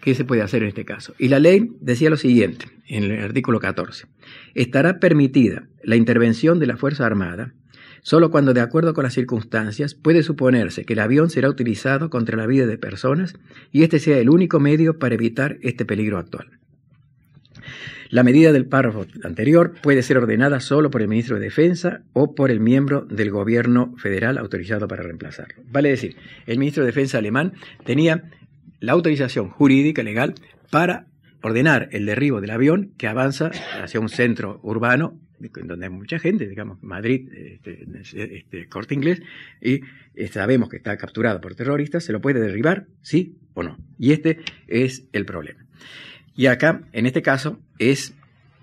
¿qué 0.00 0.14
se 0.14 0.24
puede 0.24 0.42
hacer 0.42 0.62
en 0.62 0.68
este 0.68 0.84
caso? 0.84 1.14
Y 1.18 1.28
la 1.28 1.38
ley 1.38 1.72
decía 1.80 2.10
lo 2.10 2.16
siguiente, 2.16 2.66
en 2.88 3.04
el 3.04 3.22
artículo 3.22 3.60
14. 3.60 4.06
Estará 4.54 4.98
permitida 4.98 5.68
la 5.82 5.96
intervención 5.96 6.58
de 6.58 6.66
la 6.66 6.76
Fuerza 6.76 7.06
Armada 7.06 7.54
solo 8.02 8.30
cuando, 8.30 8.54
de 8.54 8.60
acuerdo 8.60 8.94
con 8.94 9.04
las 9.04 9.14
circunstancias, 9.14 9.94
puede 9.94 10.22
suponerse 10.22 10.84
que 10.84 10.94
el 10.94 11.00
avión 11.00 11.30
será 11.30 11.48
utilizado 11.48 12.10
contra 12.10 12.36
la 12.36 12.46
vida 12.46 12.66
de 12.66 12.78
personas 12.78 13.34
y 13.70 13.82
este 13.82 13.98
sea 13.98 14.18
el 14.18 14.30
único 14.30 14.60
medio 14.60 14.98
para 14.98 15.14
evitar 15.14 15.58
este 15.62 15.84
peligro 15.84 16.18
actual. 16.18 16.58
La 18.10 18.22
medida 18.22 18.52
del 18.52 18.66
párrafo 18.66 19.06
anterior 19.22 19.74
puede 19.82 20.02
ser 20.02 20.16
ordenada 20.16 20.60
solo 20.60 20.90
por 20.90 21.02
el 21.02 21.08
ministro 21.08 21.36
de 21.36 21.44
Defensa 21.44 22.00
o 22.14 22.34
por 22.34 22.50
el 22.50 22.60
miembro 22.60 23.02
del 23.02 23.30
gobierno 23.30 23.94
federal 23.98 24.38
autorizado 24.38 24.88
para 24.88 25.02
reemplazarlo. 25.02 25.62
Vale 25.70 25.90
decir, 25.90 26.16
el 26.46 26.58
ministro 26.58 26.82
de 26.82 26.86
Defensa 26.86 27.18
alemán 27.18 27.52
tenía 27.84 28.30
la 28.80 28.92
autorización 28.92 29.50
jurídica 29.50 30.02
legal 30.02 30.34
para 30.70 31.06
ordenar 31.42 31.88
el 31.92 32.06
derribo 32.06 32.40
del 32.40 32.50
avión 32.50 32.92
que 32.96 33.08
avanza 33.08 33.50
hacia 33.82 34.00
un 34.00 34.08
centro 34.08 34.60
urbano 34.62 35.18
donde 35.38 35.86
hay 35.86 35.92
mucha 35.92 36.18
gente, 36.18 36.48
digamos, 36.48 36.82
Madrid, 36.82 37.28
este, 37.32 37.86
este, 38.02 38.68
corte 38.68 38.94
inglés, 38.94 39.22
y 39.60 39.80
sabemos 40.32 40.68
que 40.68 40.78
está 40.78 40.96
capturado 40.96 41.40
por 41.40 41.54
terroristas, 41.54 42.04
¿se 42.04 42.12
lo 42.12 42.20
puede 42.20 42.40
derribar? 42.40 42.86
¿Sí 43.02 43.36
o 43.54 43.62
no? 43.62 43.78
Y 43.98 44.12
este 44.12 44.40
es 44.66 45.06
el 45.12 45.24
problema. 45.24 45.64
Y 46.34 46.46
acá, 46.46 46.82
en 46.92 47.06
este 47.06 47.22
caso, 47.22 47.60
es 47.78 48.14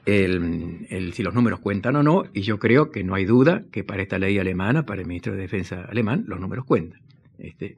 el, 0.06 1.12
si 1.14 1.24
los 1.24 1.34
números 1.34 1.60
cuentan 1.60 1.96
o 1.96 2.04
no, 2.04 2.26
y 2.34 2.42
yo 2.42 2.60
creo 2.60 2.92
que 2.92 3.04
no 3.04 3.16
hay 3.16 3.26
duda 3.26 3.64
que 3.72 3.84
para 3.84 4.04
esta 4.04 4.20
ley 4.20 4.38
alemana, 4.38 4.86
para 4.86 5.02
el 5.02 5.08
ministro 5.08 5.34
de 5.34 5.42
Defensa 5.42 5.82
alemán, 5.84 6.26
los 6.28 6.40
números 6.40 6.66
cuentan. 6.66 7.02
Este, 7.38 7.76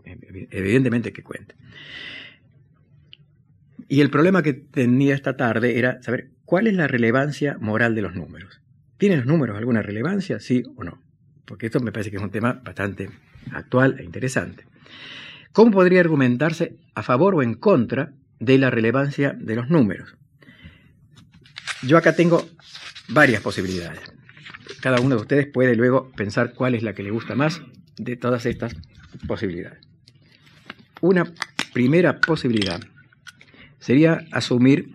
evidentemente 0.51 1.11
que 1.11 1.23
cuentan. 1.23 1.57
Y 3.87 4.01
el 4.01 4.09
problema 4.09 4.43
que 4.43 4.53
tenía 4.53 5.15
esta 5.15 5.37
tarde 5.37 5.79
era 5.79 6.01
saber 6.01 6.31
cuál 6.45 6.67
es 6.67 6.73
la 6.73 6.87
relevancia 6.87 7.57
moral 7.59 7.95
de 7.95 8.01
los 8.01 8.15
números. 8.15 8.61
¿Tienen 8.97 9.19
los 9.19 9.27
números 9.27 9.57
alguna 9.57 9.81
relevancia, 9.81 10.39
sí 10.39 10.63
o 10.75 10.83
no? 10.83 11.01
Porque 11.45 11.67
esto 11.67 11.79
me 11.79 11.91
parece 11.91 12.11
que 12.11 12.17
es 12.17 12.23
un 12.23 12.31
tema 12.31 12.53
bastante 12.63 13.09
actual 13.51 13.99
e 13.99 14.03
interesante. 14.03 14.65
¿Cómo 15.53 15.71
podría 15.71 16.01
argumentarse 16.01 16.75
a 16.95 17.03
favor 17.03 17.35
o 17.35 17.43
en 17.43 17.53
contra 17.53 18.11
de 18.39 18.57
la 18.57 18.69
relevancia 18.69 19.35
de 19.39 19.55
los 19.55 19.69
números? 19.69 20.15
Yo 21.83 21.97
acá 21.97 22.15
tengo 22.15 22.47
varias 23.07 23.41
posibilidades. 23.41 24.01
Cada 24.81 24.99
uno 24.99 25.15
de 25.15 25.21
ustedes 25.21 25.47
puede 25.47 25.75
luego 25.75 26.11
pensar 26.11 26.53
cuál 26.53 26.75
es 26.75 26.83
la 26.83 26.93
que 26.93 27.03
le 27.03 27.11
gusta 27.11 27.35
más 27.35 27.61
de 27.97 28.17
todas 28.17 28.45
estas 28.45 28.75
posibilidades. 29.27 29.79
Una 31.01 31.31
primera 31.73 32.19
posibilidad 32.19 32.81
sería 33.79 34.25
asumir 34.31 34.89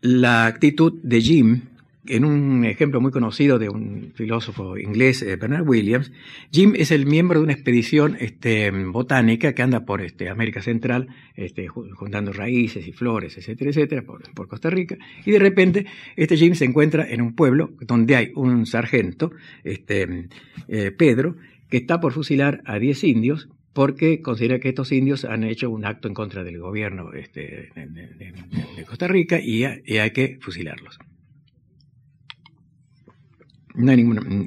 la 0.00 0.46
actitud 0.46 0.92
de 1.02 1.20
Jim 1.20 1.62
en 2.08 2.24
un 2.24 2.64
ejemplo 2.64 3.00
muy 3.00 3.10
conocido 3.10 3.58
de 3.58 3.68
un 3.68 4.12
filósofo 4.14 4.78
inglés, 4.78 5.22
eh, 5.22 5.36
Bernard 5.36 5.66
Williams, 5.68 6.12
Jim 6.50 6.74
es 6.76 6.90
el 6.90 7.06
miembro 7.06 7.40
de 7.40 7.44
una 7.44 7.52
expedición 7.52 8.16
este, 8.20 8.70
botánica 8.70 9.54
que 9.54 9.62
anda 9.62 9.84
por 9.84 10.00
este, 10.00 10.28
América 10.28 10.62
Central, 10.62 11.08
este, 11.34 11.68
juntando 11.68 12.32
raíces 12.32 12.86
y 12.86 12.92
flores, 12.92 13.36
etcétera, 13.36 13.70
etcétera, 13.70 14.02
por, 14.02 14.48
Costa 14.48 14.70
Rica, 14.70 14.96
y 15.24 15.30
de 15.30 15.38
repente 15.38 15.86
este 16.16 16.36
Jim 16.36 16.54
se 16.54 16.64
encuentra 16.64 17.08
en 17.08 17.20
un 17.20 17.34
pueblo 17.34 17.72
donde 17.80 18.16
hay 18.16 18.32
un 18.34 18.66
sargento, 18.66 19.32
este, 19.64 20.28
eh, 20.68 20.90
Pedro, 20.92 21.36
que 21.68 21.78
está 21.78 22.00
por 22.00 22.12
fusilar 22.12 22.62
a 22.64 22.78
10 22.78 23.04
indios 23.04 23.48
porque 23.76 24.22
considera 24.22 24.58
que 24.58 24.70
estos 24.70 24.90
indios 24.90 25.26
han 25.26 25.44
hecho 25.44 25.68
un 25.68 25.84
acto 25.84 26.08
en 26.08 26.14
contra 26.14 26.42
del 26.42 26.58
gobierno 26.58 27.12
este, 27.12 27.68
de, 27.74 28.84
Costa 28.86 29.06
Rica 29.06 29.38
y 29.38 29.64
hay 29.64 30.10
que 30.12 30.38
fusilarlos. 30.40 30.98
No 33.74 33.90
hay 33.90 33.98
ninguna. 33.98 34.22
Mm, 34.22 34.46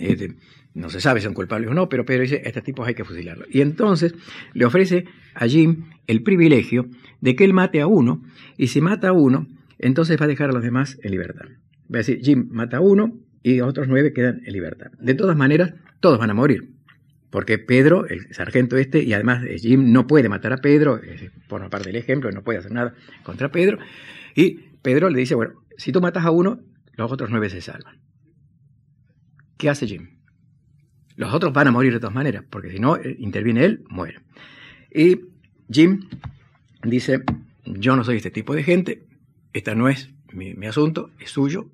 no 0.74 0.90
se 0.90 1.00
sabe 1.00 1.20
si 1.20 1.26
son 1.26 1.36
culpables 1.36 1.70
o 1.70 1.76
no, 1.76 1.90
pero 1.90 2.06
Pedro 2.06 2.24
dice, 2.24 2.42
estos 2.44 2.64
tipos 2.64 2.88
hay 2.88 2.96
que 2.96 3.04
fusilarlos. 3.04 3.48
Y 3.52 3.62
entonces 3.62 4.16
le 4.54 4.66
ofrece 4.66 5.06
a 5.36 5.46
Jim 5.46 5.86
el 6.08 6.24
privilegio 6.24 6.90
de 7.22 7.36
que 7.36 7.44
él 7.44 7.54
mate 7.54 7.82
a 7.82 7.86
uno, 7.86 8.24
y 8.58 8.66
si 8.70 8.82
mata 8.82 9.10
a 9.10 9.14
uno, 9.14 9.46
entonces 9.78 10.20
va 10.20 10.26
a 10.26 10.28
dejar 10.28 10.50
a 10.50 10.54
los 10.54 10.64
demás 10.64 10.98
en 11.04 11.12
libertad. 11.12 11.46
Va 11.94 11.98
a 11.98 11.98
decir, 12.00 12.20
Jim 12.24 12.48
mata 12.50 12.78
a 12.78 12.82
uno 12.82 13.16
y 13.44 13.62
otros 13.62 13.88
nueve 13.88 14.12
quedan 14.12 14.42
en 14.44 14.54
libertad. 14.54 14.90
De 15.00 15.14
todas 15.14 15.38
maneras, 15.38 15.76
todos 16.00 16.18
van 16.18 16.32
a 16.32 16.34
morir. 16.34 16.79
Porque 17.30 17.60
Pedro, 17.60 18.08
el 18.08 18.34
sargento 18.34 18.78
este, 18.78 19.04
y 19.04 19.14
además 19.14 19.44
Jim 19.58 19.92
no 19.92 20.08
puede 20.08 20.30
matar 20.30 20.54
a 20.54 20.58
Pedro, 20.58 21.00
por 21.48 21.62
una 21.62 21.70
parte 21.70 21.90
del 21.90 21.98
ejemplo, 21.98 22.32
no 22.32 22.44
puede 22.44 22.60
hacer 22.60 22.72
nada 22.72 22.96
contra 23.24 23.52
Pedro. 23.52 23.78
Y 24.36 24.52
Pedro 24.82 25.10
le 25.10 25.20
dice, 25.20 25.36
bueno, 25.36 25.54
si 25.78 25.92
tú 25.92 26.02
matas 26.02 26.26
a 26.26 26.32
uno, 26.32 26.60
los 26.94 27.12
otros 27.12 27.30
nueve 27.30 27.50
se 27.50 27.62
salvan. 27.62 28.00
¿Qué 29.58 29.70
hace 29.70 29.88
Jim? 29.88 30.20
Los 31.16 31.34
otros 31.34 31.52
van 31.52 31.68
a 31.68 31.72
morir 31.72 31.92
de 31.92 32.00
todas 32.00 32.16
maneras, 32.16 32.46
porque 32.50 32.72
si 32.72 32.80
no 32.80 32.96
eh, 32.96 33.16
interviene 33.20 33.66
él, 33.66 33.84
muere. 33.90 34.22
Y 34.90 35.20
Jim 35.70 36.08
dice, 36.84 37.24
yo 37.66 37.96
no 37.96 38.04
soy 38.04 38.18
este 38.18 38.32
tipo 38.32 38.56
de 38.56 38.64
gente, 38.64 39.04
esta 39.54 39.76
no 39.76 39.90
es 39.90 40.12
mi, 40.32 40.66
asunto, 40.66 41.12
es 41.20 41.32
suyo, 41.32 41.70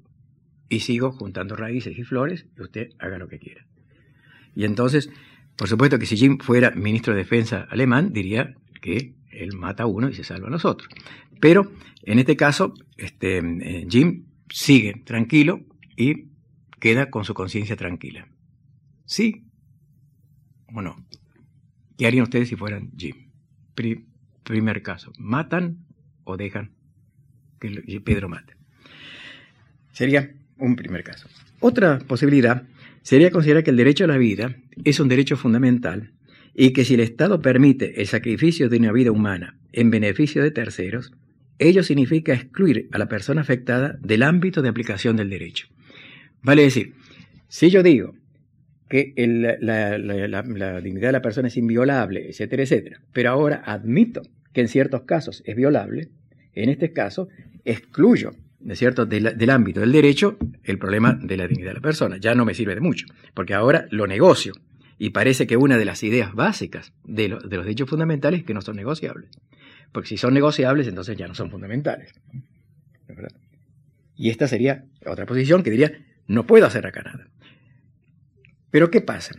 y 0.68 0.80
sigo 0.80 1.12
juntando 1.12 1.56
raíces 1.56 1.98
y 1.98 2.04
flores, 2.04 2.48
y 2.58 2.62
usted 2.64 2.90
haga 2.98 3.18
lo 3.18 3.28
que 3.28 3.38
quiera. 3.38 3.66
Y 4.56 4.66
entonces, 4.66 5.12
por 5.56 5.68
supuesto 5.68 5.98
que 6.00 6.06
si 6.06 6.18
Jim 6.18 6.38
fuera 6.40 6.72
ministro 6.72 7.14
de 7.14 7.20
Defensa 7.20 7.68
alemán, 7.70 8.12
diría 8.12 8.56
que 8.82 9.16
él 9.32 9.56
mata 9.56 9.84
a 9.84 9.88
uno 9.88 10.10
y 10.10 10.14
se 10.14 10.24
salva 10.24 10.48
a 10.48 10.52
los 10.52 10.66
otros. 10.66 10.90
Pero 11.40 11.72
en 12.04 12.20
este 12.20 12.36
caso, 12.36 12.74
este, 12.98 13.38
eh, 13.38 13.88
Jim 13.90 14.26
sigue 14.50 15.02
tranquilo 15.06 15.62
y 15.96 16.28
queda 16.80 17.10
con 17.10 17.26
su 17.26 17.34
conciencia 17.34 17.76
tranquila. 17.76 18.28
¿Sí 19.06 19.46
o 20.74 20.82
no? 20.82 20.96
¿Qué 21.98 22.08
harían 22.08 22.24
ustedes 22.24 22.50
si 22.50 22.56
fueran 22.56 22.92
Jim? 22.98 23.16
primer 24.44 24.82
caso, 24.82 25.12
¿matan 25.18 25.86
o 26.24 26.38
dejan 26.38 26.72
que 27.60 28.02
Pedro 28.02 28.30
mate? 28.30 28.56
Sería 29.92 30.32
un 30.58 30.76
primer 30.76 31.04
caso. 31.04 31.28
Otra 31.60 32.00
posibilidad 32.00 32.64
sería 33.06 33.30
considerar 33.30 33.64
que 33.64 33.70
el 33.70 33.78
derecho 33.78 34.06
a 34.06 34.08
la 34.08 34.18
vida 34.18 34.56
es 34.84 35.00
un 35.00 35.08
derecho 35.08 35.38
fundamental 35.38 36.12
y 36.56 36.74
que 36.74 36.84
si 36.84 36.96
el 36.96 37.02
Estado 37.02 37.40
permite 37.40 38.02
el 38.02 38.08
sacrificio 38.08 38.68
de 38.68 38.78
una 38.78 38.92
vida 38.92 39.12
humana 39.12 39.60
en 39.74 39.92
beneficio 39.92 40.42
de 40.42 40.50
terceros, 40.50 41.12
ello 41.60 41.84
significa 41.84 42.34
excluir 42.34 42.90
a 42.92 42.98
la 42.98 43.08
persona 43.08 43.42
afectada 43.42 43.96
del 44.02 44.24
ámbito 44.24 44.64
de 44.64 44.70
aplicación 44.70 45.16
del 45.18 45.30
derecho. 45.30 45.68
Vale 46.42 46.64
decir, 46.64 46.96
si 47.48 47.70
yo 47.70 47.84
digo 47.84 48.16
que 48.90 49.14
la, 49.62 50.82
dignidad 50.82 51.10
de 51.10 51.12
la 51.12 51.22
persona 51.22 51.48
es 51.48 51.58
inviolable, 51.58 52.28
etcétera, 52.28 52.64
etcétera, 52.64 53.02
pero 53.14 53.30
ahora 53.30 53.62
admito 53.66 54.24
que 54.52 54.62
en 54.62 54.68
ciertos 54.68 55.04
casos 55.04 55.44
es 55.46 55.56
violable, 55.56 56.10
en 56.54 56.70
este 56.70 56.92
caso 56.92 57.28
excluyo 57.66 58.32
de 58.66 58.76
cierto? 58.76 59.06
del 59.06 59.50
ámbito 59.52 59.80
del 59.80 59.92
derecho 59.92 60.38
el 60.64 60.80
problema 60.80 61.14
de 61.14 61.38
la 61.38 61.48
dignidad 61.48 61.70
de 61.70 61.76
la 61.76 61.82
persona. 61.82 62.18
Ya 62.18 62.34
no 62.34 62.46
me 62.46 62.56
sirve 62.56 62.74
de 62.74 62.82
mucho, 62.82 63.06
porque 63.36 63.54
ahora 63.54 63.86
lo 63.92 64.08
negocio. 64.08 64.54
Y 64.98 65.12
parece 65.12 65.46
que 65.46 65.56
una 65.56 65.78
de 65.78 65.86
las 65.86 66.02
ideas 66.02 66.34
básicas 66.34 66.92
de, 67.04 67.30
los 67.30 67.48
derechos 67.48 67.88
fundamentales 67.88 68.40
es 68.40 68.46
que 68.46 68.56
no 68.56 68.62
son 68.62 68.76
negociables. 68.76 69.30
Porque 69.92 70.10
si 70.10 70.18
son 70.18 70.34
negociables, 70.34 70.88
entonces 70.88 71.16
ya 71.16 71.28
no 71.28 71.36
son 71.36 71.52
fundamentales. 71.52 72.12
Y 74.16 74.32
esta 74.32 74.48
sería 74.48 74.86
otra 75.06 75.28
posición 75.28 75.62
que 75.62 75.70
diría, 75.70 76.04
no 76.28 76.48
puedo 76.48 76.66
hacer 76.66 76.88
acá 76.88 77.04
nada. 77.04 77.28
Pero 78.72 78.90
¿qué 78.90 79.02
pasa? 79.02 79.36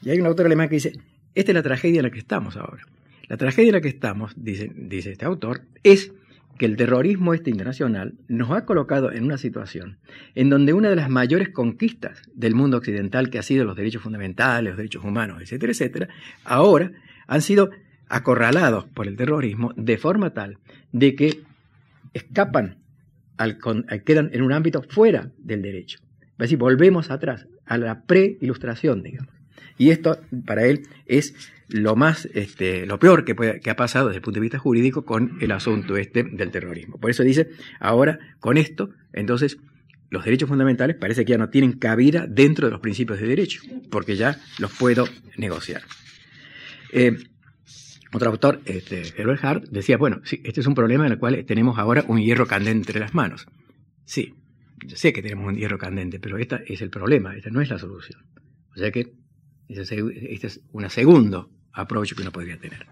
Y 0.00 0.08
hay 0.08 0.20
un 0.20 0.26
autor 0.26 0.46
alemán 0.46 0.70
que 0.70 0.76
dice, 0.76 0.92
esta 1.34 1.50
es 1.50 1.54
la 1.54 1.62
tragedia 1.62 1.98
en 1.98 2.04
la 2.04 2.10
que 2.10 2.18
estamos 2.18 2.56
ahora. 2.56 2.82
La 3.28 3.36
tragedia 3.36 3.68
en 3.68 3.74
la 3.74 3.80
que 3.82 3.88
estamos, 3.88 4.32
dice, 4.36 4.70
dice 4.74 5.12
este 5.12 5.26
autor, 5.26 5.66
es 5.82 6.12
que 6.58 6.66
el 6.66 6.76
terrorismo 6.76 7.34
este 7.34 7.50
internacional 7.50 8.14
nos 8.28 8.50
ha 8.50 8.64
colocado 8.64 9.12
en 9.12 9.24
una 9.24 9.38
situación 9.38 9.98
en 10.34 10.50
donde 10.50 10.72
una 10.72 10.90
de 10.90 10.96
las 10.96 11.10
mayores 11.10 11.48
conquistas 11.48 12.22
del 12.34 12.54
mundo 12.54 12.76
occidental, 12.76 13.30
que 13.30 13.38
ha 13.38 13.42
sido 13.42 13.64
los 13.64 13.76
derechos 13.76 14.02
fundamentales, 14.02 14.70
los 14.70 14.76
derechos 14.76 15.04
humanos, 15.04 15.42
etcétera, 15.42 15.72
etcétera, 15.72 16.08
ahora 16.44 16.92
han 17.26 17.42
sido 17.42 17.70
acorralados 18.08 18.84
por 18.86 19.08
el 19.08 19.16
terrorismo 19.16 19.72
de 19.76 19.98
forma 19.98 20.30
tal 20.30 20.58
de 20.92 21.14
que 21.14 21.40
escapan, 22.12 22.78
al, 23.36 23.58
quedan 24.04 24.30
en 24.32 24.42
un 24.42 24.52
ámbito 24.52 24.82
fuera 24.82 25.30
del 25.38 25.62
derecho. 25.62 25.98
Es 26.32 26.38
decir, 26.38 26.58
volvemos 26.58 27.10
atrás, 27.10 27.46
a 27.66 27.78
la 27.78 28.02
pre-ilustración, 28.02 29.02
digamos. 29.02 29.32
Y 29.78 29.90
esto, 29.90 30.20
para 30.46 30.66
él, 30.66 30.82
es 31.06 31.34
lo 31.68 31.96
más, 31.96 32.26
este, 32.34 32.86
lo 32.86 32.98
peor 32.98 33.24
que, 33.24 33.70
ha 33.70 33.76
pasado 33.76 34.08
desde 34.08 34.18
el 34.18 34.22
punto 34.22 34.38
de 34.38 34.42
vista 34.42 34.58
jurídico 34.58 35.04
con 35.04 35.38
el 35.40 35.52
asunto 35.52 35.96
este 35.96 36.22
del 36.22 36.50
terrorismo. 36.50 36.98
Por 36.98 37.10
eso 37.10 37.22
dice, 37.22 37.50
ahora, 37.80 38.18
con 38.40 38.56
esto, 38.56 38.90
entonces, 39.12 39.58
los 40.10 40.24
derechos 40.24 40.48
fundamentales 40.48 40.96
parece 40.96 41.24
que 41.24 41.32
ya 41.32 41.38
no 41.38 41.48
tienen 41.48 41.72
cabida 41.72 42.26
dentro 42.28 42.66
de 42.66 42.72
los 42.72 42.80
principios 42.80 43.20
de 43.20 43.26
derecho, 43.26 43.62
porque 43.90 44.16
ya 44.16 44.40
los 44.58 44.72
puedo 44.76 45.06
negociar. 45.36 45.82
Eh, 46.92 47.16
otro 48.12 48.30
autor, 48.30 48.60
este, 48.64 49.02
Herbert 49.20 49.44
Hart, 49.44 49.64
decía, 49.70 49.96
bueno, 49.96 50.20
sí, 50.24 50.40
este 50.44 50.60
es 50.60 50.66
un 50.66 50.74
problema 50.74 51.06
en 51.06 51.12
el 51.12 51.18
cual 51.18 51.44
tenemos 51.46 51.78
ahora 51.78 52.04
un 52.06 52.20
hierro 52.20 52.46
candente 52.46 52.90
entre 52.90 53.00
las 53.00 53.14
manos. 53.14 53.46
Sí, 54.04 54.34
yo 54.86 54.96
sé 54.96 55.12
que 55.12 55.22
tenemos 55.22 55.48
un 55.48 55.56
hierro 55.56 55.78
candente, 55.78 56.20
pero 56.20 56.38
este 56.38 56.62
es 56.72 56.80
el 56.82 56.90
problema, 56.90 57.34
esta 57.36 57.50
no 57.50 57.60
es 57.60 57.70
la 57.70 57.78
solución. 57.78 58.22
O 58.76 58.78
sea 58.78 58.92
que 58.92 59.14
este 59.68 60.46
es 60.46 60.60
un 60.72 60.88
segundo 60.90 61.50
approach 61.72 62.14
que 62.14 62.22
uno 62.22 62.32
podría 62.32 62.58
tener. 62.58 62.86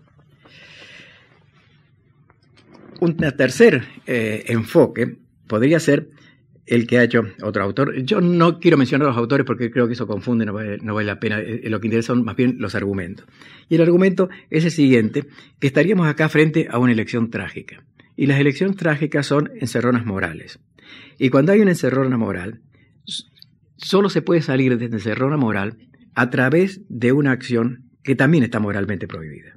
Un 3.01 3.16
tercer 3.16 3.85
eh, 4.07 4.45
enfoque 4.47 5.16
podría 5.47 5.81
ser 5.81 6.09
el 6.66 6.87
que 6.87 6.99
ha 6.99 7.05
hecho 7.05 7.23
otro 7.43 7.62
autor. 7.62 7.97
Yo 8.03 8.20
no 8.20 8.61
quiero 8.61 8.77
mencionar 8.77 9.07
a 9.07 9.11
los 9.11 9.18
autores 9.18 9.45
porque 9.45 9.70
creo 9.70 9.87
que 9.87 9.95
eso 9.95 10.07
confunde, 10.07 10.47
no 10.47 10.53
vale, 10.53 10.79
no 10.79 11.01
la 11.01 11.18
pena. 11.18 11.41
Eh, 11.41 11.68
lo 11.68 11.81
que 11.81 11.89
interesa 11.89 12.09
son 12.09 12.25
más 12.25 12.37
bien 12.37 12.57
los 12.59 12.75
argumentos. 12.75 13.27
Y 13.68 13.75
el 13.75 13.83
argumento 13.83 14.29
es 14.51 14.64
el 14.64 14.70
siguiente, 14.70 15.27
que 15.59 15.66
estaríamos 15.66 16.07
acá 16.07 16.29
frente 16.29 16.68
a 16.70 16.79
una 16.79 16.93
elección 16.93 17.31
trágica. 17.31 17.85
Y 18.16 18.27
las 18.27 18.39
elecciones 18.39 18.77
trágicas 18.77 19.27
son 19.27 19.51
encerronas 19.61 20.07
morales. 20.07 20.61
Y 21.18 21.31
cuando 21.31 21.53
hay 21.53 21.61
una 21.61 21.73
encerrona 21.73 22.16
moral, 22.16 22.61
solo 23.77 24.11
se 24.11 24.23
puede 24.23 24.43
salir 24.43 24.79
de 24.79 24.87
encerrona 24.87 25.37
moral 25.37 25.77
a 26.14 26.30
través 26.30 26.82
de 26.88 27.12
una 27.12 27.32
acción 27.32 27.90
que 28.02 28.14
también 28.14 28.44
está 28.44 28.60
moralmente 28.60 29.06
prohibida. 29.06 29.56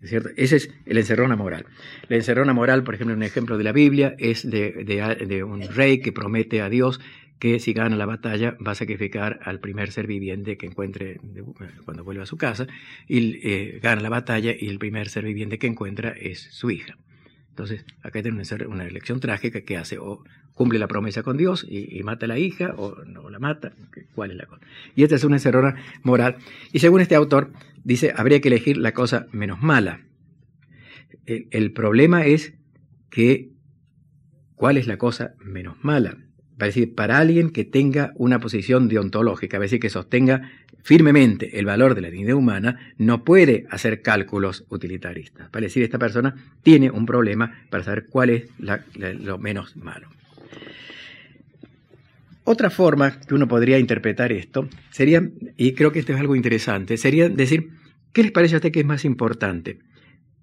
¿Es 0.00 0.10
cierto? 0.10 0.30
Ese 0.36 0.56
es 0.56 0.70
el 0.84 0.98
encerrona 0.98 1.36
moral. 1.36 1.66
La 2.08 2.16
encerrona 2.16 2.52
moral, 2.52 2.82
por 2.82 2.94
ejemplo, 2.94 3.14
un 3.14 3.22
ejemplo 3.22 3.56
de 3.56 3.64
la 3.64 3.72
Biblia 3.72 4.14
es 4.18 4.48
de, 4.48 5.44
un 5.44 5.62
rey 5.62 6.00
que 6.00 6.12
promete 6.12 6.60
a 6.60 6.68
Dios 6.68 7.00
que 7.38 7.58
si 7.58 7.72
gana 7.72 7.96
la 7.96 8.06
batalla 8.06 8.56
va 8.64 8.72
a 8.72 8.76
sacrificar 8.76 9.40
al 9.42 9.58
primer 9.60 9.90
ser 9.90 10.06
viviente 10.06 10.56
que 10.56 10.66
encuentre 10.66 11.20
cuando 11.84 12.04
vuelva 12.04 12.22
a 12.22 12.26
su 12.26 12.36
casa, 12.36 12.68
y 13.08 13.40
eh, 13.48 13.80
gana 13.82 14.00
la 14.00 14.10
batalla 14.10 14.54
y 14.56 14.68
el 14.68 14.78
primer 14.78 15.08
ser 15.08 15.24
viviente 15.24 15.58
que 15.58 15.66
encuentra 15.66 16.10
es 16.10 16.40
su 16.52 16.70
hija. 16.70 16.96
Entonces, 17.52 17.84
acá 18.02 18.22
tiene 18.22 18.42
una, 18.66 18.84
elección 18.84 19.20
trágica 19.20 19.60
que 19.60 19.76
hace 19.76 19.98
o 19.98 20.24
cumple 20.54 20.78
la 20.78 20.88
promesa 20.88 21.22
con 21.22 21.36
Dios 21.36 21.66
y, 21.68 22.02
mata 22.02 22.24
a 22.24 22.28
la 22.28 22.38
hija 22.38 22.74
o 22.78 23.04
no 23.04 23.28
la 23.28 23.38
mata. 23.38 23.72
¿Cuál 24.14 24.30
es 24.30 24.38
la 24.38 24.46
cosa? 24.46 24.62
Y 24.96 25.02
esta 25.02 25.16
es 25.16 25.24
una 25.24 25.36
encerrona 25.36 25.76
moral. 26.02 26.36
Y 26.72 26.78
según 26.78 27.02
este 27.02 27.14
autor, 27.14 27.52
dice, 27.84 28.14
habría 28.16 28.40
que 28.40 28.48
elegir 28.48 28.78
la 28.78 28.92
cosa 28.92 29.26
menos 29.32 29.60
mala. 29.60 30.00
El, 31.26 31.72
problema 31.72 32.24
es 32.24 32.54
que, 33.10 33.50
¿cuál 34.54 34.78
es 34.78 34.86
la 34.86 34.96
cosa 34.96 35.34
menos 35.44 35.76
mala? 35.82 36.16
Va 36.60 36.64
a 36.64 36.66
decir, 36.66 36.94
para 36.94 37.18
alguien 37.18 37.50
que 37.50 37.64
tenga 37.64 38.12
una 38.14 38.40
posición 38.40 38.88
deontológica, 38.88 39.58
a 39.58 39.60
decir 39.60 39.78
que 39.78 39.90
sostenga 39.90 40.50
firmemente 40.82 41.58
el 41.58 41.66
valor 41.66 41.94
de 41.94 42.00
la 42.00 42.10
dignidad 42.10 42.36
humana, 42.36 42.94
no 42.98 43.24
puede 43.24 43.66
hacer 43.70 44.02
cálculos 44.02 44.64
utilitaristas. 44.68 45.48
Para 45.50 45.64
decir, 45.64 45.82
esta 45.82 45.98
persona 45.98 46.34
tiene 46.62 46.90
un 46.90 47.06
problema 47.06 47.52
para 47.70 47.84
saber 47.84 48.06
cuál 48.06 48.30
es 48.30 48.48
lo 48.98 49.38
menos 49.38 49.76
malo. 49.76 50.08
Otra 52.44 52.70
forma 52.70 53.20
que 53.20 53.34
uno 53.34 53.46
podría 53.46 53.78
interpretar 53.78 54.32
esto 54.32 54.68
sería, 54.90 55.22
y 55.56 55.74
creo 55.74 55.92
que 55.92 56.00
esto 56.00 56.12
es 56.12 56.18
algo 56.18 56.34
interesante, 56.34 56.96
sería 56.96 57.28
decir, 57.28 57.70
¿qué 58.12 58.24
les 58.24 58.32
parece 58.32 58.56
a 58.56 58.58
usted 58.58 58.72
que 58.72 58.80
es 58.80 58.86
más 58.86 59.04
importante? 59.04 59.78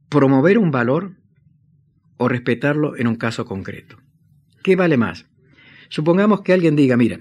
¿Promover 0.08 0.58
un 0.58 0.72
valor 0.72 1.18
o 2.18 2.30
respetarlo 2.30 2.96
en 2.96 3.08
un 3.08 3.16
caso 3.16 3.46
concreto? 3.46 3.98
¿Qué 4.64 4.78
vale 4.78 4.96
más? 4.96 5.26
Supongamos 5.90 6.42
que 6.42 6.54
alguien 6.54 6.78
diga, 6.78 6.96
mira, 6.96 7.20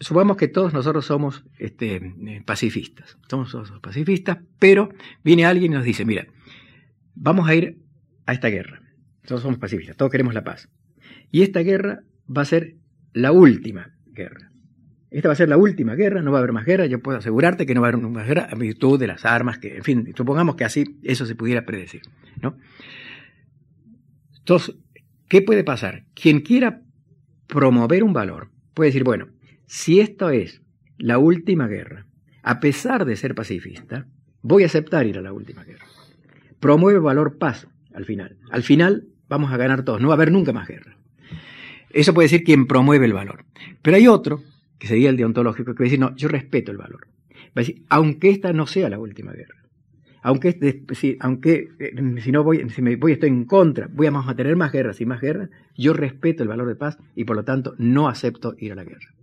supongamos 0.00 0.36
que 0.36 0.48
todos 0.48 0.72
nosotros 0.72 1.06
somos 1.06 1.44
este, 1.58 1.96
eh, 1.96 2.42
pacifistas, 2.44 3.18
somos 3.28 3.50
todos 3.50 3.72
pacifistas, 3.80 4.38
pero 4.58 4.90
viene 5.24 5.44
alguien 5.44 5.72
y 5.72 5.74
nos 5.76 5.84
dice, 5.84 6.04
mira, 6.04 6.26
vamos 7.14 7.48
a 7.48 7.54
ir 7.54 7.78
a 8.26 8.32
esta 8.32 8.48
guerra, 8.48 8.82
todos 9.26 9.42
somos 9.42 9.58
pacifistas, 9.58 9.96
todos 9.96 10.10
queremos 10.10 10.34
la 10.34 10.44
paz, 10.44 10.68
y 11.30 11.42
esta 11.42 11.60
guerra 11.60 12.00
va 12.34 12.42
a 12.42 12.46
ser 12.46 12.76
la 13.12 13.32
última 13.32 13.94
guerra. 14.06 14.52
Esta 15.10 15.28
va 15.28 15.32
a 15.32 15.36
ser 15.36 15.48
la 15.48 15.56
última 15.56 15.94
guerra, 15.94 16.20
no 16.20 16.32
va 16.32 16.38
a 16.38 16.40
haber 16.40 16.52
más 16.52 16.66
guerra, 16.66 16.84
yo 16.84 17.00
puedo 17.00 17.16
asegurarte 17.16 17.64
que 17.64 17.74
no 17.74 17.80
va 17.80 17.88
a 17.88 17.92
haber 17.92 18.06
más 18.06 18.26
guerra 18.26 18.48
a 18.50 18.54
virtud 18.54 19.00
de 19.00 19.06
las 19.06 19.24
armas, 19.24 19.58
que, 19.58 19.78
en 19.78 19.82
fin, 19.82 20.12
supongamos 20.14 20.54
que 20.54 20.64
así 20.64 20.98
eso 21.02 21.24
se 21.24 21.34
pudiera 21.34 21.64
predecir. 21.64 22.02
¿no? 22.42 22.58
Entonces, 24.38 24.76
¿qué 25.28 25.40
puede 25.40 25.64
pasar? 25.64 26.04
Quien 26.14 26.40
quiera 26.40 26.82
promover 27.46 28.04
un 28.04 28.12
valor 28.12 28.50
puede 28.74 28.88
decir, 28.88 29.02
bueno, 29.02 29.28
si 29.68 30.00
esto 30.00 30.30
es 30.30 30.62
la 30.96 31.18
última 31.18 31.68
guerra, 31.68 32.06
a 32.42 32.58
pesar 32.58 33.04
de 33.04 33.16
ser 33.16 33.34
pacifista, 33.34 34.06
voy 34.40 34.62
a 34.62 34.66
aceptar 34.66 35.06
ir 35.06 35.18
a 35.18 35.22
la 35.22 35.34
última 35.34 35.62
guerra. 35.62 35.84
Promueve 36.58 36.98
valor 36.98 37.36
paz 37.36 37.68
al 37.92 38.06
final. 38.06 38.38
Al 38.50 38.62
final 38.62 39.08
vamos 39.28 39.52
a 39.52 39.58
ganar 39.58 39.84
todos, 39.84 40.00
no 40.00 40.08
va 40.08 40.14
a 40.14 40.16
haber 40.16 40.32
nunca 40.32 40.54
más 40.54 40.66
guerra. 40.66 40.96
Eso 41.90 42.14
puede 42.14 42.24
decir 42.24 42.44
quien 42.44 42.66
promueve 42.66 43.04
el 43.04 43.12
valor. 43.12 43.44
Pero 43.82 43.98
hay 43.98 44.08
otro, 44.08 44.42
que 44.78 44.88
sería 44.88 45.10
el 45.10 45.18
deontológico, 45.18 45.74
que 45.74 45.82
va 45.82 45.84
a 45.84 45.90
decir, 45.90 46.00
no, 46.00 46.16
yo 46.16 46.28
respeto 46.28 46.72
el 46.72 46.78
valor. 46.78 47.06
Va 47.30 47.52
a 47.56 47.60
decir, 47.60 47.84
aunque 47.90 48.30
esta 48.30 48.54
no 48.54 48.66
sea 48.66 48.88
la 48.88 48.98
última 48.98 49.32
guerra, 49.32 49.56
aunque, 50.22 50.82
si, 50.94 51.18
aunque 51.20 51.68
eh, 51.78 52.20
si 52.22 52.32
no 52.32 52.42
voy, 52.42 52.68
si 52.70 52.80
me 52.80 52.96
voy, 52.96 53.12
estoy 53.12 53.28
en 53.28 53.44
contra, 53.44 53.88
voy 53.92 54.06
a 54.06 54.34
tener 54.34 54.56
más 54.56 54.72
guerras 54.72 55.00
y 55.02 55.06
más 55.06 55.20
guerras, 55.20 55.50
yo 55.76 55.92
respeto 55.92 56.42
el 56.42 56.48
valor 56.48 56.68
de 56.68 56.74
paz 56.74 56.96
y 57.14 57.24
por 57.24 57.36
lo 57.36 57.44
tanto 57.44 57.74
no 57.76 58.08
acepto 58.08 58.54
ir 58.58 58.72
a 58.72 58.74
la 58.74 58.84
guerra. 58.84 59.17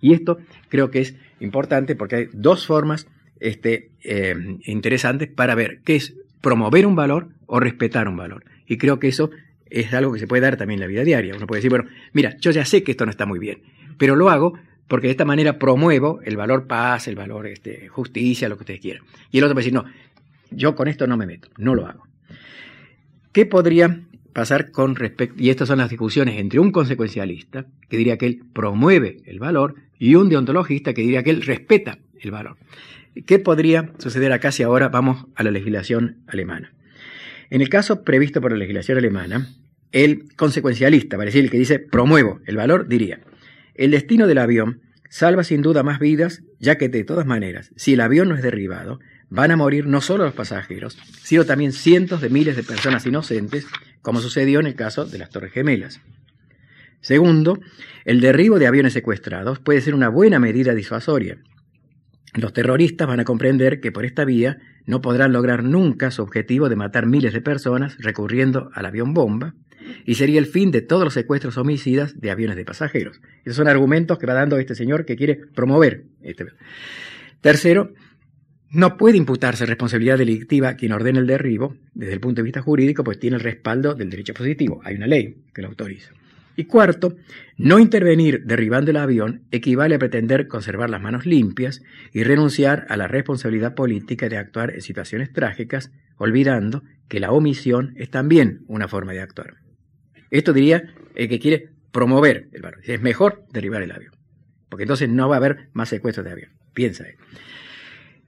Y 0.00 0.14
esto 0.14 0.38
creo 0.68 0.90
que 0.90 1.00
es 1.00 1.14
importante 1.40 1.96
porque 1.96 2.16
hay 2.16 2.28
dos 2.32 2.66
formas 2.66 3.06
este, 3.38 3.90
eh, 4.02 4.34
interesantes 4.64 5.28
para 5.28 5.54
ver 5.54 5.80
qué 5.84 5.96
es 5.96 6.14
promover 6.40 6.86
un 6.86 6.96
valor 6.96 7.28
o 7.46 7.60
respetar 7.60 8.08
un 8.08 8.16
valor. 8.16 8.44
Y 8.66 8.78
creo 8.78 8.98
que 8.98 9.08
eso 9.08 9.30
es 9.68 9.92
algo 9.94 10.12
que 10.12 10.18
se 10.18 10.26
puede 10.26 10.42
dar 10.42 10.56
también 10.56 10.78
en 10.78 10.82
la 10.82 10.86
vida 10.86 11.04
diaria. 11.04 11.34
Uno 11.36 11.46
puede 11.46 11.58
decir, 11.58 11.70
bueno, 11.70 11.88
mira, 12.12 12.36
yo 12.38 12.50
ya 12.50 12.64
sé 12.64 12.82
que 12.82 12.92
esto 12.92 13.04
no 13.04 13.10
está 13.10 13.26
muy 13.26 13.38
bien, 13.38 13.62
pero 13.98 14.16
lo 14.16 14.30
hago 14.30 14.58
porque 14.88 15.06
de 15.06 15.12
esta 15.12 15.24
manera 15.24 15.58
promuevo 15.58 16.20
el 16.24 16.36
valor 16.36 16.66
paz, 16.66 17.06
el 17.06 17.14
valor 17.14 17.46
este, 17.46 17.88
justicia, 17.88 18.48
lo 18.48 18.56
que 18.56 18.62
ustedes 18.62 18.80
quieran. 18.80 19.04
Y 19.30 19.38
el 19.38 19.44
otro 19.44 19.54
puede 19.54 19.66
decir, 19.66 19.74
no, 19.74 19.84
yo 20.50 20.74
con 20.74 20.88
esto 20.88 21.06
no 21.06 21.16
me 21.16 21.26
meto, 21.26 21.48
no 21.58 21.74
lo 21.74 21.86
hago. 21.86 22.06
¿Qué 23.32 23.46
podría 23.46 24.00
pasar 24.32 24.70
con 24.70 24.96
respecto, 24.96 25.42
y 25.42 25.50
estas 25.50 25.68
son 25.68 25.78
las 25.78 25.90
discusiones 25.90 26.38
entre 26.38 26.60
un 26.60 26.72
consecuencialista, 26.72 27.66
que 27.88 27.96
diría 27.96 28.18
que 28.18 28.26
él 28.26 28.42
promueve 28.52 29.18
el 29.26 29.38
valor, 29.38 29.74
y 29.98 30.14
un 30.14 30.28
deontologista 30.28 30.94
que 30.94 31.02
diría 31.02 31.22
que 31.22 31.30
él 31.30 31.42
respeta 31.42 31.98
el 32.20 32.30
valor? 32.30 32.56
¿Qué 33.26 33.38
podría 33.38 33.92
suceder 33.98 34.32
acá 34.32 34.52
si 34.52 34.62
ahora 34.62 34.88
vamos 34.88 35.26
a 35.34 35.42
la 35.42 35.50
legislación 35.50 36.18
alemana? 36.26 36.72
En 37.50 37.60
el 37.60 37.68
caso 37.68 38.04
previsto 38.04 38.40
por 38.40 38.52
la 38.52 38.58
legislación 38.58 38.98
alemana, 38.98 39.48
el 39.92 40.34
consecuencialista, 40.36 41.16
para 41.16 41.26
decir 41.26 41.44
el 41.44 41.50
que 41.50 41.58
dice 41.58 41.80
promuevo 41.80 42.40
el 42.46 42.56
valor, 42.56 42.86
diría, 42.86 43.20
el 43.74 43.90
destino 43.90 44.26
del 44.26 44.38
avión 44.38 44.82
salva 45.08 45.42
sin 45.42 45.60
duda 45.60 45.82
más 45.82 45.98
vidas, 45.98 46.42
ya 46.60 46.78
que 46.78 46.88
de 46.88 47.02
todas 47.02 47.26
maneras, 47.26 47.72
si 47.76 47.94
el 47.94 48.00
avión 48.00 48.28
no 48.28 48.36
es 48.36 48.42
derribado, 48.42 49.00
van 49.30 49.52
a 49.52 49.56
morir 49.56 49.86
no 49.86 50.00
solo 50.00 50.24
los 50.24 50.34
pasajeros, 50.34 50.98
sino 51.22 51.44
también 51.44 51.72
cientos 51.72 52.20
de 52.20 52.28
miles 52.28 52.56
de 52.56 52.64
personas 52.64 53.06
inocentes, 53.06 53.66
como 54.02 54.20
sucedió 54.20 54.60
en 54.60 54.66
el 54.66 54.74
caso 54.74 55.06
de 55.06 55.18
las 55.18 55.30
Torres 55.30 55.52
Gemelas. 55.52 56.00
Segundo, 57.00 57.58
el 58.04 58.20
derribo 58.20 58.58
de 58.58 58.66
aviones 58.66 58.92
secuestrados 58.92 59.58
puede 59.60 59.80
ser 59.80 59.94
una 59.94 60.08
buena 60.08 60.38
medida 60.38 60.74
disuasoria. 60.74 61.38
Los 62.34 62.52
terroristas 62.52 63.08
van 63.08 63.20
a 63.20 63.24
comprender 63.24 63.80
que 63.80 63.90
por 63.90 64.04
esta 64.04 64.24
vía 64.24 64.58
no 64.84 65.00
podrán 65.00 65.32
lograr 65.32 65.64
nunca 65.64 66.10
su 66.10 66.22
objetivo 66.22 66.68
de 66.68 66.76
matar 66.76 67.06
miles 67.06 67.32
de 67.32 67.40
personas 67.40 67.96
recurriendo 67.98 68.70
al 68.74 68.86
avión 68.86 69.14
bomba, 69.14 69.54
y 70.04 70.14
sería 70.14 70.38
el 70.38 70.46
fin 70.46 70.70
de 70.70 70.82
todos 70.82 71.04
los 71.04 71.14
secuestros 71.14 71.56
homicidas 71.56 72.20
de 72.20 72.30
aviones 72.30 72.56
de 72.56 72.64
pasajeros. 72.64 73.20
Esos 73.44 73.56
son 73.56 73.68
argumentos 73.68 74.18
que 74.18 74.26
va 74.26 74.34
dando 74.34 74.58
este 74.58 74.74
señor 74.74 75.04
que 75.04 75.16
quiere 75.16 75.36
promover. 75.36 76.04
Este. 76.22 76.46
Tercero, 77.40 77.92
no 78.70 78.96
puede 78.96 79.16
imputarse 79.16 79.66
responsabilidad 79.66 80.18
delictiva 80.18 80.74
quien 80.74 80.92
ordena 80.92 81.18
el 81.18 81.26
derribo 81.26 81.76
desde 81.92 82.14
el 82.14 82.20
punto 82.20 82.40
de 82.40 82.44
vista 82.44 82.62
jurídico, 82.62 83.02
pues 83.02 83.18
tiene 83.18 83.36
el 83.36 83.42
respaldo 83.42 83.94
del 83.94 84.10
derecho 84.10 84.32
positivo. 84.32 84.80
Hay 84.84 84.94
una 84.94 85.08
ley 85.08 85.44
que 85.52 85.62
lo 85.62 85.68
autoriza. 85.68 86.12
Y 86.56 86.64
cuarto, 86.64 87.16
no 87.56 87.78
intervenir 87.78 88.44
derribando 88.44 88.90
el 88.90 88.98
avión 88.98 89.44
equivale 89.50 89.94
a 89.94 89.98
pretender 89.98 90.46
conservar 90.46 90.90
las 90.90 91.00
manos 91.00 91.26
limpias 91.26 91.82
y 92.12 92.22
renunciar 92.22 92.86
a 92.88 92.96
la 92.96 93.08
responsabilidad 93.08 93.74
política 93.74 94.28
de 94.28 94.36
actuar 94.36 94.74
en 94.74 94.82
situaciones 94.82 95.32
trágicas, 95.32 95.90
olvidando 96.16 96.82
que 97.08 97.20
la 97.20 97.32
omisión 97.32 97.94
es 97.96 98.10
también 98.10 98.60
una 98.66 98.88
forma 98.88 99.12
de 99.12 99.20
actuar. 99.20 99.54
Esto 100.30 100.52
diría 100.52 100.94
el 101.14 101.28
que 101.28 101.40
quiere 101.40 101.70
promover 101.92 102.48
el 102.52 102.62
barrio. 102.62 102.82
Es 102.84 103.00
mejor 103.00 103.44
derribar 103.52 103.82
el 103.82 103.92
avión, 103.92 104.12
porque 104.68 104.84
entonces 104.84 105.08
no 105.08 105.28
va 105.28 105.36
a 105.36 105.38
haber 105.38 105.70
más 105.72 105.88
secuestros 105.88 106.24
de 106.24 106.32
avión. 106.32 106.50
Piensa 106.74 107.04
él. 107.04 107.16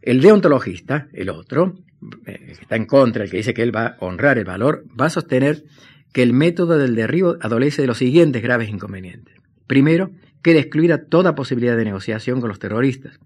El 0.03 0.21
deontologista, 0.21 1.09
el 1.13 1.31
otro, 1.31 1.77
eh, 2.27 2.39
que 2.47 2.53
está 2.53 2.77
en 2.77 2.87
contra, 2.87 3.25
el 3.25 3.31
que 3.31 3.39
dice 3.39 3.55
que 3.55 3.63
él 3.63 3.75
va 3.75 3.87
a 3.87 3.97
honrar 4.01 4.39
el 4.39 4.45
valor, 4.45 4.85
va 5.01 5.07
a 5.07 5.11
sostener 5.11 5.65
que 6.13 6.23
el 6.23 6.33
método 6.33 6.77
del 6.77 6.95
derribo 6.95 7.37
adolece 7.41 7.83
de 7.83 7.89
los 7.89 7.99
siguientes 7.99 8.43
graves 8.43 8.69
inconvenientes. 8.69 9.35
Primero, 9.67 10.11
queda 10.43 10.59
excluida 10.59 11.05
toda 11.05 11.35
posibilidad 11.35 11.77
de 11.77 11.85
negociación 11.85 12.41
con 12.41 12.49
los 12.49 12.59
terroristas, 12.59 13.19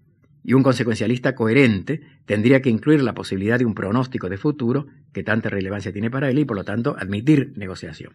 y 0.46 0.52
un 0.52 0.62
consecuencialista 0.62 1.34
coherente 1.34 2.02
tendría 2.24 2.62
que 2.62 2.70
incluir 2.70 3.02
la 3.02 3.14
posibilidad 3.14 3.58
de 3.58 3.64
un 3.64 3.74
pronóstico 3.74 4.28
de 4.28 4.36
futuro 4.36 4.86
que 5.12 5.24
tanta 5.24 5.48
relevancia 5.48 5.92
tiene 5.92 6.08
para 6.08 6.30
él 6.30 6.38
y 6.38 6.44
por 6.44 6.56
lo 6.56 6.62
tanto 6.62 6.94
admitir 6.96 7.52
negociación. 7.56 8.12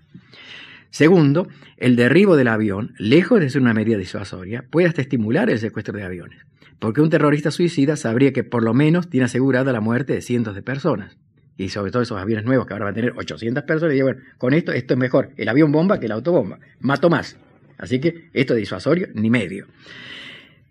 Segundo, 0.92 1.50
el 1.76 1.98
derribo 1.98 2.38
del 2.38 2.48
avión, 2.48 2.94
lejos 2.98 3.42
de 3.42 3.50
ser 3.50 3.62
una 3.62 3.74
medida 3.74 3.98
disuasoria, 3.98 4.64
puede 4.70 4.88
hasta 4.88 5.02
estimular 5.02 5.50
el 5.50 5.60
secuestro 5.60 5.98
de 5.98 6.04
aviones, 6.04 6.46
porque 6.82 7.00
un 7.00 7.12
terrorista 7.12 7.52
suicida 7.52 7.96
sabría 7.96 8.34
que 8.34 8.44
por 8.44 8.64
lo 8.64 8.74
menos 8.74 9.08
tiene 9.08 9.26
asegurada 9.26 9.72
la 9.72 9.82
muerte 9.82 10.14
de 10.14 10.22
cientos 10.22 10.56
de 10.56 10.64
personas 10.64 11.16
y 11.56 11.70
sobre 11.70 11.92
todo 11.92 12.02
esos 12.02 12.20
aviones 12.20 12.44
nuevos 12.44 12.66
que 12.66 12.74
ahora 12.74 12.86
van 12.86 12.94
a 12.94 12.96
tener 12.96 13.14
800 13.16 13.64
personas, 13.66 13.94
y 13.94 13.98
digo, 13.98 14.08
bueno, 14.08 14.22
con 14.40 14.56
esto 14.56 14.72
esto 14.72 14.96
es 14.96 15.00
mejor 15.00 15.30
el 15.38 15.48
avión 15.48 15.72
bomba 15.72 16.00
que 16.00 16.08
la 16.08 16.16
autobomba, 16.16 16.58
mato 16.80 17.08
más. 17.08 17.38
Así 17.78 18.00
que 18.00 18.30
esto 18.34 18.56
es 18.56 18.62
disuasorio 18.62 19.10
ni 19.14 19.30
medio. 19.30 19.68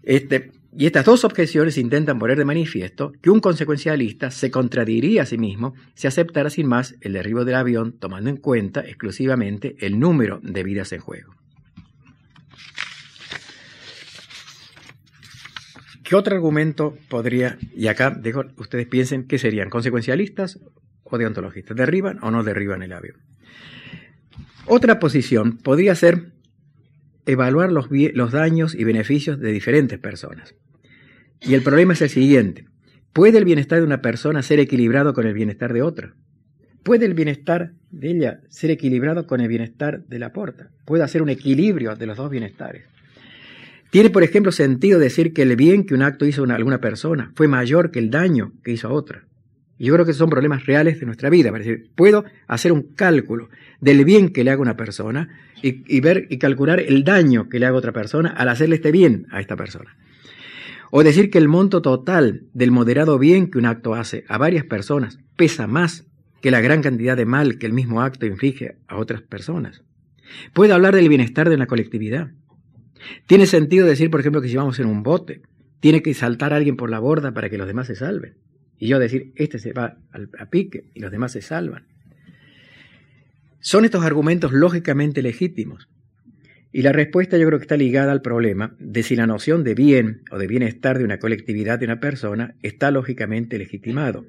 Este, 0.03 0.51
Y 0.77 0.87
estas 0.87 1.05
dos 1.05 1.25
objeciones 1.25 1.79
intentan 1.79 2.19
poner 2.19 2.39
de 2.39 2.45
manifiesto 2.45 3.13
que 3.23 3.31
un 3.31 3.39
consecuencialista 3.39 4.33
se 4.33 4.51
contradiría 4.51 5.23
a 5.23 5.27
sí 5.27 5.39
mismo 5.39 5.75
si 5.95 6.09
aceptara 6.09 6.51
sin 6.51 6.67
más 6.67 6.97
el 7.03 7.13
derribo 7.13 7.45
del 7.45 7.55
avión 7.55 7.93
tomando 7.93 8.31
en 8.31 8.37
cuenta 8.37 8.81
exclusivamente 8.81 9.77
el 9.79 10.01
número 10.01 10.41
de 10.43 10.65
vidas 10.65 10.93
en 10.93 11.01
juego. 11.01 11.40
¿Qué 16.11 16.17
otro 16.17 16.35
argumento 16.35 16.99
podría, 17.09 17.57
y 17.73 17.87
acá 17.87 18.11
dejo, 18.11 18.43
ustedes 18.57 18.89
piensen 18.89 19.29
que 19.29 19.39
serían 19.39 19.71
consecuencialistas 19.71 20.59
o 21.05 21.19
deontologistas, 21.19 21.77
derriban 21.77 22.19
o 22.25 22.33
no 22.33 22.43
derriban 22.43 22.83
el 22.83 22.93
avión? 22.93 23.19
Otra 24.67 24.99
posición 24.99 25.59
podría 25.59 25.95
ser 25.95 26.33
evaluar 27.27 27.71
los, 27.71 27.87
los 28.15 28.33
daños 28.33 28.75
y 28.75 28.83
beneficios 28.83 29.39
de 29.39 29.53
diferentes 29.53 30.01
personas. 30.01 30.57
Y 31.43 31.55
el 31.55 31.63
problema 31.63 31.93
es 31.93 32.03
el 32.03 32.11
siguiente. 32.11 32.67
¿Puede 33.13 33.39
el 33.39 33.45
bienestar 33.45 33.79
de 33.79 33.87
una 33.87 34.03
persona 34.03 34.43
ser 34.43 34.59
equilibrado 34.59 35.15
con 35.15 35.29
el 35.29 35.35
bienestar 35.35 35.73
de 35.73 35.83
otra? 35.83 36.17
¿Puede 36.83 37.07
el 37.07 37.15
bienestar 37.15 37.75
de 37.93 38.11
ella 38.11 38.41
ser 38.49 38.73
equilibrado 38.73 39.29
con 39.29 39.41
el 39.41 39.47
bienestar 39.47 40.05
de 40.07 40.19
la 40.19 40.33
porta? 40.33 40.73
¿Puede 40.87 41.05
hacer 41.05 41.23
un 41.23 41.29
equilibrio 41.29 41.95
de 41.95 42.07
los 42.07 42.17
dos 42.17 42.33
bienestares? 42.33 42.83
¿Tiene, 43.91 44.11
por 44.11 44.23
ejemplo, 44.23 44.53
sentido 44.53 45.01
decir 45.01 45.33
que 45.33 45.43
el 45.43 45.57
bien 45.57 45.85
que 45.85 45.95
un 45.95 46.03
acto 46.03 46.25
hizo 46.25 46.45
a 46.45 46.55
alguna 46.55 46.81
persona 46.81 47.33
fue 47.35 47.49
mayor 47.49 47.91
que 47.91 47.99
el 47.99 48.11
daño 48.11 48.53
que 48.63 48.71
hizo 48.73 48.89
a 48.89 48.93
otra? 48.93 49.25
Y 49.79 49.87
yo 49.87 49.95
creo 49.95 50.07
que 50.07 50.13
son 50.13 50.31
problemas 50.31 50.67
reales 50.67 51.01
de 51.01 51.07
nuestra 51.07 51.31
vida. 51.31 51.51
Decir, 51.51 51.91
puedo 51.97 52.25
hacer 52.47 52.71
un 52.71 52.83
cálculo 52.83 53.49
del 53.81 54.05
bien 54.05 54.29
que 54.29 54.45
le 54.45 54.51
hago 54.51 54.61
a 54.61 54.69
una 54.69 54.77
persona 54.77 55.29
y, 55.63 56.01
ver 56.01 56.27
y 56.31 56.39
calcular 56.39 56.81
el 56.81 57.03
daño 57.03 57.49
que 57.49 57.59
le 57.59 57.67
hago 57.67 57.77
a 57.77 57.79
otra 57.79 57.93
persona 57.93 58.29
al 58.31 58.49
hacerle 58.49 58.77
este 58.77 58.93
bien 58.93 59.27
a 59.31 59.41
esta 59.41 59.57
persona. 59.57 59.97
O 60.91 61.03
decir 61.03 61.31
que 61.31 61.39
el 61.39 61.49
monto 61.49 61.83
total 61.83 62.43
del 62.53 62.71
moderado 62.71 63.19
bien 63.19 63.51
que 63.51 63.59
un 63.59 63.67
acto 63.67 63.95
hace 63.95 64.25
a 64.29 64.39
varias 64.39 64.65
personas 64.65 65.19
pesa 65.37 65.67
más 65.67 66.05
que 66.41 66.51
la 66.51 66.61
gran 66.61 66.83
cantidad 66.83 67.17
de 67.17 67.27
mal 67.27 67.59
que 67.59 67.67
el 67.67 67.73
mismo 67.73 68.03
acto 68.03 68.27
inflige 68.27 68.77
a 68.87 68.97
otras 68.97 69.23
personas. 69.23 69.83
Puedo 70.53 70.75
hablar 70.75 70.95
del 70.95 71.09
bienestar 71.09 71.49
de 71.49 71.57
la 71.57 71.67
colectividad. 71.67 72.33
Tiene 73.27 73.47
sentido 73.47 73.87
decir, 73.87 74.11
por 74.11 74.21
ejemplo, 74.21 74.41
que 74.41 74.49
si 74.49 74.57
vamos 74.57 74.79
en 74.79 74.87
un 74.87 75.03
bote, 75.03 75.43
tiene 75.81 76.03
que 76.03 76.15
saltar 76.15 76.53
alguien 76.53 76.77
por 76.77 76.91
la 76.91 76.99
borda 76.99 77.33
para 77.33 77.49
que 77.49 77.59
los 77.59 77.67
demás 77.67 77.87
se 77.87 77.95
salven. 77.95 78.35
Y 78.79 78.89
yo 78.89 78.99
decir, 78.99 79.33
este 79.37 79.59
se 79.59 79.73
va 79.73 79.99
a 80.13 80.47
pique 80.47 80.85
y 80.95 81.01
los 81.01 81.11
demás 81.11 81.33
se 81.33 81.43
salvan. 81.43 81.87
Son 83.61 83.85
estos 83.85 84.05
argumentos 84.05 84.53
lógicamente 84.53 85.23
legítimos. 85.23 85.89
Y 86.73 86.83
la 86.83 86.93
respuesta 86.93 87.37
yo 87.37 87.47
creo 87.47 87.59
que 87.59 87.65
está 87.65 87.77
ligada 87.77 88.13
al 88.13 88.23
problema 88.23 88.75
de 88.79 89.03
si 89.03 89.17
la 89.17 89.27
noción 89.27 89.65
de 89.65 89.75
bien 89.75 90.23
o 90.31 90.39
de 90.39 90.47
bienestar 90.47 90.99
de 90.99 91.05
una 91.05 91.19
colectividad, 91.19 91.79
de 91.79 91.87
una 91.87 92.01
persona, 92.01 92.55
está 92.63 92.91
lógicamente 92.91 93.59
legitimado. 93.59 94.25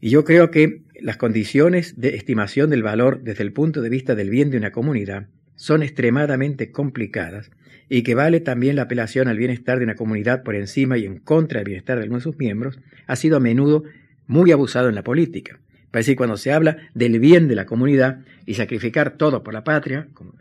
Y 0.00 0.10
yo 0.10 0.24
creo 0.24 0.50
que 0.50 0.82
las 1.00 1.16
condiciones 1.16 1.98
de 1.98 2.16
estimación 2.16 2.70
del 2.70 2.82
valor 2.82 3.22
desde 3.22 3.42
el 3.42 3.52
punto 3.52 3.80
de 3.80 3.88
vista 3.88 4.14
del 4.14 4.30
bien 4.30 4.50
de 4.50 4.58
una 4.58 4.72
comunidad 4.72 5.28
son 5.60 5.82
extremadamente 5.82 6.72
complicadas 6.72 7.50
y 7.90 8.02
que 8.02 8.14
vale 8.14 8.40
también 8.40 8.76
la 8.76 8.82
apelación 8.82 9.28
al 9.28 9.36
bienestar 9.36 9.76
de 9.76 9.84
una 9.84 9.94
comunidad 9.94 10.42
por 10.42 10.54
encima 10.54 10.96
y 10.96 11.04
en 11.04 11.18
contra 11.18 11.58
del 11.58 11.66
bienestar 11.66 11.98
de 11.98 12.04
algunos 12.04 12.24
de 12.24 12.30
sus 12.30 12.38
miembros, 12.38 12.78
ha 13.06 13.14
sido 13.14 13.36
a 13.36 13.40
menudo 13.40 13.84
muy 14.26 14.52
abusado 14.52 14.88
en 14.88 14.94
la 14.94 15.04
política. 15.04 15.58
Para 15.90 16.00
decir, 16.00 16.16
cuando 16.16 16.38
se 16.38 16.50
habla 16.52 16.78
del 16.94 17.20
bien 17.20 17.46
de 17.46 17.56
la 17.56 17.66
comunidad 17.66 18.20
y 18.46 18.54
sacrificar 18.54 19.18
todo 19.18 19.42
por 19.42 19.52
la 19.52 19.62
patria, 19.62 20.08
como 20.14 20.32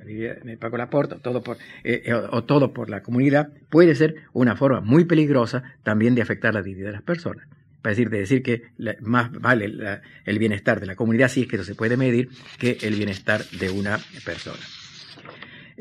me 0.45 0.55
Paco 0.55 0.77
Laporta, 0.77 1.17
todo 1.17 1.43
por, 1.43 1.57
eh, 1.83 2.03
eh, 2.05 2.13
o 2.13 2.45
todo 2.45 2.71
por 2.71 2.89
la 2.89 3.03
comunidad, 3.03 3.49
puede 3.69 3.95
ser 3.95 4.15
una 4.31 4.55
forma 4.55 4.79
muy 4.79 5.03
peligrosa 5.03 5.63
también 5.83 6.15
de 6.15 6.21
afectar 6.21 6.53
la 6.53 6.61
dignidad 6.61 6.87
de 6.87 6.93
las 6.93 7.01
personas. 7.01 7.45
Para 7.81 7.91
decir, 7.91 8.09
de 8.09 8.19
decir 8.19 8.41
que 8.41 8.63
más 9.01 9.33
vale 9.33 9.99
el 10.23 10.39
bienestar 10.39 10.79
de 10.79 10.85
la 10.85 10.95
comunidad, 10.95 11.27
si 11.27 11.41
es 11.41 11.47
que 11.47 11.57
eso 11.57 11.65
se 11.65 11.75
puede 11.75 11.97
medir, 11.97 12.29
que 12.57 12.77
el 12.83 12.95
bienestar 12.95 13.43
de 13.59 13.69
una 13.69 13.99
persona. 14.23 14.59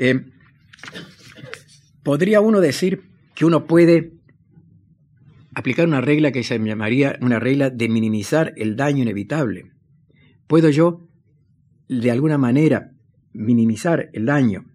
Eh, 0.01 0.24
podría 2.05 2.40
uno 2.40 2.61
decir 2.61 3.03
que 3.34 3.44
uno 3.44 3.66
puede 3.66 4.12
aplicar 5.57 5.88
una 5.88 6.01
regla 6.01 6.30
que 6.30 6.44
se 6.44 6.57
llamaría 6.57 7.18
una 7.20 7.40
regla 7.40 7.68
de 7.68 7.88
minimizar 7.88 8.55
el 8.57 8.76
daño 8.76 9.03
inevitable. 9.03 9.72
¿Puedo 10.46 10.70
yo, 10.70 11.09
de 11.88 12.12
alguna 12.12 12.38
manera, 12.38 12.92
minimizar 13.32 14.09
el 14.12 14.26
daño? 14.26 14.66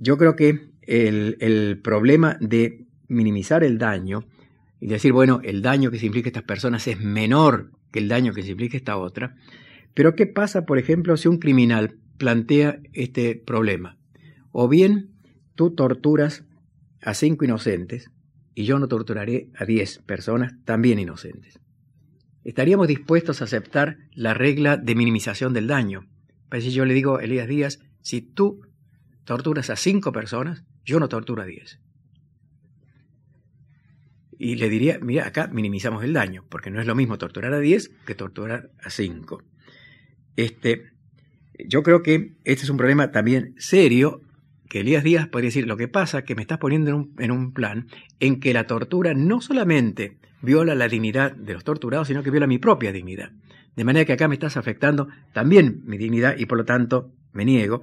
Yo 0.00 0.18
creo 0.18 0.34
que 0.34 0.72
el, 0.82 1.36
el 1.38 1.80
problema 1.82 2.36
de 2.40 2.88
minimizar 3.06 3.62
el 3.62 3.78
daño 3.78 4.24
y 4.80 4.88
decir, 4.88 5.12
bueno, 5.12 5.40
el 5.44 5.62
daño 5.62 5.92
que 5.92 6.00
se 6.00 6.06
implica 6.06 6.26
a 6.26 6.30
estas 6.30 6.42
personas 6.42 6.88
es 6.88 6.98
menor 6.98 7.70
que 7.92 8.00
el 8.00 8.08
daño 8.08 8.32
que 8.32 8.42
se 8.42 8.50
implica 8.50 8.76
a 8.76 8.78
esta 8.78 8.96
otra, 8.96 9.36
pero 9.94 10.16
¿qué 10.16 10.26
pasa, 10.26 10.66
por 10.66 10.78
ejemplo, 10.78 11.16
si 11.16 11.28
un 11.28 11.38
criminal 11.38 11.96
plantea 12.18 12.80
este 12.92 13.34
problema. 13.34 13.98
O 14.52 14.68
bien 14.68 15.10
tú 15.54 15.74
torturas 15.74 16.44
a 17.02 17.14
cinco 17.14 17.44
inocentes 17.44 18.10
y 18.54 18.64
yo 18.64 18.78
no 18.78 18.88
torturaré 18.88 19.50
a 19.54 19.64
diez 19.64 19.98
personas 19.98 20.54
también 20.64 20.98
inocentes. 20.98 21.60
¿Estaríamos 22.42 22.88
dispuestos 22.88 23.40
a 23.40 23.44
aceptar 23.44 23.96
la 24.12 24.32
regla 24.32 24.76
de 24.76 24.94
minimización 24.94 25.52
del 25.52 25.66
daño? 25.66 26.08
Pues 26.48 26.64
si 26.64 26.70
yo 26.70 26.84
le 26.84 26.94
digo 26.94 27.16
a 27.16 27.24
Elías 27.24 27.48
Díaz, 27.48 27.80
si 28.00 28.22
tú 28.22 28.60
torturas 29.24 29.68
a 29.68 29.76
cinco 29.76 30.12
personas, 30.12 30.64
yo 30.84 31.00
no 31.00 31.08
torturo 31.08 31.42
a 31.42 31.46
diez. 31.46 31.80
Y 34.38 34.56
le 34.56 34.68
diría, 34.68 34.98
mira, 35.00 35.26
acá 35.26 35.48
minimizamos 35.48 36.04
el 36.04 36.12
daño, 36.12 36.44
porque 36.48 36.70
no 36.70 36.80
es 36.80 36.86
lo 36.86 36.94
mismo 36.94 37.18
torturar 37.18 37.52
a 37.52 37.58
diez 37.58 37.90
que 38.06 38.14
torturar 38.14 38.70
a 38.80 38.90
cinco. 38.90 39.42
Este, 40.36 40.92
yo 41.64 41.82
creo 41.82 42.02
que 42.02 42.32
este 42.44 42.64
es 42.64 42.70
un 42.70 42.76
problema 42.76 43.10
también 43.10 43.54
serio 43.58 44.20
que 44.68 44.80
Elías 44.80 45.04
Díaz 45.04 45.28
podría 45.28 45.48
decir, 45.48 45.66
lo 45.66 45.76
que 45.76 45.88
pasa 45.88 46.18
es 46.18 46.24
que 46.24 46.34
me 46.34 46.42
estás 46.42 46.58
poniendo 46.58 47.08
en 47.18 47.30
un, 47.30 47.52
plan 47.52 47.86
en 48.20 48.40
que 48.40 48.52
la 48.52 48.66
tortura 48.66 49.14
no 49.14 49.40
solamente 49.40 50.16
viola 50.42 50.74
la 50.74 50.88
dignidad 50.88 51.32
de 51.32 51.54
los 51.54 51.64
torturados, 51.64 52.08
sino 52.08 52.22
que 52.22 52.30
viola 52.30 52.46
mi 52.46 52.58
propia 52.58 52.92
dignidad. 52.92 53.30
De 53.76 53.84
manera 53.84 54.04
que 54.04 54.12
acá 54.12 54.28
me 54.28 54.34
estás 54.34 54.56
afectando 54.56 55.08
también 55.32 55.82
mi 55.84 55.98
dignidad 55.98 56.36
y 56.36 56.46
por 56.46 56.58
lo 56.58 56.64
tanto 56.64 57.10
me 57.32 57.44
niego. 57.44 57.82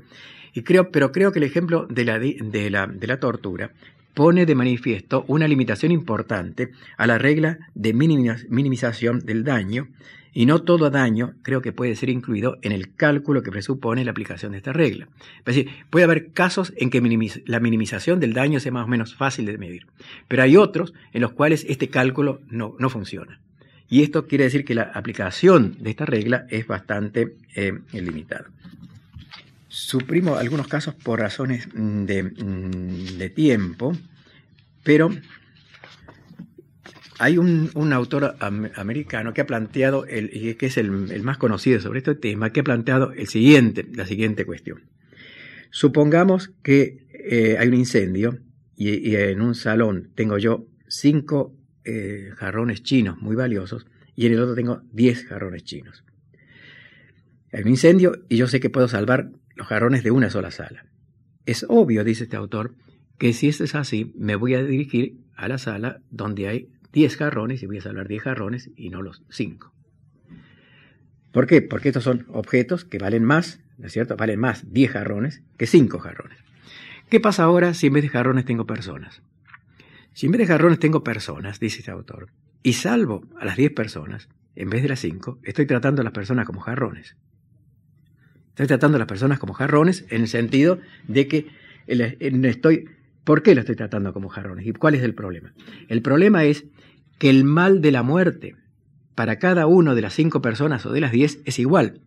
Y 0.53 0.63
creo, 0.63 0.91
pero 0.91 1.11
creo 1.11 1.32
que 1.32 1.39
el 1.39 1.45
ejemplo 1.45 1.88
de 1.88 2.05
la, 2.05 2.19
de 2.19 2.69
la, 2.69 2.88
de 2.88 3.07
la 3.07 3.19
tortura 3.19 3.71
pone 4.13 4.45
de 4.45 4.55
manifiesto 4.55 5.26
una 5.28 5.47
limitación 5.47 5.91
importante 5.91 6.71
a 6.97 7.07
la 7.07 7.17
regla 7.17 7.59
de 7.74 7.93
minimización 7.93 9.19
del 9.19 9.43
daño 9.43 9.88
y 10.34 10.45
no 10.45 10.63
todo 10.63 10.89
daño 10.89 11.36
creo 11.43 11.61
que 11.61 11.71
puede 11.71 11.95
ser 11.95 12.09
incluido 12.09 12.57
en 12.61 12.71
el 12.71 12.95
cálculo 12.95 13.43
que 13.43 13.51
presupone 13.51 14.03
la 14.03 14.11
aplicación 14.11 14.51
de 14.51 14.57
esta 14.57 14.73
regla. 14.73 15.07
Es 15.39 15.45
decir, 15.45 15.69
puede 15.89 16.05
haber 16.05 16.31
casos 16.31 16.73
en 16.75 16.89
que 16.89 17.01
la 17.45 17.59
minimización 17.59 18.19
del 18.19 18.34
daño 18.34 18.59
sea 18.59 18.71
más 18.71 18.86
o 18.86 18.88
menos 18.88 19.15
fácil 19.15 19.45
de 19.45 19.57
medir, 19.57 19.86
pero 20.27 20.43
hay 20.43 20.57
otros 20.57 20.93
en 21.13 21.21
los 21.21 21.34
cuales 21.34 21.65
este 21.69 21.89
cálculo 21.89 22.41
no, 22.49 22.73
funciona. 22.89 23.39
Y 23.89 24.01
esto 24.01 24.27
quiere 24.27 24.45
decir 24.45 24.65
que 24.65 24.75
la 24.75 24.84
aplicación 24.84 25.77
de 25.79 25.91
esta 25.91 26.05
regla 26.05 26.45
es 26.49 26.65
bastante 26.65 27.36
eh, 27.55 27.79
limitada. 27.91 28.49
Suprimo 29.67 30.36
algunos 30.36 30.67
casos 30.67 30.95
por 30.95 31.19
razones 31.19 31.67
de, 31.73 32.23
mm, 32.23 33.17
de 33.17 33.29
tiempo, 33.29 33.95
pero 34.84 35.09
hay 37.20 37.38
un, 37.38 37.93
autor 37.93 38.36
americano 38.39 39.34
que 39.34 39.41
ha 39.41 39.45
planteado, 39.45 40.05
el, 40.05 40.57
que 40.57 40.66
es 40.66 40.78
el, 40.78 40.91
más 41.24 41.38
conocido 41.38 41.80
sobre 41.80 41.99
este 41.99 42.16
tema, 42.16 42.51
que 42.51 42.61
ha 42.61 42.64
planteado 42.64 43.11
el 43.11 43.28
siguiente, 43.28 43.86
la 43.93 44.05
siguiente 44.05 44.45
cuestión. 44.45 44.84
Supongamos 45.70 46.51
que 46.64 47.07
eh, 47.14 47.57
hay 47.59 47.68
un 47.68 47.76
incendio 47.76 48.39
y, 48.76 49.16
en 49.16 49.41
un 49.41 49.55
salón 49.55 50.11
tengo 50.16 50.38
yo 50.38 50.68
cinco 50.88 51.55
eh, 51.86 52.32
jarrones 52.36 52.84
chinos 52.84 53.18
muy 53.22 53.36
valiosos 53.36 53.86
y 54.16 54.28
en 54.28 54.34
el 54.34 54.39
otro 54.39 54.55
tengo 54.55 54.82
diez 54.91 55.26
jarrones 55.26 55.64
chinos. 55.64 56.03
Hay 57.51 57.64
un 57.64 57.70
incendio 57.70 58.24
y 58.30 58.38
yo 58.38 58.47
sé 58.47 58.59
que 58.59 58.70
puedo 58.70 58.88
salvar 58.88 59.30
los 59.55 59.68
jarrones 59.68 60.03
de 60.03 60.11
una 60.11 60.30
sola 60.30 60.51
sala. 60.51 60.86
Es 61.45 61.66
obvio, 61.68 62.03
dice 62.03 62.24
este 62.24 62.36
autor, 62.36 62.76
que 63.18 63.34
si 63.34 63.47
esto 63.47 63.64
es 63.64 63.76
así, 63.76 64.11
me 64.16 64.36
voy 64.36 64.55
a 64.55 64.64
dirigir 64.64 65.18
a 65.36 65.47
la 65.47 65.57
sala 65.57 66.01
donde 66.09 66.47
hay 66.47 66.70
10 66.94 67.18
jarrones 67.18 67.62
y 67.64 67.66
voy 67.66 67.80
a 67.80 67.82
salvar 67.82 68.08
10 68.08 68.24
jarrones 68.24 68.70
y 68.78 68.89
no 68.89 69.02
los 69.02 69.24
5. 69.30 69.74
¿Por 71.32 71.48
qué? 71.48 71.62
Porque 71.62 71.89
estos 71.89 72.04
son 72.04 72.28
objetos 72.30 72.86
que 72.86 73.00
valen 73.00 73.24
más, 73.24 73.60
¿no 73.80 73.88
es 73.88 73.94
cierto? 73.94 74.16
Valen 74.16 74.39
más 74.39 74.72
10 74.72 74.91
jarrones 74.91 75.41
que 75.58 75.66
5 75.66 76.00
jarrones. 76.00 76.38
¿Qué 77.10 77.20
pasa 77.20 77.44
ahora 77.44 77.74
si 77.74 77.88
en 77.88 77.94
vez 77.94 78.04
de 78.04 78.10
jarrones 78.10 78.46
tengo 78.46 78.66
personas? 78.66 79.22
Si 80.14 80.28
en 80.28 80.32
vez 80.32 80.39
de 80.39 80.48
jarrones 80.48 80.80
tengo 80.80 81.04
personas, 81.04 81.60
dice 81.60 81.80
este 81.80 81.91
autor, 81.91 82.30
y 82.62 82.74
salvo 82.74 83.26
a 83.39 83.46
las 83.46 83.58
10 83.58 83.72
personas, 83.74 84.30
en 84.56 84.70
vez 84.70 84.84
de 84.84 84.89
las 84.89 85.00
5, 85.00 85.39
estoy 85.44 85.66
tratando 85.66 86.02
a 86.02 86.04
las 86.04 86.14
personas 86.14 86.46
como 86.46 86.62
jarrones. 86.62 87.18
Estoy 88.50 88.68
tratando 88.68 88.98
a 88.98 89.00
las 89.00 89.08
personas 89.08 89.39
como 89.39 89.54
jarrones 89.54 90.06
en 90.10 90.22
el 90.22 90.28
sentido 90.28 90.80
de 91.08 91.28
que 91.28 91.48
estoy 91.88 92.89
¿Por 93.24 93.41
qué 93.41 93.55
lo 93.55 93.61
estoy 93.61 93.76
tratando 93.76 94.13
como 94.13 94.30
jarrones? 94.30 94.65
¿Y 94.67 94.74
cuál 94.74 94.95
es 94.95 95.03
el 95.03 95.15
problema? 95.15 95.53
El 95.88 96.01
problema 96.01 96.43
es 96.43 96.65
que 97.19 97.30
el 97.30 97.43
mal 97.43 97.82
de 97.82 97.91
la 97.91 98.03
muerte 98.03 98.55
para 99.15 99.39
cada 99.39 99.65
uno 99.67 99.95
de 99.95 100.01
las 100.01 100.13
cinco 100.13 100.41
personas 100.41 100.86
o 100.86 100.91
de 100.91 101.01
las 101.01 101.11
diez 101.11 101.39
es 101.45 101.59
igual. 101.59 102.01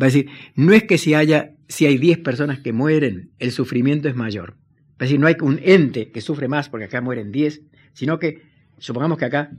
Va 0.00 0.06
a 0.06 0.10
decir, 0.10 0.28
no 0.54 0.72
es 0.72 0.84
que 0.84 0.98
si, 0.98 1.14
haya, 1.14 1.52
si 1.68 1.86
hay 1.86 1.98
diez 1.98 2.18
personas 2.18 2.58
que 2.58 2.72
mueren, 2.72 3.30
el 3.38 3.52
sufrimiento 3.52 4.08
es 4.08 4.16
mayor. 4.16 4.52
Va 4.52 5.00
a 5.00 5.04
decir, 5.04 5.20
no 5.20 5.26
hay 5.26 5.36
un 5.40 5.60
ente 5.62 6.10
que 6.10 6.20
sufre 6.20 6.48
más 6.48 6.68
porque 6.68 6.86
acá 6.86 7.00
mueren 7.00 7.32
diez, 7.32 7.62
sino 7.94 8.18
que 8.18 8.42
supongamos 8.78 9.18
que 9.18 9.24
acá 9.24 9.52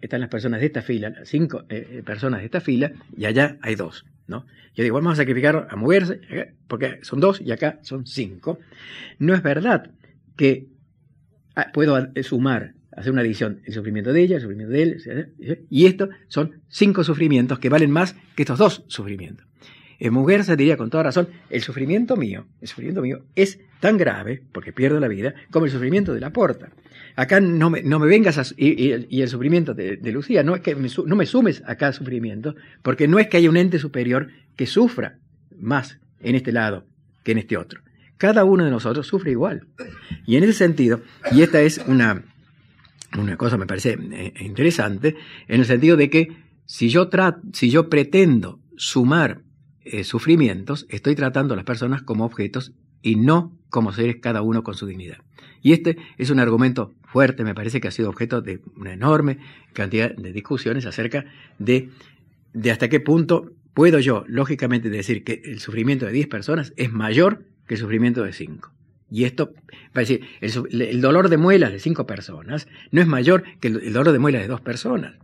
están 0.00 0.20
las 0.20 0.28
personas 0.28 0.60
de 0.60 0.66
esta 0.66 0.82
fila, 0.82 1.14
cinco 1.24 1.64
eh, 1.68 1.86
eh, 1.90 2.02
personas 2.04 2.40
de 2.40 2.46
esta 2.46 2.60
fila, 2.60 2.92
y 3.16 3.24
allá 3.24 3.56
hay 3.62 3.76
dos. 3.76 4.04
¿no? 4.26 4.44
Yo 4.74 4.82
digo, 4.82 4.96
vamos 4.96 5.14
a 5.14 5.16
sacrificar 5.16 5.68
a 5.70 5.76
moverse, 5.76 6.20
porque 6.66 6.98
son 7.02 7.20
dos 7.20 7.40
y 7.40 7.52
acá 7.52 7.78
son 7.82 8.04
cinco. 8.04 8.58
No 9.18 9.32
es 9.34 9.42
verdad 9.42 9.92
que 10.36 10.68
ah, 11.54 11.70
puedo 11.72 11.96
sumar, 12.22 12.74
hacer 12.96 13.12
una 13.12 13.22
adición, 13.22 13.60
el 13.64 13.72
sufrimiento 13.72 14.12
de 14.12 14.22
ella, 14.22 14.36
el 14.36 14.42
sufrimiento 14.42 14.72
de 14.72 14.82
él, 14.82 15.66
y 15.70 15.86
esto 15.86 16.08
son 16.28 16.62
cinco 16.68 17.04
sufrimientos 17.04 17.58
que 17.58 17.68
valen 17.68 17.90
más 17.90 18.16
que 18.34 18.42
estos 18.42 18.58
dos 18.58 18.84
sufrimientos. 18.88 19.46
En 19.98 20.12
mujer 20.12 20.42
se 20.42 20.56
diría 20.56 20.76
con 20.76 20.90
toda 20.90 21.04
razón, 21.04 21.28
el 21.48 21.62
sufrimiento 21.62 22.16
mío, 22.16 22.46
el 22.60 22.66
sufrimiento 22.66 23.02
mío 23.02 23.24
es 23.36 23.60
tan 23.78 23.96
grave, 23.96 24.42
porque 24.52 24.72
pierdo 24.72 24.98
la 24.98 25.06
vida, 25.06 25.32
como 25.52 25.66
el 25.66 25.70
sufrimiento 25.70 26.12
de 26.12 26.18
la 26.18 26.32
porta. 26.32 26.70
Acá 27.14 27.38
no 27.38 27.70
me, 27.70 27.82
no 27.84 28.00
me 28.00 28.08
vengas 28.08 28.36
a, 28.36 28.42
y, 28.56 28.90
el 28.90 29.28
sufrimiento 29.28 29.74
de, 29.74 29.98
Lucía, 30.10 30.42
no 30.42 30.56
es 30.56 30.60
que 30.60 30.74
no 30.74 31.16
me 31.16 31.26
sumes 31.26 31.62
acá 31.66 31.86
al 31.86 31.94
sufrimiento, 31.94 32.56
porque 32.82 33.06
no 33.06 33.20
es 33.20 33.28
que 33.28 33.36
haya 33.36 33.48
un 33.48 33.56
ente 33.56 33.78
superior 33.78 34.26
que 34.56 34.66
sufra 34.66 35.18
más 35.56 36.00
en 36.20 36.34
este 36.34 36.50
lado 36.50 36.84
que 37.22 37.30
en 37.30 37.38
este 37.38 37.56
otro. 37.56 37.80
Cada 38.22 38.44
uno 38.44 38.64
de 38.64 38.70
nosotros 38.70 39.04
sufre 39.08 39.32
igual. 39.32 39.66
Y 40.26 40.36
en 40.36 40.44
ese 40.44 40.52
sentido, 40.52 41.00
y 41.32 41.42
esta 41.42 41.60
es 41.60 41.78
una, 41.88 42.22
una 43.18 43.36
cosa 43.36 43.58
me 43.58 43.66
parece 43.66 43.98
eh, 44.00 44.32
interesante, 44.38 45.16
en 45.48 45.58
el 45.58 45.66
sentido 45.66 45.96
de 45.96 46.08
que 46.08 46.28
si 46.64 46.88
yo, 46.88 47.10
si 47.52 47.68
yo 47.68 47.90
pretendo 47.90 48.60
sumar 48.76 49.42
eh, 49.80 50.04
sufrimientos, 50.04 50.86
estoy 50.88 51.16
tratando 51.16 51.54
a 51.54 51.56
las 51.56 51.66
personas 51.66 52.02
como 52.02 52.24
objetos 52.24 52.70
y 53.02 53.16
no 53.16 53.58
como 53.70 53.92
seres 53.92 54.18
cada 54.22 54.40
uno 54.40 54.62
con 54.62 54.74
su 54.74 54.86
dignidad. 54.86 55.18
Y 55.60 55.72
este 55.72 55.96
es 56.16 56.30
un 56.30 56.38
argumento 56.38 56.94
fuerte, 57.02 57.42
me 57.42 57.56
parece 57.56 57.80
que 57.80 57.88
ha 57.88 57.90
sido 57.90 58.08
objeto 58.08 58.40
de 58.40 58.60
una 58.76 58.92
enorme 58.92 59.38
cantidad 59.72 60.14
de 60.14 60.32
discusiones 60.32 60.86
acerca 60.86 61.24
de, 61.58 61.90
de 62.52 62.70
hasta 62.70 62.88
qué 62.88 63.00
punto 63.00 63.50
puedo 63.74 63.98
yo, 63.98 64.22
lógicamente, 64.28 64.90
decir 64.90 65.24
que 65.24 65.42
el 65.44 65.58
sufrimiento 65.58 66.06
de 66.06 66.12
10 66.12 66.28
personas 66.28 66.72
es 66.76 66.92
mayor 66.92 67.50
que 67.66 67.74
el 67.74 67.80
sufrimiento 67.80 68.22
de 68.22 68.32
5. 68.32 68.72
Y 69.10 69.24
esto, 69.24 69.52
va 69.94 69.96
a 69.96 70.00
decir, 70.00 70.22
el, 70.40 71.00
dolor 71.00 71.28
de 71.28 71.36
muelas 71.36 71.70
de 71.70 71.78
5 71.78 72.06
personas 72.06 72.66
no 72.90 73.00
es 73.00 73.06
mayor 73.06 73.44
que 73.60 73.68
el, 73.68 73.92
dolor 73.92 74.12
de 74.12 74.18
muelas 74.18 74.42
de 74.42 74.48
2 74.48 74.60
personas. 74.62 75.16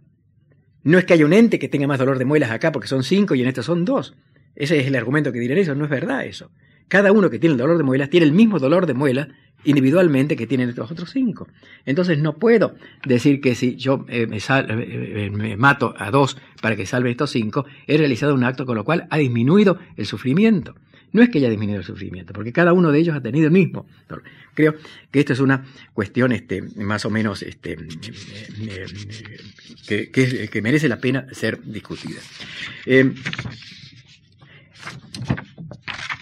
No 0.82 0.98
es 0.98 1.06
que 1.06 1.14
haya 1.14 1.24
un 1.24 1.32
ente 1.32 1.58
que 1.58 1.68
tenga 1.68 1.86
más 1.86 1.98
dolor 1.98 2.18
de 2.18 2.24
muelas 2.24 2.50
acá 2.50 2.70
porque 2.70 2.88
son 2.88 3.02
5 3.02 3.34
y 3.34 3.42
en 3.42 3.48
esto 3.48 3.62
son 3.62 3.84
2. 3.84 4.14
Ese 4.56 4.78
es 4.78 4.86
el 4.86 4.96
argumento 4.96 5.32
que 5.32 5.38
dirán 5.38 5.58
eso, 5.58 5.74
no 5.74 5.84
es 5.84 5.90
verdad 5.90 6.26
eso. 6.26 6.50
Cada 6.88 7.12
uno 7.12 7.30
que 7.30 7.38
tiene 7.38 7.52
el 7.52 7.58
dolor 7.58 7.78
de 7.78 7.84
muelas 7.84 8.10
tiene 8.10 8.26
el 8.26 8.32
mismo 8.32 8.58
dolor 8.58 8.86
de 8.86 8.94
muelas 8.94 9.28
individualmente 9.64 10.36
que 10.36 10.46
tienen 10.46 10.68
estos 10.68 10.90
otros 10.90 11.10
cinco. 11.10 11.48
Entonces 11.84 12.18
no 12.18 12.36
puedo 12.36 12.74
decir 13.04 13.40
que 13.40 13.54
si 13.54 13.76
yo 13.76 14.04
eh, 14.08 14.26
me, 14.26 14.36
eh, 14.36 14.42
eh, 14.48 15.30
me, 15.30 15.56
mato 15.56 15.94
a 15.96 16.10
dos 16.10 16.38
para 16.62 16.76
que 16.76 16.86
salve 16.86 17.10
estos 17.10 17.30
cinco, 17.30 17.66
he 17.86 17.96
realizado 17.96 18.34
un 18.34 18.44
acto 18.44 18.66
con 18.66 18.76
lo 18.76 18.84
cual 18.84 19.06
ha 19.10 19.18
disminuido 19.18 19.78
el 19.96 20.06
sufrimiento. 20.06 20.74
No 21.12 21.22
es 21.22 21.30
que 21.30 21.38
haya 21.38 21.48
disminuido 21.48 21.80
el 21.80 21.86
sufrimiento, 21.86 22.32
porque 22.32 22.52
cada 22.52 22.72
uno 22.72 22.92
de 22.92 22.98
ellos 22.98 23.16
ha 23.16 23.20
tenido 23.20 23.46
el 23.46 23.52
mismo. 23.52 23.86
Creo 24.54 24.74
que 25.10 25.20
esta 25.20 25.32
es 25.32 25.40
una 25.40 25.64
cuestión 25.92 26.32
este, 26.32 26.62
más 26.76 27.04
o 27.04 27.10
menos 27.10 27.42
este, 27.42 27.76
que, 29.86 30.60
merece 30.62 30.88
la 30.88 31.00
pena 31.00 31.26
ser 31.32 31.62
discutida. 31.62 32.20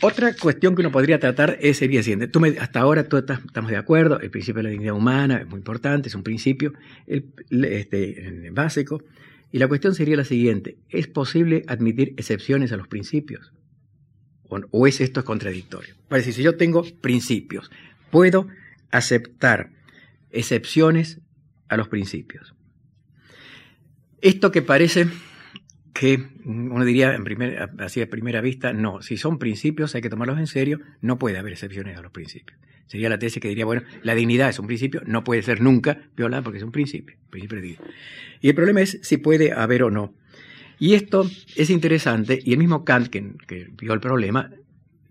Otra 0.03 0.34
cuestión 0.34 0.74
que 0.74 0.82
uno 0.82 0.93
podría 0.93 1.18
tratar 1.18 1.59
es, 1.61 1.78
sería 1.78 2.03
siguiente. 2.03 2.28
Tú 2.28 2.41
hasta 2.61 2.80
ahora 2.80 3.09
todos 3.09 3.24
estamos 3.45 3.70
de 3.70 3.76
acuerdo, 3.76 4.20
el 4.20 4.30
principio 4.30 4.59
de 4.59 4.64
la 4.64 4.70
dignidad 4.70 4.95
humana 4.95 5.39
es 5.39 5.49
muy 5.49 5.59
importante, 5.59 6.09
es 6.09 6.14
un 6.14 6.22
principio 6.22 6.74
este, 7.07 8.51
básico. 8.53 9.03
Y 9.51 9.59
la 9.59 9.68
cuestión 9.68 9.95
sería 9.95 10.16
la 10.16 10.24
siguiente, 10.24 10.76
¿es 10.91 11.07
posible 11.07 11.64
admitir 11.66 12.14
excepciones 12.18 12.72
a 12.72 12.76
los 12.76 12.89
principios? 12.89 13.53
¿O, 14.49 14.86
es 14.86 15.01
esto 15.01 15.24
contradictorio? 15.24 15.94
Para 16.09 16.18
decir, 16.18 16.34
si 16.34 16.42
yo 16.42 16.57
tengo 16.57 16.84
principios, 17.01 17.70
¿puedo 18.11 18.49
aceptar 18.90 19.70
excepciones 20.30 21.20
a 21.68 21.76
los 21.76 21.88
principios? 21.88 22.55
Esto 24.20 24.51
que 24.51 24.62
parece 24.62 25.09
que 25.92 26.28
uno 26.44 26.84
diría 26.84 27.14
en 27.14 27.24
primer, 27.24 27.70
así 27.78 28.03
a 28.03 28.11
primera 28.11 28.40
vista, 28.40 28.72
no, 28.72 29.03
si 29.03 29.16
son 29.16 29.38
principios 29.38 29.94
hay 29.94 30.03
que 30.03 30.11
tomarlos 30.11 30.38
en 30.38 30.47
serio, 30.47 30.80
no 31.01 31.18
puede 31.18 31.38
haber 31.38 31.55
excepciones 31.55 31.97
a 31.97 32.03
los 32.03 32.12
principios. 32.12 32.59
Sería 32.86 33.09
la 33.09 33.18
tesis 33.18 33.42
que 33.42 33.49
diría, 33.49 33.64
bueno, 33.64 33.82
la 34.03 34.14
dignidad 34.14 34.49
es 34.49 34.59
un 34.59 34.66
principio, 34.66 35.03
no 35.07 35.24
puede 35.24 35.42
ser 35.42 35.61
nunca 35.61 35.99
violada 36.16 36.42
porque 36.42 36.59
es 36.59 36.64
un 36.64 36.70
principio, 36.70 37.16
principio 37.30 37.61
de 37.61 37.78
Y 38.40 38.49
el 38.49 38.55
problema 38.55 38.80
es 38.80 39.01
si 39.03 39.16
puede 39.16 39.53
haber 39.53 39.82
o 39.82 39.90
no. 39.90 40.14
Y 40.79 40.95
esto 40.95 41.29
es 41.55 41.70
interesante, 41.70 42.39
y 42.43 42.53
el 42.53 42.59
mismo 42.59 42.85
Kant, 42.85 43.09
que, 43.09 43.68
vio 43.79 43.93
el 43.93 44.01
problema, 44.01 44.51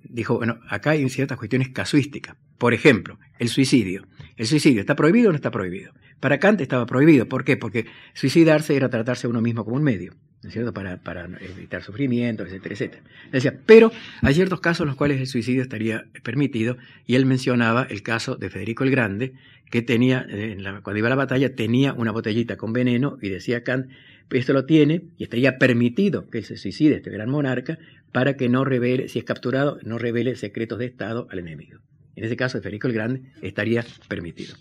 dijo, 0.04 0.38
bueno, 0.38 0.60
acá 0.70 0.92
hay 0.92 1.10
ciertas 1.10 1.38
cuestiones 1.38 1.70
casuísticas. 1.70 2.36
Por 2.58 2.74
ejemplo, 2.74 3.20
el 3.40 3.50
suicidio. 3.50 4.08
¿El 4.38 4.46
suicidio 4.46 4.82
está 4.82 4.96
prohibido 4.96 5.30
o 5.30 5.32
no 5.32 5.36
está 5.36 5.52
prohibido? 5.52 5.94
Para 6.20 6.40
Kant 6.40 6.62
estaba 6.62 6.86
prohibido. 6.86 7.28
¿Por 7.28 7.44
qué? 7.44 7.58
Porque 7.58 7.86
suicidarse 8.14 8.76
era 8.76 8.90
tratarse 8.90 9.28
a 9.28 9.30
uno 9.30 9.42
mismo 9.42 9.66
como 9.66 9.76
un 9.76 9.84
medio. 9.84 10.14
¿No? 10.54 10.74
Para, 10.74 10.98
para 10.98 11.26
evitar 11.42 11.84
sufrimiento, 11.84 12.44
etcétera, 12.44 12.74
etcétera. 12.74 13.04
Decía, 13.32 13.60
pero 13.66 13.92
hay 14.22 14.34
ciertos 14.34 14.60
casos 14.60 14.82
en 14.82 14.88
los 14.88 14.96
cuales 14.96 15.20
el 15.20 15.28
suicidio 15.28 15.62
estaría 15.62 16.06
permitido, 16.24 16.78
y 17.06 17.16
él 17.16 17.26
mencionaba 17.26 17.88
el 17.90 18.04
caso 18.04 18.36
de 18.36 18.50
Federico 18.50 18.84
el 18.84 18.92
Grande, 18.92 19.34
que 19.70 19.82
tenía, 19.82 20.26
en 20.30 20.64
la, 20.64 20.82
cuando 20.82 21.00
iba 21.00 21.08
a 21.08 21.10
la 21.10 21.16
batalla, 21.16 21.56
tenía 21.56 21.94
una 21.94 22.12
botellita 22.12 22.58
con 22.58 22.74
veneno, 22.74 23.18
y 23.22 23.30
decía 23.30 23.64
Kant, 23.64 23.90
esto 24.30 24.54
lo 24.54 24.66
tiene, 24.66 25.04
y 25.18 25.24
estaría 25.24 25.58
permitido 25.58 26.30
que 26.30 26.42
se 26.44 26.58
suicide 26.58 26.96
este 26.96 27.10
gran 27.10 27.30
monarca, 27.30 27.78
para 28.12 28.38
que 28.38 28.48
no 28.48 28.64
revele, 28.64 29.10
si 29.10 29.20
es 29.20 29.26
capturado, 29.26 29.80
no 29.84 29.98
revele 29.98 30.36
secretos 30.36 30.80
de 30.80 30.86
Estado 30.86 31.28
al 31.32 31.40
enemigo. 31.40 31.80
En 32.16 32.24
ese 32.24 32.38
caso, 32.38 32.62
Federico 32.62 32.88
el 32.88 32.94
Grande 32.94 33.24
estaría 33.42 33.86
permitido. 34.08 34.56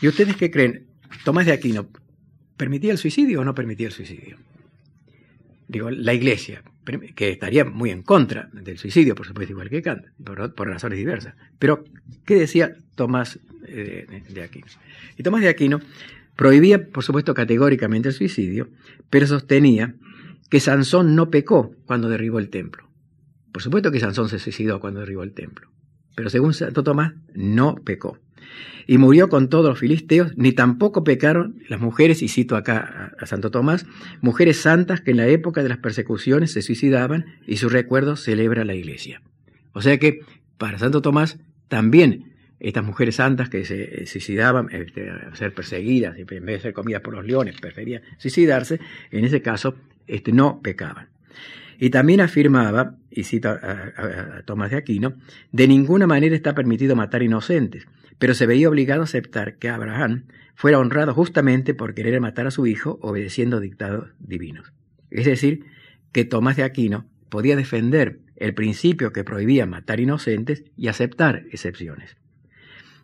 ¿Y 0.00 0.08
ustedes 0.08 0.36
qué 0.36 0.50
creen? 0.50 0.86
Tomás 1.24 1.46
de 1.46 1.52
Aquino, 1.52 1.88
¿permitía 2.56 2.92
el 2.92 2.98
suicidio 2.98 3.40
o 3.40 3.44
no 3.44 3.54
permitía 3.54 3.88
el 3.88 3.92
suicidio? 3.92 4.38
Digo, 5.70 5.90
la 5.90 6.12
Iglesia, 6.12 6.62
que 7.14 7.30
estaría 7.30 7.64
muy 7.64 7.90
en 7.90 8.02
contra 8.02 8.50
del 8.52 8.76
suicidio, 8.76 9.14
por 9.14 9.26
supuesto, 9.26 9.52
igual 9.52 9.70
que 9.70 9.82
Kant, 9.82 10.04
por, 10.24 10.68
razones 10.68 10.98
diversas. 10.98 11.34
Pero, 11.58 11.84
¿qué 12.24 12.34
decía 12.34 12.74
Tomás 12.96 13.38
eh, 13.66 14.24
de 14.28 14.42
Aquino? 14.42 14.66
Y 15.16 15.22
Tomás 15.22 15.42
de 15.42 15.48
Aquino 15.48 15.80
prohibía, 16.34 16.88
por 16.88 17.04
supuesto, 17.04 17.34
categóricamente 17.34 18.08
el 18.08 18.14
suicidio, 18.14 18.68
pero 19.10 19.26
sostenía 19.28 19.94
que 20.48 20.58
Sansón 20.58 21.14
no 21.14 21.30
pecó 21.30 21.72
cuando 21.86 22.08
derribó 22.08 22.40
el 22.40 22.50
templo. 22.50 22.88
Por 23.52 23.62
supuesto 23.62 23.92
que 23.92 24.00
Sansón 24.00 24.28
se 24.28 24.40
suicidó 24.40 24.80
cuando 24.80 25.00
derribó 25.00 25.22
el 25.22 25.32
templo, 25.32 25.70
pero 26.16 26.30
según 26.30 26.52
Santo 26.52 26.82
Tomás, 26.82 27.14
no 27.34 27.76
pecó 27.76 28.18
y 28.86 28.98
murió 28.98 29.28
con 29.28 29.48
todos 29.48 29.66
los 29.66 29.78
filisteos, 29.78 30.36
ni 30.36 30.52
tampoco 30.52 31.04
pecaron 31.04 31.62
las 31.68 31.80
mujeres, 31.80 32.22
y 32.22 32.28
cito 32.28 32.56
acá 32.56 33.12
a, 33.18 33.26
Santo 33.26 33.50
Tomás, 33.50 33.86
mujeres 34.20 34.60
santas 34.60 35.00
que 35.00 35.12
en 35.12 35.18
la 35.18 35.26
época 35.28 35.62
de 35.62 35.68
las 35.68 35.78
persecuciones 35.78 36.52
se 36.52 36.62
suicidaban 36.62 37.26
y 37.46 37.56
su 37.56 37.68
recuerdo 37.68 38.16
celebra 38.16 38.64
la 38.64 38.74
iglesia. 38.74 39.22
O 39.72 39.82
sea 39.82 39.98
que 39.98 40.20
para 40.58 40.78
Santo 40.78 41.02
Tomás 41.02 41.38
también 41.68 42.30
estas 42.60 42.84
mujeres 42.84 43.16
santas 43.16 43.48
que 43.48 43.64
se 43.64 44.06
suicidaban, 44.06 44.68
este, 44.70 45.10
ser 45.32 45.54
perseguidas, 45.54 46.16
en 46.18 46.26
vez 46.26 46.42
de 46.44 46.60
ser 46.60 46.72
comidas 46.74 47.00
por 47.00 47.14
los 47.14 47.24
leones, 47.24 47.58
preferían 47.58 48.02
suicidarse, 48.18 48.78
en 49.10 49.24
ese 49.24 49.40
caso 49.40 49.76
este, 50.06 50.32
no 50.32 50.60
pecaban. 50.60 51.08
Y 51.78 51.88
también 51.88 52.20
afirmaba, 52.20 52.96
y 53.10 53.24
cito 53.24 53.48
a, 53.48 54.42
Tomás 54.44 54.70
de 54.70 54.76
Aquino, 54.76 55.14
de 55.50 55.66
ninguna 55.66 56.06
manera 56.06 56.36
está 56.36 56.54
permitido 56.54 56.94
matar 56.94 57.22
inocentes, 57.22 57.86
pero 58.20 58.34
se 58.34 58.46
veía 58.46 58.68
obligado 58.68 59.00
a 59.00 59.04
aceptar 59.04 59.56
que 59.56 59.70
Abraham 59.70 60.26
fuera 60.54 60.78
honrado 60.78 61.14
justamente 61.14 61.74
por 61.74 61.94
querer 61.94 62.20
matar 62.20 62.46
a 62.46 62.50
su 62.50 62.66
hijo 62.66 62.98
obedeciendo 63.02 63.58
dictados 63.60 64.10
divinos. 64.20 64.72
Es 65.10 65.24
decir, 65.24 65.64
que 66.12 66.26
Tomás 66.26 66.56
de 66.56 66.62
Aquino 66.62 67.06
podía 67.30 67.56
defender 67.56 68.20
el 68.36 68.52
principio 68.54 69.12
que 69.12 69.24
prohibía 69.24 69.64
matar 69.64 70.00
inocentes 70.00 70.64
y 70.76 70.88
aceptar 70.88 71.44
excepciones. 71.50 72.16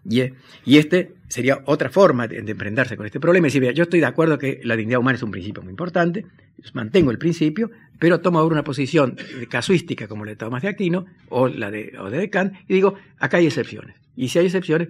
Y, 0.09 0.77
este 0.77 1.15
sería 1.29 1.63
otra 1.65 1.91
forma 1.91 2.29
de, 2.29 2.39
emprenderse 2.39 2.97
con 2.97 3.07
este 3.07 3.19
problema. 3.19 3.47
decir, 3.47 3.73
yo 3.73 3.85
estoy 3.85 4.01
de 4.01 4.07
acuerdo 4.07 4.39
que 4.39 4.61
la 4.63 4.77
dignidad 4.77 5.01
humana 5.01 5.17
es 5.17 5.23
un 5.23 5.33
principio 5.33 5.63
muy 5.63 5.71
importante, 5.71 6.27
mantengo 6.75 7.11
el 7.11 7.19
principio, 7.19 7.71
pero 7.99 8.21
tomo 8.21 8.39
ahora 8.39 8.53
una 8.53 8.65
posición 8.65 9.17
casuística 9.49 10.07
como 10.07 10.27
la 10.27 10.33
de 10.33 10.37
Tomás 10.37 10.63
de 10.63 10.69
Aquino 10.69 11.07
o 11.31 11.49
la 11.49 11.71
de, 11.71 11.95
o 11.99 12.11
de 12.11 12.31
Kant 12.31 12.55
y 12.69 12.75
digo, 12.75 12.95
acá 13.19 13.39
hay 13.39 13.47
excepciones. 13.47 13.97
Y 14.15 14.29
si 14.29 14.39
hay 14.39 14.47
excepciones, 14.47 14.89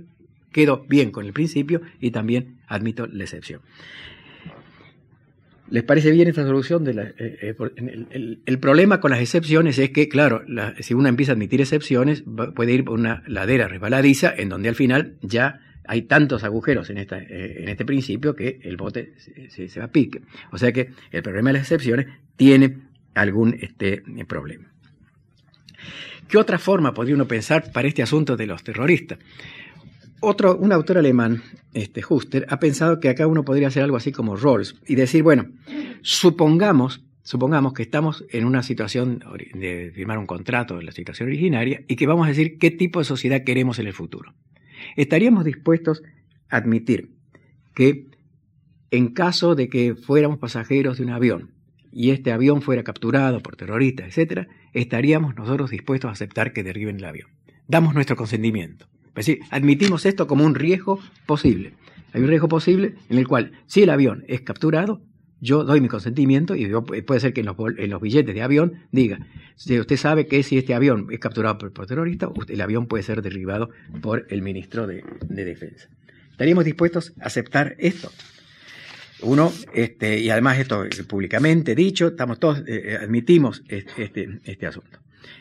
quedo 0.57 0.87
bien 0.89 1.11
con 1.11 1.27
el 1.27 1.35
principio 1.35 1.83
y 2.01 2.13
también 2.13 2.57
admito 2.67 3.07
la 3.07 3.25
excepción. 3.25 3.61
¿Les 5.69 5.83
parece 5.83 6.11
bien 6.13 6.29
esta 6.29 6.45
solución? 6.45 6.83
De 6.83 6.95
la, 6.95 7.03
eh, 7.03 7.15
eh, 7.19 8.39
el, 8.47 8.59
problema 8.59 8.99
con 8.99 9.11
las 9.11 9.21
excepciones 9.21 9.79
es 9.79 9.91
que, 9.91 10.09
claro, 10.09 10.43
si 10.81 10.95
uno 10.95 11.11
empieza 11.11 11.33
a 11.33 11.35
admitir 11.35 11.61
excepciones, 11.61 12.25
puede 12.55 12.73
ir 12.73 12.85
por 12.87 12.99
una 12.99 13.23
ladera 13.27 13.69
resbaladiza 13.69 14.33
en 14.35 14.49
donde 14.49 14.71
al 14.71 14.75
final 14.75 15.17
ya 15.21 15.61
hay 15.87 16.03
tantos 16.03 16.43
agujeros 16.43 16.89
en, 16.89 16.97
esta, 16.97 17.19
eh, 17.19 17.63
en 17.63 17.69
este 17.69 17.85
principio 17.85 18.35
que 18.35 18.59
el 18.63 18.79
bote 18.79 19.13
se, 19.19 19.69
se, 19.69 19.79
va 19.79 19.87
a 19.87 19.93
pique. 19.93 20.23
O 20.53 20.57
sea 20.57 20.73
que 20.73 20.89
el 21.11 21.23
problema 21.23 21.51
de 21.51 21.59
las 21.59 21.65
excepciones 21.65 22.07
tiene 22.37 22.79
algún 23.13 23.59
este, 23.61 24.03
problema. 24.27 24.73
¿Qué 26.29 26.39
otra 26.39 26.59
forma 26.59 26.95
podría 26.95 27.15
uno 27.15 27.29
pensar 27.29 27.71
para 27.73 27.89
este 27.89 28.03
asunto 28.03 28.39
de 28.39 28.47
los 28.47 28.65
terroristas? 28.65 29.19
Otro, 30.21 30.57
un 30.57 30.73
autor 30.73 30.99
alemán, 30.99 31.43
este 31.75 32.03
Huster, 32.09 32.47
ha 32.49 32.59
pensado 32.59 33.01
que 33.01 33.09
acá 33.09 33.27
uno 33.27 33.45
podría 33.45 33.69
hacer 33.69 33.83
algo 33.83 33.97
así 33.97 34.13
como 34.13 34.37
Rawls 34.37 34.75
y 34.87 34.95
decir, 34.95 35.23
bueno, 35.23 35.47
supongamos, 36.03 37.05
supongamos 37.23 37.75
que 37.75 37.83
estamos 37.83 38.25
en 38.31 38.47
una 38.47 38.63
situación 38.63 39.23
de 39.55 39.93
firmar 39.95 40.19
un 40.19 40.27
contrato 40.27 40.81
en 40.81 40.87
la 40.87 40.93
situación 40.93 41.29
originaria 41.29 41.85
y 41.87 41.97
que 41.97 42.07
vamos 42.07 42.27
a 42.27 42.31
decir 42.31 42.59
qué 42.59 42.71
tipo 42.71 42.99
de 42.99 43.05
sociedad 43.05 43.45
queremos 43.45 43.79
en 43.79 43.87
el 43.87 43.93
futuro. 43.93 44.35
Estaríamos 44.97 45.45
dispuestos 45.45 46.03
a 46.49 46.57
admitir 46.57 47.11
que 47.75 48.07
en 48.91 49.09
caso 49.09 49.55
de 49.55 49.69
que 49.69 49.95
fuéramos 49.95 50.39
pasajeros 50.39 50.97
de 50.97 51.05
un 51.05 51.11
avión 51.11 51.51
y 51.93 52.11
este 52.11 52.33
avión 52.33 52.63
fuera 52.63 52.85
capturado 52.85 53.41
por 53.41 53.57
terroristas, 53.57 54.17
etc., 54.17 54.49
estaríamos 54.73 55.35
nosotros 55.35 55.71
dispuestos 55.71 56.09
a 56.09 56.13
aceptar 56.13 56.53
que 56.53 56.63
derriben 56.63 56.97
el 56.97 57.05
avión. 57.05 57.31
Damos 57.69 57.95
nuestro 57.95 58.17
consentimiento. 58.17 58.87
Es 59.17 59.27
decir, 59.27 59.41
admitimos 59.51 60.05
esto 60.05 60.27
como 60.27 60.45
un 60.45 60.55
riesgo 60.55 61.01
posible. 61.25 61.73
Hay 62.13 62.23
un 62.23 62.29
riesgo 62.29 62.49
posible 62.49 62.95
en 63.09 63.19
el 63.19 63.27
cual, 63.27 63.53
si 63.67 63.83
el 63.83 63.91
avión 63.91 64.25
es 64.29 64.43
capturado, 64.43 65.01
yo 65.41 65.65
doy 65.65 65.81
mi 65.81 65.89
consentimiento 65.89 66.55
y 66.55 66.67
puede 67.03 67.21
ser 67.21 67.33
que 67.33 67.41
en 67.41 67.47
los, 67.91 68.01
billetes 68.01 68.35
de 68.35 68.43
avión 68.43 68.75
diga, 68.91 69.27
si 69.55 69.79
usted 69.79 69.97
sabe 69.97 70.27
que 70.27 70.43
si 70.43 70.59
este 70.59 70.75
avión 70.75 71.09
es 71.11 71.19
capturado 71.19 71.59
por, 71.59 71.87
terroristas, 71.87 72.31
el 72.49 72.61
avión 72.61 72.87
puede 72.87 73.03
ser 73.03 73.23
derribado 73.23 73.71
por 74.01 74.27
el 74.31 74.43
ministro 74.43 74.87
de, 74.87 75.05
Defensa. 75.29 75.89
¿Estaríamos 76.31 76.65
dispuestos 76.65 77.13
a 77.21 77.27
aceptar 77.27 77.77
esto? 77.79 78.11
Uno, 79.23 79.53
este, 79.73 80.21
y 80.21 80.29
además 80.29 80.59
esto 80.59 80.85
públicamente 81.09 81.75
dicho, 81.75 82.09
estamos 82.09 82.39
todos, 82.39 82.59
eh, 82.61 82.65
eh, 82.67 82.99
admitimos 83.01 83.63
este, 83.69 84.41
este, 84.45 84.67
asunto. 84.67 84.99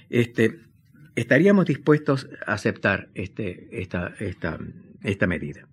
Este, 0.10 0.60
estaríamos 1.16 1.66
dispuestos 1.66 2.30
a 2.46 2.54
aceptar 2.54 3.10
este, 3.16 3.68
esta, 3.72 5.28
medida. 5.28 5.68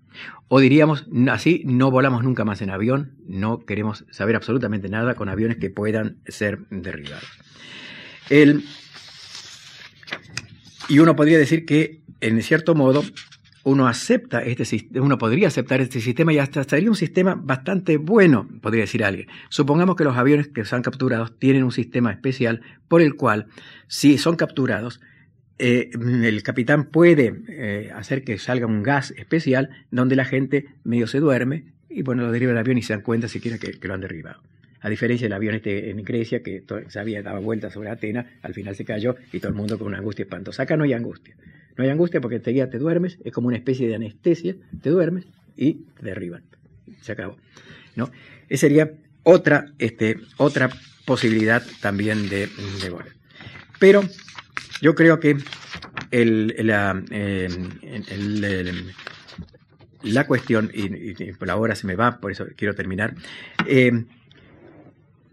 O 0.48 0.60
diríamos, 0.60 1.06
así 1.30 1.62
no 1.64 1.90
volamos 1.90 2.22
nunca 2.22 2.44
más 2.44 2.62
en 2.62 2.70
avión, 2.70 3.16
no 3.26 3.64
queremos 3.64 4.04
saber 4.10 4.36
absolutamente 4.36 4.88
nada 4.88 5.14
con 5.14 5.28
aviones 5.28 5.56
que 5.56 5.70
puedan 5.70 6.18
ser 6.26 6.60
derribados. 6.70 7.28
y 10.88 10.98
uno 10.98 11.16
podría 11.16 11.38
decir 11.38 11.64
que, 11.64 12.02
en 12.20 12.42
cierto 12.42 12.74
modo, 12.74 13.02
uno 13.64 13.86
acepta 13.86 14.42
este 14.42 14.88
uno 15.00 15.18
podría 15.18 15.48
aceptar 15.48 15.80
este 15.80 16.00
sistema 16.00 16.32
y 16.32 16.38
hasta 16.38 16.64
sería 16.64 16.90
un 16.90 16.96
sistema 16.96 17.34
bastante 17.36 17.96
bueno, 17.96 18.48
podría 18.60 18.82
decir 18.82 19.04
alguien. 19.04 19.28
Supongamos 19.48 19.96
que 19.96 20.04
los 20.04 20.16
aviones 20.16 20.48
que 20.48 20.64
son 20.64 20.82
capturados 20.82 21.38
tienen 21.38 21.62
un 21.62 21.72
sistema 21.72 22.10
especial 22.10 22.62
por 22.88 23.00
el 23.02 23.14
cual, 23.14 23.46
si 23.86 24.18
son 24.18 24.36
capturados, 24.36 25.00
eh, 25.64 25.90
el 25.94 26.42
capitán 26.42 26.86
puede 26.86 27.34
eh, 27.46 27.90
hacer 27.94 28.24
que 28.24 28.36
salga 28.38 28.66
un 28.66 28.82
gas 28.82 29.12
especial 29.16 29.70
donde 29.92 30.16
la 30.16 30.24
gente 30.24 30.66
medio 30.82 31.06
se 31.06 31.20
duerme 31.20 31.66
y 31.88 32.02
bueno, 32.02 32.22
lo 32.22 32.32
deriva 32.32 32.50
el 32.50 32.58
avión 32.58 32.78
y 32.78 32.82
se 32.82 32.94
dan 32.94 33.02
cuenta 33.02 33.28
siquiera 33.28 33.58
que, 33.58 33.78
que 33.78 33.86
lo 33.86 33.94
han 33.94 34.00
derribado. 34.00 34.42
A 34.80 34.88
diferencia 34.88 35.26
del 35.26 35.34
avión 35.34 35.54
este 35.54 35.90
en 35.90 36.02
Grecia, 36.02 36.42
que 36.42 36.64
se 36.88 36.98
había 36.98 37.22
dado 37.22 37.40
vueltas 37.40 37.74
sobre 37.74 37.90
Atenas, 37.90 38.26
al 38.42 38.54
final 38.54 38.74
se 38.74 38.84
cayó 38.84 39.14
y 39.32 39.38
todo 39.38 39.50
el 39.50 39.54
mundo 39.54 39.78
con 39.78 39.86
una 39.86 39.98
angustia 39.98 40.24
espantosa. 40.24 40.64
Acá 40.64 40.76
no 40.76 40.82
hay 40.82 40.94
angustia. 40.94 41.36
No 41.76 41.84
hay 41.84 41.90
angustia 41.90 42.20
porque 42.20 42.36
enseguida 42.36 42.68
te 42.68 42.78
duermes, 42.78 43.18
es 43.24 43.32
como 43.32 43.46
una 43.46 43.56
especie 43.56 43.86
de 43.86 43.94
anestesia, 43.94 44.56
te 44.82 44.90
duermes 44.90 45.26
y 45.56 45.74
te 46.00 46.06
derriban. 46.06 46.42
Se 47.02 47.12
acabó. 47.12 47.36
¿no? 47.94 48.10
Esa 48.48 48.62
sería 48.62 48.90
otra, 49.22 49.66
este, 49.78 50.16
otra 50.38 50.70
posibilidad 51.04 51.62
también 51.80 52.28
de, 52.28 52.48
de. 52.48 52.92
Pero 53.78 54.02
yo 54.82 54.96
creo 54.96 55.20
que 55.20 55.36
la, 56.10 57.02
la, 60.02 60.26
cuestión, 60.26 60.70
y, 60.74 61.32
por 61.32 61.50
ahora 61.50 61.76
se 61.76 61.86
me 61.86 61.94
va, 61.94 62.18
por 62.18 62.32
eso 62.32 62.46
quiero 62.56 62.74
terminar, 62.74 63.14
eh, 63.66 64.04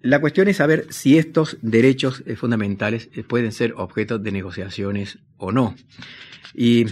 la 0.01 0.21
cuestión 0.21 0.47
es 0.47 0.57
saber 0.57 0.85
si 0.91 1.17
estos 1.17 1.57
derechos 1.63 2.23
eh, 2.27 2.35
fundamentales 2.35 3.09
eh, 3.13 3.23
pueden 3.23 3.51
ser 3.51 3.73
objeto 3.75 4.19
de 4.19 4.31
negociaciones 4.31 5.17
o 5.37 5.51
no. 5.51 5.75
Y, 6.53 6.85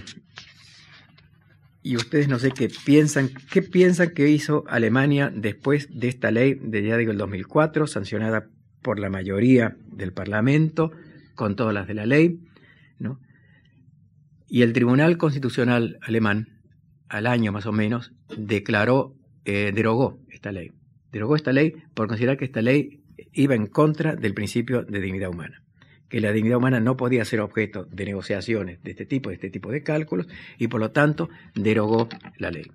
y 1.83 1.95
ustedes 1.95 2.27
no 2.27 2.39
sé 2.39 2.51
qué 2.51 2.69
piensan, 2.85 3.29
qué 3.51 3.61
piensan 3.61 4.09
que 4.09 4.29
hizo 4.29 4.65
Alemania 4.67 5.31
después 5.33 5.87
de 5.91 6.07
esta 6.07 6.31
ley 6.31 6.55
de 6.59 6.83
ya 6.83 6.97
digo 6.97 7.11
el 7.11 7.19
2004, 7.19 7.85
sancionada 7.85 8.49
por 8.81 8.99
la 8.99 9.09
mayoría 9.09 9.77
del 9.85 10.11
Parlamento, 10.11 10.91
con 11.37 11.55
todas 11.55 11.73
las 11.73 11.87
de 11.87 11.93
la 11.93 12.05
ley, 12.05 12.41
¿no? 12.99 13.21
Y 14.49 14.63
el 14.63 14.73
Tribunal 14.73 15.17
Constitucional 15.17 15.97
alemán, 16.01 16.59
al 17.07 17.27
año 17.27 17.53
más 17.53 17.65
o 17.65 17.71
menos, 17.71 18.11
declaró, 18.35 19.15
eh, 19.45 19.71
derogó 19.73 20.19
esta 20.29 20.51
ley. 20.51 20.73
Derogó 21.11 21.37
esta 21.37 21.53
ley 21.53 21.73
por 21.93 22.07
considerar 22.07 22.37
que 22.37 22.45
esta 22.45 22.61
ley 22.61 23.03
iba 23.31 23.55
en 23.55 23.67
contra 23.67 24.15
del 24.15 24.33
principio 24.33 24.83
de 24.83 24.99
dignidad 24.99 25.29
humana 25.29 25.63
que 26.09 26.21
la 26.21 26.31
dignidad 26.31 26.59
humana 26.59 26.79
no 26.79 26.95
podía 26.95 27.25
ser 27.25 27.41
objeto 27.41 27.83
de 27.83 28.05
negociaciones 28.05 28.81
de 28.81 28.91
este 28.91 29.05
tipo, 29.05 29.27
de 29.29 29.35
este 29.35 29.49
tipo 29.49 29.71
de 29.71 29.83
cálculos, 29.83 30.27
y 30.57 30.69
por 30.69 30.79
lo 30.79 30.91
tanto 30.91 31.29
derogó 31.53 32.07
la 32.37 32.49
ley 32.49 32.71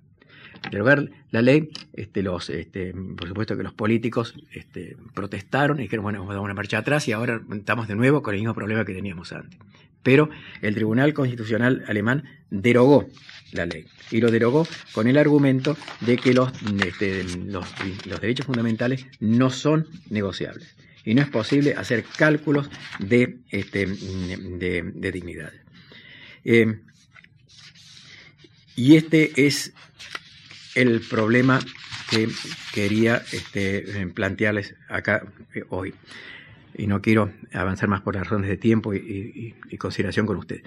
derogar 0.71 1.09
la 1.31 1.41
ley, 1.41 1.69
este, 1.93 2.21
los, 2.23 2.49
este, 2.49 2.93
por 2.93 3.27
supuesto 3.27 3.57
que 3.57 3.63
los 3.63 3.73
políticos 3.73 4.35
este, 4.51 4.97
protestaron 5.13 5.79
y 5.79 5.83
dijeron, 5.83 6.03
bueno, 6.03 6.19
vamos 6.19 6.31
a 6.31 6.35
dar 6.35 6.43
una 6.43 6.53
marcha 6.53 6.79
atrás 6.79 7.07
y 7.07 7.11
ahora 7.11 7.41
estamos 7.53 7.87
de 7.87 7.95
nuevo 7.95 8.21
con 8.21 8.33
el 8.33 8.41
mismo 8.41 8.53
problema 8.53 8.85
que 8.85 8.93
teníamos 8.93 9.31
antes. 9.33 9.59
Pero 10.03 10.29
el 10.61 10.75
Tribunal 10.75 11.13
Constitucional 11.13 11.83
alemán 11.87 12.25
derogó 12.49 13.07
la 13.53 13.65
ley 13.65 13.85
y 14.11 14.19
lo 14.19 14.31
derogó 14.31 14.67
con 14.91 15.07
el 15.07 15.17
argumento 15.17 15.77
de 16.01 16.17
que 16.17 16.33
los, 16.33 16.51
derechos 18.19 18.45
fundamentales 18.45 19.05
no 19.19 19.49
son 19.49 19.87
negociables 20.09 20.75
y 21.05 21.13
no 21.15 21.21
es 21.21 21.29
posible 21.29 21.75
hacer 21.75 22.03
cálculos 22.03 22.69
de, 22.99 23.39
este, 23.49 23.85
dignidad. 23.85 25.51
Eh, 26.43 26.79
y 28.75 28.95
este 28.95 29.45
es 29.45 29.73
el 30.75 31.01
problema 31.01 31.59
que 32.09 32.29
quería 32.73 33.23
este, 33.31 34.07
plantearles 34.13 34.75
acá 34.89 35.25
eh, 35.53 35.63
hoy. 35.69 35.93
Y 36.75 36.87
no 36.87 37.01
quiero 37.01 37.31
avanzar 37.53 37.87
más 37.87 38.01
por 38.01 38.15
razones 38.15 38.49
de 38.49 38.57
tiempo 38.57 38.93
y, 38.93 39.53
consideración 39.77 40.25
con 40.25 40.37
ustedes. 40.37 40.63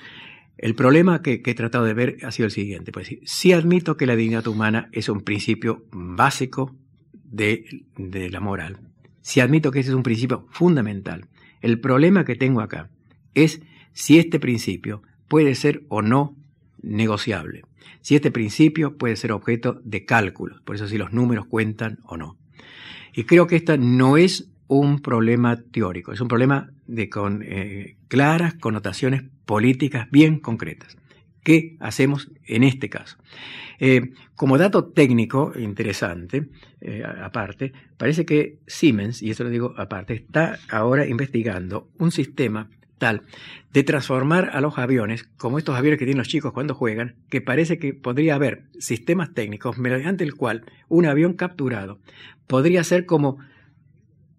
El 0.56 0.74
problema 0.74 1.20
que, 1.20 1.42
he 1.44 1.54
tratado 1.54 1.84
de 1.84 1.94
ver 1.94 2.18
ha 2.22 2.30
sido 2.30 2.46
el 2.46 2.52
siguiente. 2.52 2.92
Pues, 2.92 3.10
admito 3.54 3.96
que 3.96 4.06
la 4.06 4.16
dignidad 4.16 4.46
humana 4.46 4.88
es 4.92 5.08
un 5.08 5.22
principio 5.22 5.84
básico 5.90 6.76
de, 7.12 7.84
de 7.96 8.30
la 8.30 8.40
moral. 8.40 8.78
Sí 9.20 9.40
admito 9.40 9.72
que 9.72 9.80
ese 9.80 9.90
es 9.90 9.96
un 9.96 10.04
principio 10.04 10.46
fundamental. 10.50 11.26
El 11.60 11.80
problema 11.80 12.24
que 12.24 12.36
tengo 12.36 12.60
acá 12.60 12.90
es 13.34 13.60
si 13.92 14.18
este 14.18 14.38
principio 14.38 15.02
puede 15.28 15.54
ser 15.56 15.82
o 15.88 16.02
no 16.02 16.36
negociable 16.82 17.64
si 18.00 18.14
este 18.14 18.30
principio 18.30 18.96
puede 18.96 19.16
ser 19.16 19.32
objeto 19.32 19.80
de 19.84 20.04
cálculos, 20.04 20.60
por 20.62 20.76
eso 20.76 20.88
si 20.88 20.98
los 20.98 21.12
números 21.12 21.46
cuentan 21.46 21.98
o 22.04 22.16
no. 22.16 22.36
Y 23.14 23.24
creo 23.24 23.46
que 23.46 23.56
este 23.56 23.78
no 23.78 24.16
es 24.16 24.50
un 24.68 25.00
problema 25.00 25.62
teórico, 25.70 26.12
es 26.12 26.20
un 26.20 26.28
problema 26.28 26.70
de 26.86 27.08
con 27.08 27.42
eh, 27.42 27.96
claras 28.08 28.54
connotaciones 28.54 29.22
políticas 29.44 30.08
bien 30.10 30.38
concretas. 30.40 30.96
¿Qué 31.42 31.76
hacemos 31.78 32.30
en 32.44 32.64
este 32.64 32.88
caso? 32.88 33.16
Eh, 33.78 34.12
como 34.34 34.58
dato 34.58 34.86
técnico 34.86 35.52
interesante, 35.56 36.48
eh, 36.80 37.04
aparte, 37.04 37.72
parece 37.96 38.24
que 38.24 38.58
Siemens, 38.66 39.22
y 39.22 39.30
eso 39.30 39.44
lo 39.44 39.50
digo 39.50 39.74
aparte, 39.76 40.14
está 40.14 40.58
ahora 40.68 41.06
investigando 41.06 41.88
un 41.98 42.10
sistema 42.10 42.68
tal 42.98 43.22
de 43.72 43.82
transformar 43.82 44.50
a 44.54 44.60
los 44.60 44.78
aviones, 44.78 45.28
como 45.36 45.58
estos 45.58 45.76
aviones 45.76 45.98
que 45.98 46.06
tienen 46.06 46.18
los 46.18 46.28
chicos 46.28 46.52
cuando 46.52 46.74
juegan, 46.74 47.16
que 47.28 47.42
parece 47.42 47.78
que 47.78 47.92
podría 47.92 48.34
haber 48.34 48.62
sistemas 48.78 49.34
técnicos 49.34 49.76
mediante 49.76 50.24
el 50.24 50.34
cual 50.34 50.64
un 50.88 51.04
avión 51.04 51.34
capturado 51.34 51.98
podría 52.46 52.84
ser 52.84 53.06
como 53.06 53.38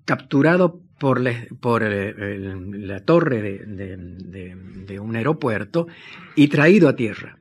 capturado 0.06 0.82
por, 1.00 1.22
eh, 1.28 2.56
la 2.72 3.02
torre 3.02 3.42
de, 3.42 5.00
un 5.00 5.16
aeropuerto 5.16 5.88
y 6.36 6.48
traído 6.48 6.90
a 6.90 6.96
tierra. 6.96 7.38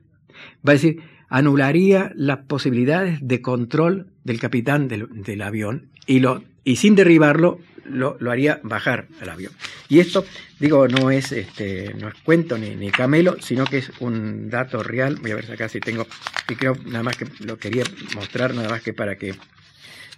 Va 0.67 0.71
a 0.71 0.73
decir, 0.73 1.01
anularía 1.29 2.11
las 2.15 2.39
posibilidades 2.39 3.19
de 3.21 3.41
control 3.41 4.07
del 4.23 4.39
capitán 4.39 4.87
del, 4.87 5.41
avión 5.41 5.89
y, 6.05 6.19
lo, 6.19 6.43
y 6.67 6.75
sin 6.75 6.95
derribarlo 6.95 7.61
lo, 7.85 8.17
haría 8.29 8.59
bajar 8.61 9.07
al 9.21 9.29
avión. 9.29 9.53
Y 9.87 9.99
esto, 9.99 10.25
digo, 10.59 10.89
no 10.89 11.11
es, 11.11 11.31
este, 11.31 11.93
no 11.93 12.09
es 12.09 12.13
cuento 12.25 12.57
ni, 12.57 12.75
ni 12.75 12.91
camelo, 12.91 13.37
sino 13.39 13.63
que 13.63 13.77
es 13.77 13.89
un 14.01 14.49
dato 14.49 14.83
real. 14.83 15.15
Voy 15.21 15.31
a 15.31 15.35
ver 15.35 15.49
acá 15.49 15.69
si 15.69 15.79
tengo, 15.79 16.05
y 16.49 16.55
creo 16.55 16.75
nada 16.85 17.03
más 17.03 17.15
que 17.15 17.25
lo 17.39 17.55
quería 17.55 17.85
mostrar, 18.15 18.53
nada 18.53 18.67
más 18.67 18.81
que 18.81 18.93
para 18.93 19.15
que... 19.15 19.33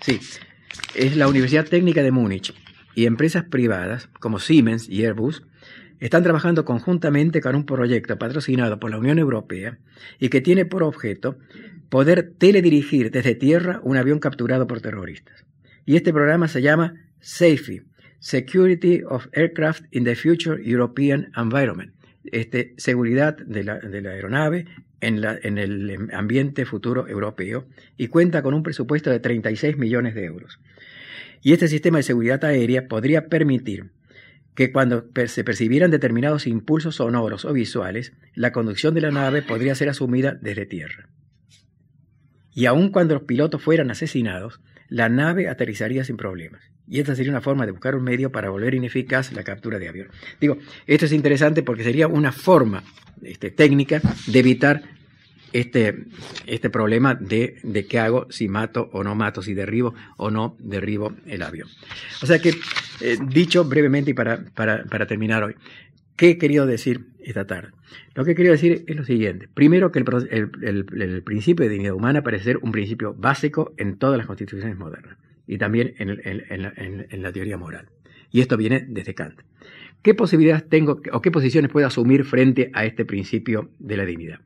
Sí, 0.02 0.20
es 0.95 1.16
la 1.16 1.28
Universidad 1.28 1.68
Técnica 1.68 2.02
de 2.02 2.12
Múnich 2.12 2.52
y 2.95 3.06
empresas 3.06 3.43
privadas 3.43 4.10
como 4.20 4.39
Siemens 4.39 4.89
y 4.89 5.06
Airbus 5.06 5.43
están 6.00 6.24
trabajando 6.24 6.66
conjuntamente 6.66 7.41
con 7.41 7.54
un 7.54 7.68
proyecto 7.68 8.18
patrocinado 8.18 8.80
por 8.80 8.89
la 8.89 8.97
Unión 8.97 9.20
Europea 9.20 9.78
y 10.18 10.30
que 10.30 10.41
tiene 10.41 10.66
por 10.66 10.82
objeto 10.82 11.38
poder 11.89 12.34
teledirigir 12.39 13.12
desde 13.12 13.36
tierra 13.36 13.82
un 13.84 13.97
avión 13.97 14.18
capturado 14.18 14.66
por 14.66 14.82
terroristas. 14.82 15.45
Y 15.89 15.95
este 15.95 16.13
programa 16.13 16.47
se 16.47 16.61
llama 16.61 16.93
SAFE, 17.19 17.81
Security 18.19 19.01
of 19.09 19.25
Aircraft 19.33 19.85
in 19.89 20.03
the 20.03 20.15
Future 20.15 20.61
European 20.63 21.31
Environment, 21.35 21.91
este, 22.25 22.75
seguridad 22.77 23.35
de 23.37 23.63
la, 23.63 23.79
aeronave 24.11 24.67
en, 25.01 25.25
en, 25.25 25.57
el 25.57 26.09
ambiente 26.13 26.67
futuro 26.67 27.07
europeo 27.07 27.65
y 27.97 28.05
cuenta 28.05 28.43
con 28.43 28.53
un 28.53 28.61
presupuesto 28.61 29.09
de 29.09 29.19
36 29.19 29.79
millones 29.79 30.13
de 30.13 30.25
euros. 30.25 30.59
Y 31.41 31.53
este 31.53 31.67
sistema 31.67 31.97
de 31.97 32.03
seguridad 32.03 32.45
aérea 32.45 32.87
podría 32.87 33.25
permitir 33.25 33.89
que 34.53 34.71
cuando 34.71 35.07
se 35.25 35.43
percibieran 35.43 35.89
determinados 35.89 36.45
impulsos 36.45 36.97
sonoros 36.97 37.45
o 37.45 37.53
visuales, 37.53 38.13
la 38.35 38.51
conducción 38.51 38.93
de 38.93 39.01
la 39.01 39.09
nave 39.09 39.41
podría 39.41 39.73
ser 39.73 39.89
asumida 39.89 40.37
desde 40.39 40.67
tierra. 40.67 41.09
Y 42.53 42.67
aun 42.67 42.91
cuando 42.91 43.15
los 43.15 43.23
pilotos 43.23 43.63
fueran 43.63 43.89
asesinados, 43.89 44.61
la 44.89 45.09
nave 45.09 45.47
aterrizaría 45.47 46.03
sin 46.03 46.17
problemas. 46.17 46.61
Y 46.87 46.99
esta 46.99 47.15
sería 47.15 47.31
una 47.31 47.41
forma 47.41 47.65
de 47.65 47.71
buscar 47.71 47.95
un 47.95 48.03
medio 48.03 48.31
para 48.31 48.49
volver 48.49 48.73
ineficaz 48.73 49.31
la 49.31 49.43
captura 49.43 49.77
de 49.77 49.87
avión. 49.87 50.07
Digo, 50.41 50.57
esto 50.87 51.05
es 51.05 51.11
interesante 51.11 51.61
porque 51.61 51.83
sería 51.83 52.07
una 52.07 52.31
forma 52.31 52.83
este, 53.21 53.51
técnica 53.51 54.01
de 54.25 54.39
evitar 54.39 54.81
este, 55.53 56.05
este 56.45 56.69
problema 56.69 57.15
de, 57.15 57.57
de, 57.63 57.85
qué 57.85 57.99
hago 57.99 58.27
si 58.31 58.47
mato 58.47 58.89
o 58.93 59.03
no 59.03 59.15
mato, 59.15 59.41
si 59.41 59.53
derribo 59.53 59.93
o 60.17 60.31
no 60.31 60.55
derribo 60.59 61.15
el 61.25 61.41
avión. 61.43 61.67
O 62.21 62.25
sea 62.25 62.39
que, 62.39 62.53
eh, 63.01 63.17
dicho 63.27 63.65
brevemente 63.65 64.11
y 64.11 64.13
para, 64.13 64.43
para, 64.55 64.83
para, 64.85 65.07
terminar 65.07 65.43
hoy, 65.43 65.55
¿qué 66.20 66.32
he 66.32 66.38
querido 66.38 66.67
decir 66.67 67.05
esta 67.22 67.47
tarde? 67.47 67.70
Lo 68.13 68.26
que 68.26 68.32
he 68.32 68.36
querido 68.36 68.51
decir 68.51 68.84
es 68.88 68.95
lo 68.95 69.05
siguiente. 69.05 69.47
Primero, 69.53 69.89
que 69.93 69.99
el, 69.99 71.24
principio 71.24 71.63
de 71.63 71.72
dignidad 71.72 71.95
humana 71.95 72.22
parece 72.22 72.43
ser 72.43 72.57
un 72.57 72.74
principio 72.74 73.13
básico 73.13 73.74
en 73.78 73.97
todas 73.97 74.17
las 74.17 74.28
constituciones 74.28 74.78
modernas 74.78 75.17
y 75.47 75.57
también 75.57 75.95
en, 75.97 77.22
la, 77.22 77.32
teoría 77.32 77.57
moral. 77.57 77.88
Y 78.32 78.41
esto 78.41 78.57
viene 78.57 78.86
desde 78.88 79.13
Kant. 79.13 79.39
¿Qué 80.01 80.13
posibilidades 80.13 80.67
tengo 80.67 81.01
o 81.13 81.22
qué 81.22 81.32
posiciones 81.32 81.72
puedo 81.72 81.88
asumir 81.88 82.26
frente 82.26 82.70
a 82.74 82.84
este 82.84 83.05
principio 83.05 83.72
de 83.80 83.97
la 83.97 84.05
dignidad? 84.05 84.41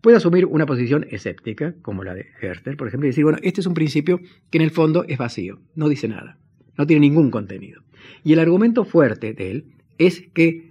puede 0.00 0.16
asumir 0.16 0.46
una 0.46 0.64
posición 0.64 1.08
escéptica, 1.10 1.74
como 1.82 2.04
la 2.04 2.14
de 2.14 2.26
Herter, 2.40 2.76
por 2.76 2.86
ejemplo, 2.86 3.08
y 3.08 3.10
decir, 3.10 3.24
bueno, 3.24 3.40
este 3.42 3.60
es 3.60 3.66
un 3.66 3.74
principio 3.74 4.20
que 4.48 4.58
en 4.58 4.62
el 4.62 4.70
fondo 4.70 5.04
es 5.08 5.18
vacío, 5.18 5.58
no 5.74 5.88
dice 5.88 6.06
nada, 6.06 6.38
no 6.76 6.86
tiene 6.86 7.00
ningún 7.00 7.32
contenido. 7.32 7.82
Y 8.22 8.32
el 8.32 8.38
argumento 8.38 8.84
fuerte 8.84 9.32
de 9.32 9.50
él 9.50 9.64
es 9.98 10.22
que 10.32 10.67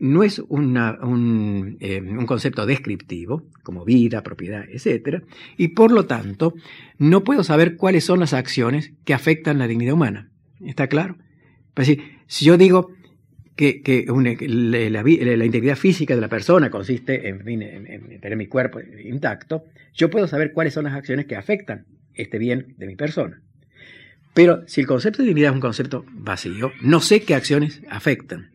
no 0.00 0.22
es 0.24 0.38
un, 0.38 1.76
eh, 1.80 2.00
un, 2.00 2.26
concepto 2.26 2.66
descriptivo, 2.66 3.44
como 3.62 3.84
vida, 3.84 4.22
propiedad, 4.22 4.64
etc. 4.68 5.22
Y 5.56 5.68
por 5.68 5.92
lo 5.92 6.06
tanto, 6.06 6.54
no 6.98 7.22
puedo 7.22 7.44
saber 7.44 7.76
cuáles 7.76 8.04
son 8.04 8.20
las 8.20 8.32
acciones 8.32 8.92
que 9.04 9.14
afectan 9.14 9.58
la 9.58 9.68
dignidad 9.68 9.94
humana. 9.94 10.30
¿Está 10.60 10.88
claro? 10.88 11.16
Es 11.76 11.86
decir, 11.86 12.02
si 12.26 12.44
yo 12.44 12.56
digo, 12.56 12.90
que, 13.56 14.06
la, 14.48 15.44
integridad 15.46 15.76
física 15.76 16.14
de 16.14 16.20
la 16.20 16.28
persona 16.28 16.70
consiste 16.70 17.28
en, 17.28 18.20
tener 18.20 18.36
mi 18.36 18.46
cuerpo 18.46 18.80
intacto, 18.80 19.64
yo 19.92 20.08
puedo 20.08 20.26
saber 20.26 20.52
cuáles 20.52 20.74
son 20.74 20.84
las 20.84 20.94
acciones 20.94 21.26
que 21.26 21.36
afectan 21.36 21.86
este 22.14 22.38
bien 22.38 22.74
de 22.78 22.86
mi 22.86 22.96
persona. 22.96 23.42
Pero 24.32 24.66
si 24.66 24.80
el 24.80 24.86
concepto 24.86 25.22
de 25.22 25.28
dignidad 25.28 25.50
es 25.50 25.54
un 25.56 25.60
concepto 25.60 26.04
vacío, 26.12 26.72
no 26.80 27.00
sé 27.00 27.22
qué 27.22 27.34
acciones 27.34 27.82
afectan. 27.90 28.49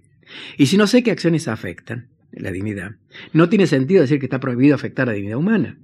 Y 0.58 0.66
si 0.68 0.78
no 0.78 0.88
sé 0.88 1.04
qué 1.04 1.12
acciones 1.12 1.48
afectan 1.48 2.10
la 2.32 2.52
dignidad, 2.52 2.96
no 3.34 3.50
tiene 3.50 3.68
sentido 3.68 4.02
decir 4.02 4.20
que 4.20 4.26
está 4.26 4.40
prohibido 4.40 4.76
afectar 4.76 5.08
la 5.08 5.14
dignidad 5.14 5.38
humana, 5.38 5.78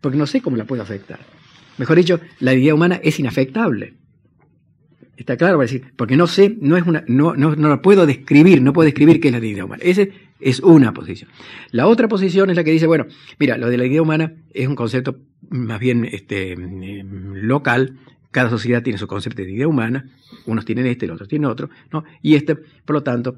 porque 0.00 0.18
no 0.18 0.26
sé 0.26 0.40
cómo 0.40 0.56
la 0.56 0.64
puedo 0.64 0.82
afectar. 0.82 1.18
Mejor 1.78 1.96
dicho, 1.96 2.20
la 2.40 2.52
dignidad 2.52 2.74
humana 2.74 3.00
es 3.02 3.18
inafectable. 3.18 3.94
Está 5.16 5.36
claro, 5.36 5.60
decir, 5.60 5.92
porque 5.96 6.16
no 6.16 6.26
sé, 6.26 6.56
no 6.60 6.76
es 6.76 6.84
una, 6.84 7.04
no, 7.06 7.34
no, 7.34 7.54
no 7.54 7.68
lo 7.68 7.80
puedo 7.82 8.04
describir, 8.04 8.60
no 8.60 8.72
puedo 8.72 8.86
describir 8.86 9.20
qué 9.20 9.28
es 9.28 9.34
la 9.34 9.40
dignidad 9.40 9.66
humana. 9.66 9.82
Esa 9.84 10.06
es 10.40 10.60
una 10.60 10.92
posición. 10.92 11.30
La 11.70 11.86
otra 11.86 12.08
posición 12.08 12.50
es 12.50 12.56
la 12.56 12.64
que 12.64 12.72
dice, 12.72 12.86
bueno, 12.86 13.06
mira, 13.38 13.56
lo 13.56 13.68
de 13.68 13.76
la 13.76 13.84
dignidad 13.84 14.02
humana 14.02 14.32
es 14.52 14.66
un 14.66 14.74
concepto 14.74 15.20
más 15.50 15.78
bien 15.78 16.04
este, 16.04 16.56
local, 16.56 17.98
cada 18.30 18.50
sociedad 18.50 18.82
tiene 18.82 18.98
su 18.98 19.06
concepto 19.06 19.42
de 19.42 19.46
dignidad 19.46 19.68
humana, 19.68 20.10
unos 20.46 20.64
tienen 20.64 20.86
este, 20.86 21.06
los 21.06 21.14
otros 21.14 21.28
tienen 21.28 21.48
otro, 21.48 21.70
¿no? 21.92 22.04
Y 22.20 22.34
este, 22.34 22.56
por 22.56 22.94
lo 22.94 23.02
tanto, 23.04 23.36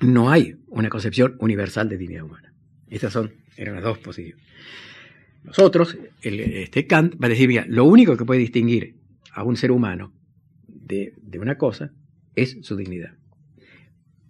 no 0.00 0.30
hay 0.30 0.56
una 0.68 0.88
concepción 0.88 1.36
universal 1.38 1.88
de 1.88 1.98
dignidad 1.98 2.24
humana. 2.24 2.52
Estas 2.88 3.12
son, 3.12 3.32
eran 3.56 3.74
las 3.74 3.84
dos 3.84 3.98
posiciones. 3.98 4.44
Nosotros, 5.44 5.96
este 6.22 6.86
Kant 6.86 7.14
va 7.22 7.26
a 7.26 7.30
decir, 7.30 7.48
mira, 7.48 7.64
lo 7.68 7.84
único 7.84 8.16
que 8.16 8.24
puede 8.24 8.40
distinguir 8.40 8.96
a 9.32 9.44
un 9.44 9.56
ser 9.56 9.70
humano 9.70 10.12
de, 10.66 11.14
una 11.40 11.56
cosa 11.56 11.92
es 12.34 12.58
su 12.62 12.76
dignidad. 12.76 13.14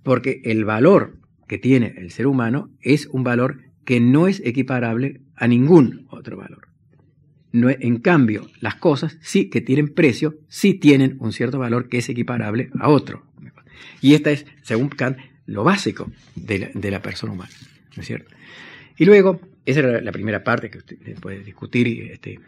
Porque 0.02 0.42
el 0.44 0.64
valor 0.64 1.18
que 1.48 1.58
tiene 1.58 1.94
el 1.96 2.10
ser 2.10 2.26
humano 2.26 2.70
es 2.80 3.06
un 3.06 3.24
valor 3.24 3.62
que 3.84 4.00
no 4.00 4.28
es 4.28 4.42
equiparable 4.44 5.22
a 5.36 5.48
ningún 5.48 6.06
otro 6.10 6.36
valor. 6.36 6.68
No, 7.52 7.70
en 7.70 7.98
cambio, 8.00 8.46
las 8.60 8.74
cosas 8.74 9.16
sí 9.22 9.48
que 9.48 9.62
tienen 9.62 9.94
precio, 9.94 10.38
sí 10.48 10.74
tienen 10.74 11.16
un 11.20 11.32
cierto 11.32 11.58
valor 11.58 11.88
que 11.88 11.98
es 11.98 12.08
equiparable 12.08 12.70
a 12.78 12.90
otro. 12.90 13.24
Y 14.02 14.14
esta 14.14 14.30
es, 14.30 14.44
según 14.62 14.88
Kant, 14.88 15.16
lo 15.46 15.64
básico 15.64 16.10
de 16.34 16.90
la, 16.90 17.02
persona 17.02 17.32
humana. 17.32 17.50
¿No 17.94 18.02
es 18.02 18.06
cierto? 18.06 18.30
Y 18.98 19.04
luego, 19.04 19.40
esa 19.64 19.80
era 19.80 20.00
la 20.00 20.12
primera 20.12 20.42
parte 20.42 20.70
que 20.70 20.78
usted 20.78 20.96
puede 21.20 21.40
discutir 21.40 21.86
y, 21.86 22.00
este, 22.00 22.40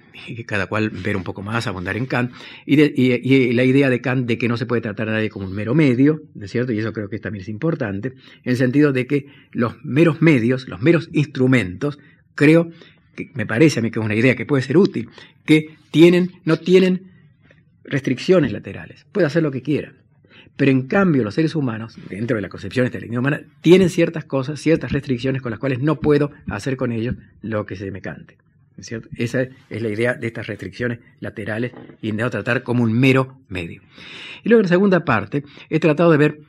cada 0.46 0.66
cual 0.66 0.90
ver 0.90 1.16
un 1.16 1.24
poco 1.24 1.42
más, 1.42 1.66
abundar 1.66 1.96
en 1.96 2.06
Kant. 2.06 2.32
Y, 2.66 2.80
y, 2.82 3.52
la 3.52 3.64
idea 3.64 3.90
de 3.90 4.00
Kant 4.00 4.26
de 4.26 4.38
que 4.38 4.48
no 4.48 4.56
se 4.56 4.66
puede 4.66 4.82
tratar 4.82 5.08
a 5.08 5.12
nadie 5.12 5.30
como 5.30 5.46
un 5.46 5.52
mero 5.52 5.74
medio, 5.74 6.22
¿no 6.34 6.44
es 6.44 6.50
cierto? 6.50 6.72
Y 6.72 6.78
eso 6.78 6.92
creo 6.92 7.08
que 7.08 7.18
también 7.18 7.42
es 7.42 7.48
importante, 7.48 8.08
en 8.08 8.50
el 8.50 8.56
sentido 8.56 8.92
de 8.92 9.06
que 9.06 9.26
los 9.52 9.82
meros 9.84 10.22
medios, 10.22 10.68
los 10.68 10.80
meros 10.80 11.08
instrumentos, 11.12 11.98
creo 12.34 12.70
que 13.14 13.30
me 13.34 13.46
parece 13.46 13.80
a 13.80 13.82
mí 13.82 13.90
que 13.90 13.98
es 13.98 14.04
una 14.04 14.14
idea 14.14 14.36
que 14.36 14.46
puede 14.46 14.62
ser 14.62 14.76
útil, 14.76 15.08
que 15.44 15.76
tienen, 15.90 16.32
no 16.44 16.58
tienen 16.58 17.10
restricciones 17.84 18.52
laterales, 18.52 19.06
puede 19.12 19.26
hacer 19.26 19.42
lo 19.42 19.50
que 19.50 19.62
quiera. 19.62 19.92
Pero 20.58 20.72
en 20.72 20.88
cambio 20.88 21.22
los 21.22 21.34
seres 21.34 21.54
humanos, 21.54 21.96
dentro 22.10 22.34
de 22.34 22.42
la 22.42 22.48
concepción 22.48 22.84
de 22.84 22.92
la 22.92 22.98
línea 22.98 23.20
humana, 23.20 23.40
tienen 23.60 23.90
ciertas 23.90 24.24
cosas, 24.24 24.60
ciertas 24.60 24.90
restricciones 24.90 25.40
con 25.40 25.52
las 25.52 25.60
cuales 25.60 25.78
no 25.78 26.00
puedo 26.00 26.32
hacer 26.48 26.76
con 26.76 26.90
ellos 26.90 27.14
lo 27.42 27.64
que 27.64 27.76
se 27.76 27.92
me 27.92 28.02
cante. 28.02 28.38
cierto? 28.80 29.08
Esa 29.16 29.42
es 29.42 29.82
la 29.82 29.88
idea 29.88 30.14
de 30.14 30.26
estas 30.26 30.48
restricciones 30.48 30.98
laterales 31.20 31.72
y 32.02 32.10
de 32.10 32.28
tratar 32.28 32.64
como 32.64 32.82
un 32.82 32.92
mero 32.92 33.40
medio. 33.46 33.82
Y 34.42 34.48
luego 34.48 34.58
en 34.58 34.64
la 34.64 34.68
segunda 34.68 35.04
parte 35.04 35.44
he 35.70 35.78
tratado 35.78 36.10
de 36.10 36.18
ver 36.18 36.40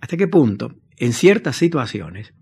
hasta 0.00 0.16
qué 0.16 0.26
punto 0.26 0.74
en 0.96 1.12
ciertas 1.12 1.56
situaciones 1.56 2.32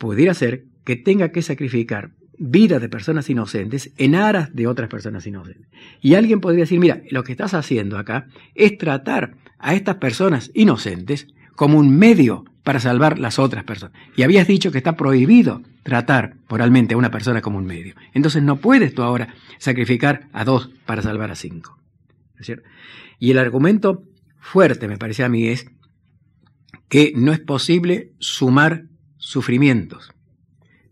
pudiera 0.00 0.34
ser 0.34 0.64
que 0.84 0.96
tenga 0.96 1.30
que 1.30 1.40
sacrificar 1.40 2.10
vida 2.36 2.80
de 2.80 2.88
personas 2.88 3.30
inocentes 3.30 3.92
en 3.96 4.16
aras 4.16 4.52
de 4.54 4.66
otras 4.66 4.88
personas 4.88 5.24
inocentes. 5.26 5.68
Y 6.00 6.14
alguien 6.14 6.40
podría 6.40 6.64
decir, 6.64 6.80
mira, 6.80 7.00
lo 7.10 7.22
que 7.22 7.32
estás 7.32 7.54
haciendo 7.54 7.96
acá 7.96 8.26
es 8.56 8.76
tratar 8.76 9.36
a 9.58 9.74
estas 9.74 9.96
personas 9.96 10.50
inocentes 10.54 11.28
como 11.56 11.78
un 11.78 11.96
medio 11.96 12.44
para 12.62 12.80
salvar 12.80 13.18
las 13.18 13.38
otras 13.38 13.64
personas. 13.64 13.96
Y 14.16 14.22
habías 14.22 14.46
dicho 14.46 14.70
que 14.70 14.78
está 14.78 14.96
prohibido 14.96 15.62
tratar 15.82 16.34
moralmente 16.48 16.94
a 16.94 16.98
una 16.98 17.10
persona 17.10 17.40
como 17.40 17.58
un 17.58 17.66
medio. 17.66 17.94
Entonces 18.12 18.42
no 18.42 18.56
puedes 18.56 18.94
tú 18.94 19.02
ahora 19.02 19.34
sacrificar 19.58 20.28
a 20.32 20.44
dos 20.44 20.70
para 20.84 21.02
salvar 21.02 21.30
a 21.30 21.34
cinco. 21.34 21.78
Y 23.18 23.30
el 23.30 23.38
argumento 23.38 24.04
fuerte, 24.38 24.86
me 24.86 24.98
parece 24.98 25.24
a 25.24 25.28
mí, 25.28 25.48
es 25.48 25.66
que 26.88 27.12
no 27.16 27.32
es 27.32 27.40
posible 27.40 28.12
sumar 28.18 28.84
sufrimientos. 29.16 30.12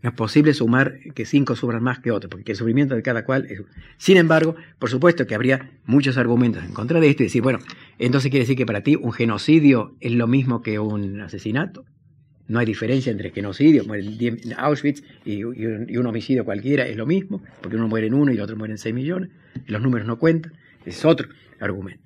No 0.07 0.11
es 0.11 0.16
posible 0.16 0.54
sumar 0.54 1.00
que 1.16 1.26
cinco 1.26 1.57
sufran 1.57 1.82
más 1.82 1.98
que 1.98 2.12
otros, 2.12 2.30
porque 2.30 2.52
el 2.52 2.57
sufrimiento 2.57 2.94
de 2.94 3.02
cada 3.02 3.24
cual 3.24 3.44
es... 3.46 3.61
Sin 3.96 4.16
embargo, 4.18 4.54
por 4.78 4.88
supuesto 4.88 5.26
que 5.26 5.34
habría 5.34 5.72
muchos 5.84 6.16
argumentos 6.16 6.62
en 6.62 6.72
contra 6.72 7.00
de 7.00 7.11
esto 7.11 7.24
y 7.24 7.26
decir, 7.26 7.42
bueno, 7.42 7.59
entonces 7.98 8.30
quiere 8.30 8.44
decir 8.44 8.57
que 8.57 8.66
para 8.66 8.82
ti 8.82 8.94
un 8.94 9.11
genocidio 9.11 9.96
es 9.98 10.12
lo 10.12 10.28
mismo 10.28 10.62
que 10.62 10.78
un 10.78 11.20
asesinato. 11.22 11.84
No 12.46 12.61
hay 12.61 12.66
diferencia 12.66 13.11
entre 13.11 13.32
genocidio, 13.32 13.82
en 13.92 14.54
Auschwitz 14.57 15.02
y, 15.24 15.42
un, 15.42 16.07
homicidio 16.07 16.44
cualquiera, 16.44 16.86
es 16.86 16.96
lo 16.96 17.04
mismo, 17.04 17.42
porque 17.61 17.74
uno 17.76 17.88
muere 17.88 18.07
en 18.07 18.14
uno 18.14 18.30
y 18.30 18.36
el 18.36 18.42
otro 18.42 18.57
muere 18.57 18.74
en 18.74 18.78
6 18.78 18.94
millones, 18.94 19.30
los 19.66 19.82
números 19.82 20.07
no 20.07 20.20
cuentan, 20.20 20.52
es 20.84 21.04
otro 21.04 21.30
argumento. 21.59 22.04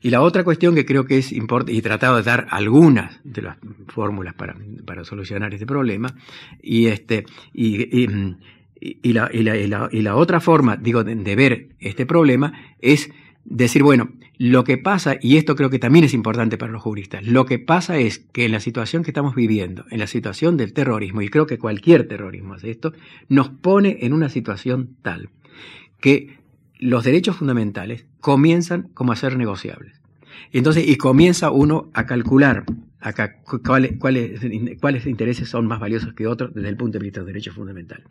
Y 0.00 0.10
la 0.10 0.20
otra 0.20 0.42
cuestión 0.42 0.74
que 0.74 0.84
creo 0.84 1.04
que 1.04 1.18
es 1.18 1.30
importante, 1.32 1.72
y 1.72 1.78
he 1.78 1.82
tratado 1.82 2.16
de 2.16 2.22
dar 2.24 2.48
algunas 2.50 3.20
de 3.22 3.42
las 3.42 3.56
fórmulas 3.86 4.34
para, 4.34 4.56
para 4.84 5.04
solucionar 5.04 5.54
este 5.54 5.66
problema, 5.66 6.14
y, 6.60 6.86
este, 6.86 7.24
y, 7.54 8.06
y, 8.80 9.12
la, 9.12 9.30
la, 9.32 9.88
la, 9.92 10.16
otra 10.16 10.40
forma, 10.40 10.76
digo, 10.76 11.04
de 11.04 11.36
ver 11.36 11.68
este 11.78 12.04
problema 12.04 12.52
es 12.80 13.10
decir, 13.44 13.82
bueno, 13.82 14.10
lo 14.38 14.64
que 14.64 14.78
pasa, 14.78 15.16
y 15.20 15.36
esto 15.36 15.54
creo 15.54 15.70
que 15.70 15.78
también 15.78 16.04
es 16.04 16.14
importante 16.14 16.58
para 16.58 16.72
los 16.72 16.82
juristas, 16.82 17.24
lo 17.24 17.46
que 17.46 17.58
pasa 17.58 17.98
es 17.98 18.18
que 18.18 18.44
en 18.44 18.52
la 18.52 18.60
situación 18.60 19.04
que 19.04 19.10
estamos 19.10 19.34
viviendo, 19.34 19.84
en 19.90 20.00
la 20.00 20.06
situación 20.06 20.56
del 20.56 20.72
terrorismo, 20.72 21.22
y 21.22 21.28
creo 21.28 21.46
que 21.46 21.58
cualquier 21.58 22.08
terrorismo 22.08 22.54
hace 22.54 22.70
esto, 22.70 22.92
nos 23.28 23.50
pone 23.50 23.98
en 24.00 24.12
una 24.12 24.28
situación 24.28 24.96
tal 25.02 25.28
que 26.00 26.41
los 26.82 27.04
derechos 27.04 27.36
fundamentales 27.36 28.06
comienzan 28.20 28.88
como 28.94 29.12
a 29.12 29.16
ser 29.16 29.36
negociables. 29.36 30.00
Entonces, 30.50 30.88
y 30.88 30.96
comienza 30.96 31.52
uno 31.52 31.90
a 31.94 32.06
calcular 32.06 32.64
cuáles, 34.00 35.06
intereses 35.06 35.48
son 35.48 35.66
más 35.68 35.78
valiosos 35.78 36.12
que 36.14 36.26
otros 36.26 36.52
desde 36.54 36.68
el 36.68 36.76
punto 36.76 36.98
de 36.98 37.04
vista 37.04 37.20
de 37.20 37.22
los 37.22 37.26
derechos 37.28 37.54
fundamentales. 37.54 38.04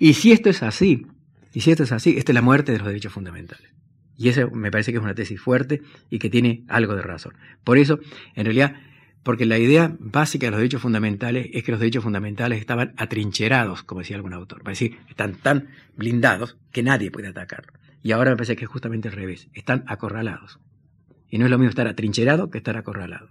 Y 0.00 0.14
si 0.14 0.32
esto 0.32 0.50
es 0.50 0.64
así, 0.64 1.06
y 1.54 1.60
si 1.60 1.70
esto 1.70 1.84
es 1.84 1.92
así, 1.92 2.16
esta 2.18 2.32
es 2.32 2.34
la 2.34 2.42
muerte 2.42 2.72
de 2.72 2.78
los 2.78 2.88
derechos 2.88 3.12
fundamentales. 3.12 3.68
Y 4.18 4.28
eso 4.28 4.50
me 4.50 4.72
parece 4.72 4.90
que 4.90 4.98
es 4.98 5.04
una 5.04 5.14
tesis 5.14 5.40
fuerte 5.40 5.82
y 6.10 6.18
que 6.18 6.28
tiene 6.28 6.64
algo 6.66 6.96
de 6.96 7.02
razón. 7.02 7.34
Por 7.62 7.78
eso, 7.78 8.00
en 8.34 8.44
realidad, 8.44 8.74
porque 9.22 9.46
la 9.46 9.58
idea 9.58 9.94
básica 10.00 10.46
de 10.46 10.50
los 10.50 10.58
derechos 10.58 10.82
fundamentales 10.82 11.48
es 11.52 11.62
que 11.62 11.70
los 11.70 11.80
derechos 11.80 12.02
fundamentales 12.02 12.58
estaban 12.58 12.92
atrincherados, 12.96 13.84
como 13.84 14.00
decía 14.00 14.16
algún 14.16 14.32
autor. 14.32 14.60
Es 14.60 14.80
decir, 14.80 14.98
están 15.08 15.34
tan 15.36 15.68
blindados 15.96 16.56
que 16.72 16.82
nadie 16.82 17.12
puede 17.12 17.28
atacarlos. 17.28 17.85
Y 18.02 18.12
ahora 18.12 18.30
me 18.30 18.36
parece 18.36 18.56
que 18.56 18.64
es 18.64 18.70
justamente 18.70 19.08
al 19.08 19.14
revés. 19.14 19.48
Están 19.52 19.84
acorralados. 19.86 20.58
Y 21.28 21.38
no 21.38 21.44
es 21.44 21.50
lo 21.50 21.58
mismo 21.58 21.70
estar 21.70 21.88
atrincherado 21.88 22.50
que 22.50 22.58
estar 22.58 22.76
acorralado. 22.76 23.30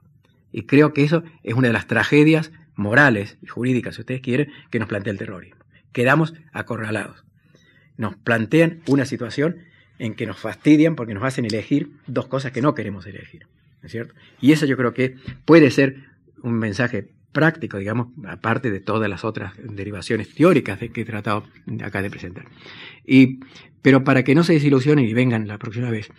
Y 0.52 0.64
creo 0.64 0.94
que 0.94 1.04
eso 1.04 1.24
es 1.44 1.54
una 1.54 1.68
de 1.68 1.74
las 1.74 1.88
tragedias 1.88 2.52
morales 2.76 3.38
y 3.42 3.48
jurídicas, 3.48 3.96
si 3.96 4.02
ustedes 4.02 4.22
quieren, 4.22 4.52
que 4.70 4.80
nos 4.80 4.88
plantea 4.88 5.12
el 5.12 5.18
terrorismo. 5.18 5.64
Quedamos 5.92 6.34
acorralados. 6.52 7.24
Nos 7.98 8.16
plantean 8.16 8.82
una 8.88 9.06
situación 9.06 9.58
en 9.98 10.16
que 10.16 10.26
nos 10.26 10.38
fastidian 10.38 10.96
porque 10.96 11.14
nos 11.14 11.24
hacen 11.24 11.46
elegir 11.46 11.92
dos 12.08 12.28
cosas 12.28 12.52
que 12.52 12.62
no 12.62 12.76
queremos 12.76 13.06
elegir. 13.06 13.48
¿no 13.82 13.88
es 13.88 13.92
cierto? 13.92 14.14
Y 14.42 14.52
eso 14.52 14.66
yo 14.66 14.78
creo 14.78 14.94
que 14.94 15.16
puede 15.46 15.72
ser 15.72 15.98
un 16.42 16.54
mensaje 16.54 17.10
práctico, 17.32 17.78
digamos, 17.78 18.08
aparte 18.26 18.72
de 18.72 18.80
todas 18.80 19.10
las 19.10 19.24
otras 19.26 19.54
derivaciones 19.62 20.34
teóricas 20.34 20.80
que 20.80 21.02
he 21.02 21.06
tratado 21.06 21.44
acá 21.84 22.02
de 22.02 22.10
presentar. 22.10 22.46
Y, 23.06 23.42
pero 23.86 24.04
para 24.04 24.24
que 24.24 24.34
no 24.34 24.44
se 24.44 24.54
desilusionen 24.54 25.06
y 25.06 25.14
vengan 25.14 25.48
la 25.48 25.60
próxima 25.60 25.92
vez, 25.92 26.10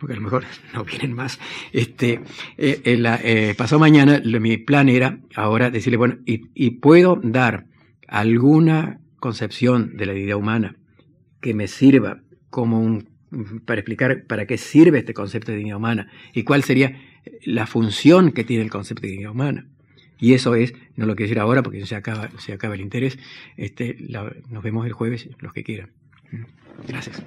porque 0.00 0.14
a 0.14 0.16
lo 0.16 0.22
mejor 0.22 0.42
no 0.74 0.84
vienen 0.84 1.12
más, 1.12 1.38
este, 1.70 2.18
eh, 2.58 2.82
eh, 2.84 3.54
pasado 3.56 3.78
mañana 3.78 4.20
mi 4.24 4.56
plan 4.56 4.88
era 4.88 5.20
ahora 5.36 5.70
decirle, 5.70 5.98
bueno, 5.98 6.18
y, 6.26 6.70
puedo 6.80 7.20
dar 7.22 7.66
alguna 8.08 8.98
concepción 9.20 9.96
de 9.96 10.06
la 10.06 10.14
idea 10.14 10.36
humana 10.36 10.74
que 11.40 11.54
me 11.54 11.68
sirva 11.68 12.22
como 12.50 12.80
un 12.80 13.08
para 13.66 13.78
explicar 13.78 14.24
para 14.26 14.46
qué 14.46 14.58
sirve 14.58 14.98
este 14.98 15.14
concepto 15.14 15.52
de 15.52 15.58
dignidad 15.58 15.78
humana 15.78 16.10
y 16.34 16.42
cuál 16.42 16.64
sería 16.64 17.00
la 17.44 17.68
función 17.68 18.32
que 18.32 18.42
tiene 18.42 18.64
el 18.64 18.70
concepto 18.70 19.02
de 19.02 19.10
dignidad 19.10 19.30
humana. 19.30 19.68
Y 20.18 20.34
eso 20.34 20.56
es, 20.56 20.74
no 20.96 21.06
lo 21.06 21.14
quiero 21.14 21.28
decir 21.28 21.38
ahora 21.38 21.62
porque 21.62 21.86
se 21.86 21.94
acaba, 21.94 22.30
se 22.38 22.52
acaba 22.52 22.74
el 22.74 22.80
interés, 22.80 23.16
este, 23.56 23.96
nos 24.50 24.62
vemos 24.64 24.86
el 24.86 24.92
jueves, 24.92 25.28
los 25.38 25.52
que 25.52 25.62
quieran. 25.62 25.90
Gracias. 26.86 27.22